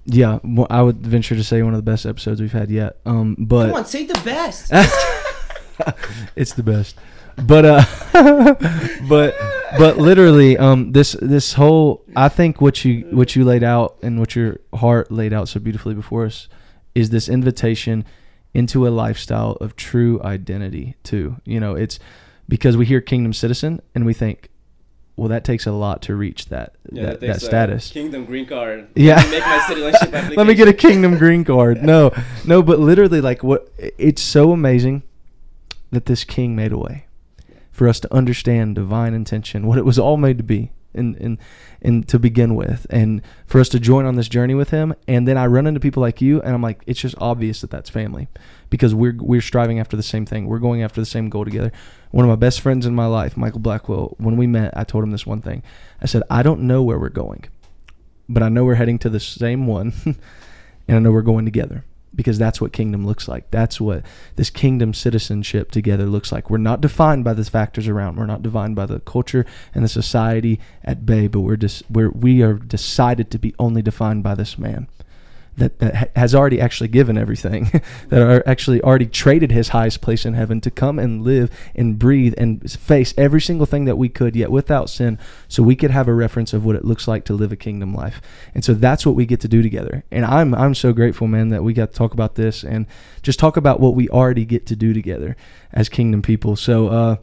yeah, 0.06 0.40
mo- 0.42 0.68
I 0.70 0.82
would 0.82 1.06
venture 1.06 1.36
to 1.36 1.44
say 1.44 1.62
one 1.62 1.74
of 1.74 1.78
the 1.78 1.90
best 1.92 2.06
episodes 2.06 2.42
we've 2.42 2.52
had 2.52 2.72
yet. 2.72 2.98
Um, 3.06 3.36
but 3.38 3.88
say 3.88 4.06
the 4.06 4.20
best. 4.26 4.72
it's 6.36 6.54
the 6.54 6.64
best. 6.64 6.96
But 7.38 7.66
uh, 7.66 8.56
but 9.08 9.36
but 9.78 9.98
literally, 9.98 10.58
um, 10.58 10.92
this 10.92 11.14
this 11.22 11.54
whole 11.54 12.04
I 12.16 12.30
think 12.30 12.60
what 12.60 12.84
you 12.84 13.08
what 13.12 13.36
you 13.36 13.46
laid 13.46 13.64
out 13.64 13.98
and 14.02 14.20
what 14.20 14.36
your 14.36 14.58
heart 14.74 15.12
laid 15.12 15.34
out 15.34 15.48
so 15.48 15.60
beautifully 15.60 15.94
before 15.94 16.26
us 16.26 16.48
is 16.96 17.12
this 17.12 17.30
invitation 17.30 18.06
into 18.54 18.88
a 18.88 18.90
lifestyle 18.90 19.52
of 19.62 19.76
true 19.76 20.20
identity 20.24 20.96
too. 21.04 21.38
You 21.46 21.60
know, 21.60 21.76
it's 21.76 22.00
because 22.48 22.76
we 22.76 22.86
hear 22.86 23.00
kingdom 23.00 23.32
citizen 23.32 23.80
and 23.94 24.06
we 24.06 24.14
think, 24.14 24.50
well, 25.20 25.30
that 25.30 25.44
takes 25.44 25.68
a 25.68 25.72
lot 25.72 26.02
to 26.04 26.16
reach 26.16 26.46
that 26.46 26.76
that, 26.92 27.20
that 27.20 27.42
status. 27.42 27.92
Kingdom 27.92 28.26
green 28.26 28.46
card. 28.46 28.88
Yeah. 28.96 29.22
Make 29.30 29.46
my 29.46 29.64
citizenship 29.68 30.36
Let 30.38 30.48
me 30.48 30.54
get 30.54 30.68
a 30.68 30.74
kingdom 30.74 31.18
green 31.18 31.44
card. 31.44 31.84
No, 31.90 32.12
no, 32.46 32.62
but 32.62 32.80
literally, 32.80 33.20
like, 33.20 33.44
what? 33.44 33.72
It's 33.78 34.22
so 34.22 34.52
amazing 34.52 35.04
that 35.92 36.06
this 36.06 36.24
king 36.24 36.56
made 36.56 36.72
a 36.72 36.78
way 36.78 37.06
for 37.72 37.88
us 37.88 38.00
to 38.02 38.14
understand 38.14 38.76
divine 38.76 39.14
intention, 39.14 39.66
what 39.66 39.78
it 39.78 39.86
was 39.86 39.98
all 39.98 40.18
made 40.18 40.38
to 40.38 40.44
be, 40.44 40.72
and 40.94 41.16
and 41.16 41.38
and 41.82 42.08
to 42.08 42.20
begin 42.20 42.56
with, 42.56 42.86
and 42.90 43.22
for 43.48 43.60
us 43.60 43.70
to 43.70 43.80
join 43.80 44.06
on 44.06 44.16
this 44.16 44.30
journey 44.30 44.54
with 44.54 44.70
him. 44.70 44.94
And 45.08 45.28
then 45.28 45.38
I 45.38 45.48
run 45.48 45.66
into 45.66 45.80
people 45.80 46.02
like 46.02 46.22
you, 46.22 46.42
and 46.42 46.54
I'm 46.54 46.62
like, 46.62 46.84
it's 46.86 47.00
just 47.00 47.16
obvious 47.18 47.62
that 47.62 47.72
that's 47.72 47.90
family, 47.90 48.28
because 48.70 48.94
we're 48.94 49.18
we're 49.20 49.42
striving 49.42 49.80
after 49.80 49.98
the 49.98 50.04
same 50.04 50.26
thing. 50.26 50.46
We're 50.46 50.60
going 50.60 50.84
after 50.84 51.02
the 51.02 51.08
same 51.08 51.30
goal 51.30 51.46
together. 51.46 51.72
One 52.12 52.26
of 52.26 52.30
my 52.30 52.36
best 52.36 52.62
friends 52.62 52.86
in 52.86 52.96
my 52.96 53.06
life, 53.06 53.38
Michael 53.38 53.60
Blackwell, 53.60 54.16
when 54.18 54.36
we 54.36 54.48
met, 54.48 54.76
I 54.76 54.84
told 54.84 55.04
him 55.04 55.12
this 55.12 55.28
one 55.28 55.42
thing. 55.42 55.62
I 56.02 56.08
said, 56.08 56.24
I 56.30 56.42
don't 56.42 56.62
know 56.62 56.82
where 56.82 56.98
we're 56.98 57.10
going, 57.10 57.46
but 58.28 58.42
I 58.42 58.50
know 58.50 58.66
we're 58.66 58.76
heading 58.76 59.00
to 59.00 59.10
the 59.10 59.20
same 59.20 59.68
one, 59.68 59.94
and 60.88 60.98
I 60.98 61.00
know 61.00 61.12
we're 61.12 61.22
going 61.22 61.46
together 61.46 61.86
because 62.16 62.40
that's 62.40 62.60
what 62.60 62.74
kingdom 62.74 63.06
looks 63.06 63.28
like. 63.28 63.52
That's 63.52 63.80
what 63.80 64.04
this 64.36 64.50
kingdom 64.50 64.94
citizenship 64.94 65.72
together 65.72 66.06
looks 66.06 66.32
like. 66.32 66.50
We're 66.50 66.58
not 66.58 66.82
defined 66.82 67.24
by 67.24 67.34
the 67.34 67.44
factors 67.44 67.88
around. 67.88 68.18
We're 68.18 68.26
not 68.26 68.42
defined 68.42 68.76
by 68.76 68.88
the 68.88 69.00
culture 69.02 69.46
and 69.76 69.84
the 69.84 69.90
society 69.90 70.60
at 70.84 71.06
bay, 71.06 71.28
but 71.28 71.42
we're 71.42 71.56
just 71.56 71.84
we're 71.90 72.10
we 72.10 72.42
are 72.42 72.54
decided 72.54 73.30
to 73.32 73.40
be 73.40 73.54
only 73.60 73.82
defined 73.82 74.24
by 74.24 74.36
this 74.36 74.58
man 74.58 74.88
that, 75.60 75.80
that 75.80 76.12
has 76.16 76.34
already 76.34 76.60
actually 76.60 76.88
given 76.88 77.18
everything, 77.18 77.82
that 78.10 78.22
are 78.22 78.48
actually 78.48 78.82
already 78.82 79.06
traded 79.06 79.52
his 79.52 79.70
highest 79.70 80.02
place 80.02 80.26
in 80.26 80.34
heaven 80.34 80.60
to 80.62 80.72
come 80.72 81.00
and 81.00 81.24
live 81.24 81.52
and 81.76 82.00
breathe 82.00 82.34
and 82.38 82.70
face 82.72 83.14
every 83.18 83.42
single 83.42 83.66
thing 83.66 83.86
that 83.86 83.98
we 83.98 84.10
could, 84.10 84.36
yet 84.36 84.52
without 84.52 84.90
sin, 84.90 85.20
so 85.48 85.62
we 85.62 85.76
could 85.76 85.92
have 85.92 86.08
a 86.08 86.14
reference 86.14 86.54
of 86.54 86.66
what 86.66 86.76
it 86.76 86.86
looks 86.86 87.08
like 87.08 87.26
to 87.26 87.34
live 87.34 87.52
a 87.52 87.56
kingdom 87.56 87.94
life. 87.94 88.22
And 88.54 88.64
so 88.64 88.74
that's 88.74 89.06
what 89.06 89.16
we 89.16 89.26
get 89.26 89.40
to 89.42 89.48
do 89.48 89.62
together. 89.62 90.04
And 90.12 90.26
I'm 90.26 90.56
I'm 90.56 90.76
so 90.76 90.94
grateful, 90.94 91.28
man, 91.28 91.50
that 91.50 91.64
we 91.64 91.74
got 91.74 91.92
to 91.92 91.98
talk 91.98 92.14
about 92.14 92.36
this 92.36 92.64
and 92.64 92.86
just 93.22 93.40
talk 93.40 93.58
about 93.58 93.80
what 93.80 93.96
we 93.96 94.10
already 94.10 94.46
get 94.46 94.66
to 94.68 94.76
do 94.76 94.94
together 94.94 95.36
as 95.72 95.90
kingdom 95.90 96.22
people. 96.22 96.56
So 96.56 96.88
uh, 96.88 97.16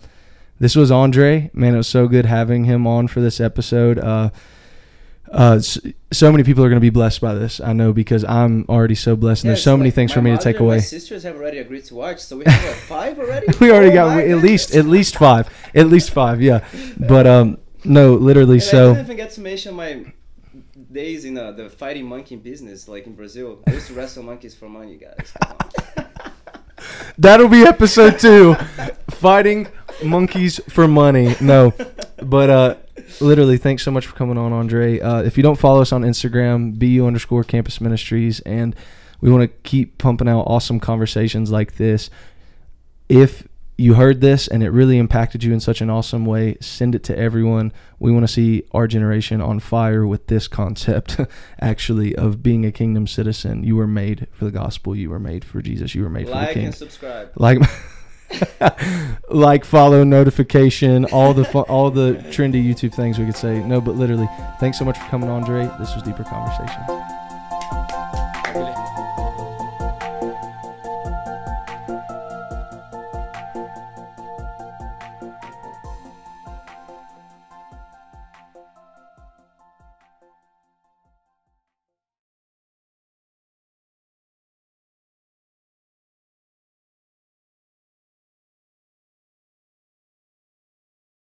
this 0.58 0.76
was 0.76 0.90
Andre. 0.90 1.50
Man, 1.52 1.74
it 1.74 1.78
was 1.78 1.88
so 1.88 2.08
good 2.08 2.26
having 2.26 2.64
him 2.64 2.86
on 2.86 3.08
for 3.08 3.20
this 3.20 3.40
episode. 3.40 3.98
Uh, 3.98 4.30
uh, 5.32 5.60
so 5.60 6.30
many 6.30 6.44
people 6.44 6.64
are 6.64 6.68
going 6.68 6.76
to 6.76 6.80
be 6.80 6.90
blessed 6.90 7.20
by 7.20 7.34
this. 7.34 7.60
I 7.60 7.72
know 7.72 7.92
because 7.92 8.24
I'm 8.24 8.64
already 8.68 8.94
so 8.94 9.16
blessed, 9.16 9.44
and 9.44 9.50
there's 9.50 9.62
so 9.62 9.76
many 9.76 9.90
things 9.90 10.12
for 10.12 10.22
me 10.22 10.30
to 10.30 10.38
take 10.38 10.60
away. 10.60 10.80
sisters 10.80 11.22
have 11.24 11.36
already 11.36 11.58
agreed 11.58 11.84
to 11.86 11.94
watch, 11.94 12.20
so 12.20 12.38
we 12.38 12.44
have 12.46 12.64
what, 12.64 12.76
five 12.76 13.18
already. 13.18 13.46
we 13.60 13.70
already 13.70 13.92
got 13.92 14.18
at 14.18 14.38
least 14.38 14.74
at 14.74 14.86
least 14.86 15.16
five, 15.16 15.48
at 15.74 15.88
least 15.88 16.10
five, 16.10 16.40
yeah. 16.40 16.66
But 16.96 17.26
um, 17.26 17.58
no, 17.84 18.14
literally. 18.14 18.54
And 18.54 18.62
I 18.62 18.66
So 18.66 18.94
didn't 18.94 19.06
even 19.06 19.16
get 19.16 19.30
to 19.32 19.40
mention 19.40 19.74
my 19.74 20.12
days 20.92 21.24
in 21.24 21.36
uh, 21.36 21.52
the 21.52 21.68
fighting 21.68 22.06
monkey 22.06 22.36
business, 22.36 22.88
like 22.88 23.06
in 23.06 23.14
Brazil. 23.14 23.62
I 23.66 23.72
used 23.72 23.88
to 23.88 23.94
wrestle 23.94 24.22
monkeys 24.22 24.54
for 24.54 24.68
money, 24.68 24.96
guys. 24.96 25.32
That'll 27.18 27.48
be 27.48 27.62
episode 27.62 28.18
two. 28.18 28.54
Fighting 29.10 29.68
monkeys 30.04 30.60
for 30.68 30.86
money. 30.86 31.34
No, 31.40 31.72
but 32.22 32.50
uh, 32.50 32.74
literally, 33.20 33.56
thanks 33.58 33.82
so 33.82 33.90
much 33.90 34.06
for 34.06 34.14
coming 34.16 34.38
on, 34.38 34.52
Andre. 34.52 35.00
Uh, 35.00 35.22
if 35.22 35.36
you 35.36 35.42
don't 35.42 35.58
follow 35.58 35.80
us 35.82 35.92
on 35.92 36.02
Instagram, 36.02 36.78
bu 36.78 37.06
underscore 37.06 37.44
campus 37.44 37.80
ministries, 37.80 38.40
and 38.40 38.74
we 39.20 39.30
want 39.30 39.42
to 39.42 39.48
keep 39.68 39.98
pumping 39.98 40.28
out 40.28 40.42
awesome 40.42 40.80
conversations 40.80 41.50
like 41.50 41.76
this. 41.76 42.10
If 43.08 43.46
you 43.78 43.92
heard 43.94 44.22
this 44.22 44.48
and 44.48 44.62
it 44.62 44.70
really 44.70 44.96
impacted 44.96 45.44
you 45.44 45.52
in 45.52 45.60
such 45.60 45.82
an 45.82 45.90
awesome 45.90 46.24
way, 46.24 46.56
send 46.62 46.94
it 46.94 47.04
to 47.04 47.18
everyone. 47.18 47.72
We 47.98 48.10
want 48.10 48.26
to 48.26 48.32
see 48.32 48.62
our 48.72 48.86
generation 48.86 49.40
on 49.42 49.60
fire 49.60 50.06
with 50.06 50.28
this 50.28 50.48
concept, 50.48 51.20
actually, 51.60 52.16
of 52.16 52.42
being 52.42 52.64
a 52.64 52.72
kingdom 52.72 53.06
citizen. 53.06 53.64
You 53.64 53.76
were 53.76 53.86
made 53.86 54.28
for 54.32 54.46
the 54.46 54.50
gospel. 54.50 54.96
You 54.96 55.10
were 55.10 55.18
made 55.20 55.44
for 55.44 55.60
Jesus. 55.60 55.94
You 55.94 56.04
were 56.04 56.10
made 56.10 56.24
for 56.24 56.30
the 56.30 56.36
Like 56.36 56.54
king. 56.54 56.66
and 56.66 56.74
subscribe. 56.74 57.32
Like, 57.36 57.58
like, 59.30 59.64
follow, 59.64 60.04
notification, 60.04 61.04
all 61.06 61.32
the 61.34 61.44
fu- 61.44 61.60
all 61.60 61.90
the 61.90 62.14
trendy 62.30 62.64
YouTube 62.64 62.94
things 62.94 63.18
we 63.18 63.26
could 63.26 63.36
say. 63.36 63.60
No, 63.60 63.80
but 63.80 63.94
literally, 63.94 64.28
thanks 64.60 64.78
so 64.78 64.84
much 64.84 64.98
for 64.98 65.04
coming, 65.06 65.28
on, 65.28 65.42
Andre. 65.42 65.70
This 65.78 65.94
was 65.94 66.02
Deeper 66.02 66.24
Conversations. 66.24 67.05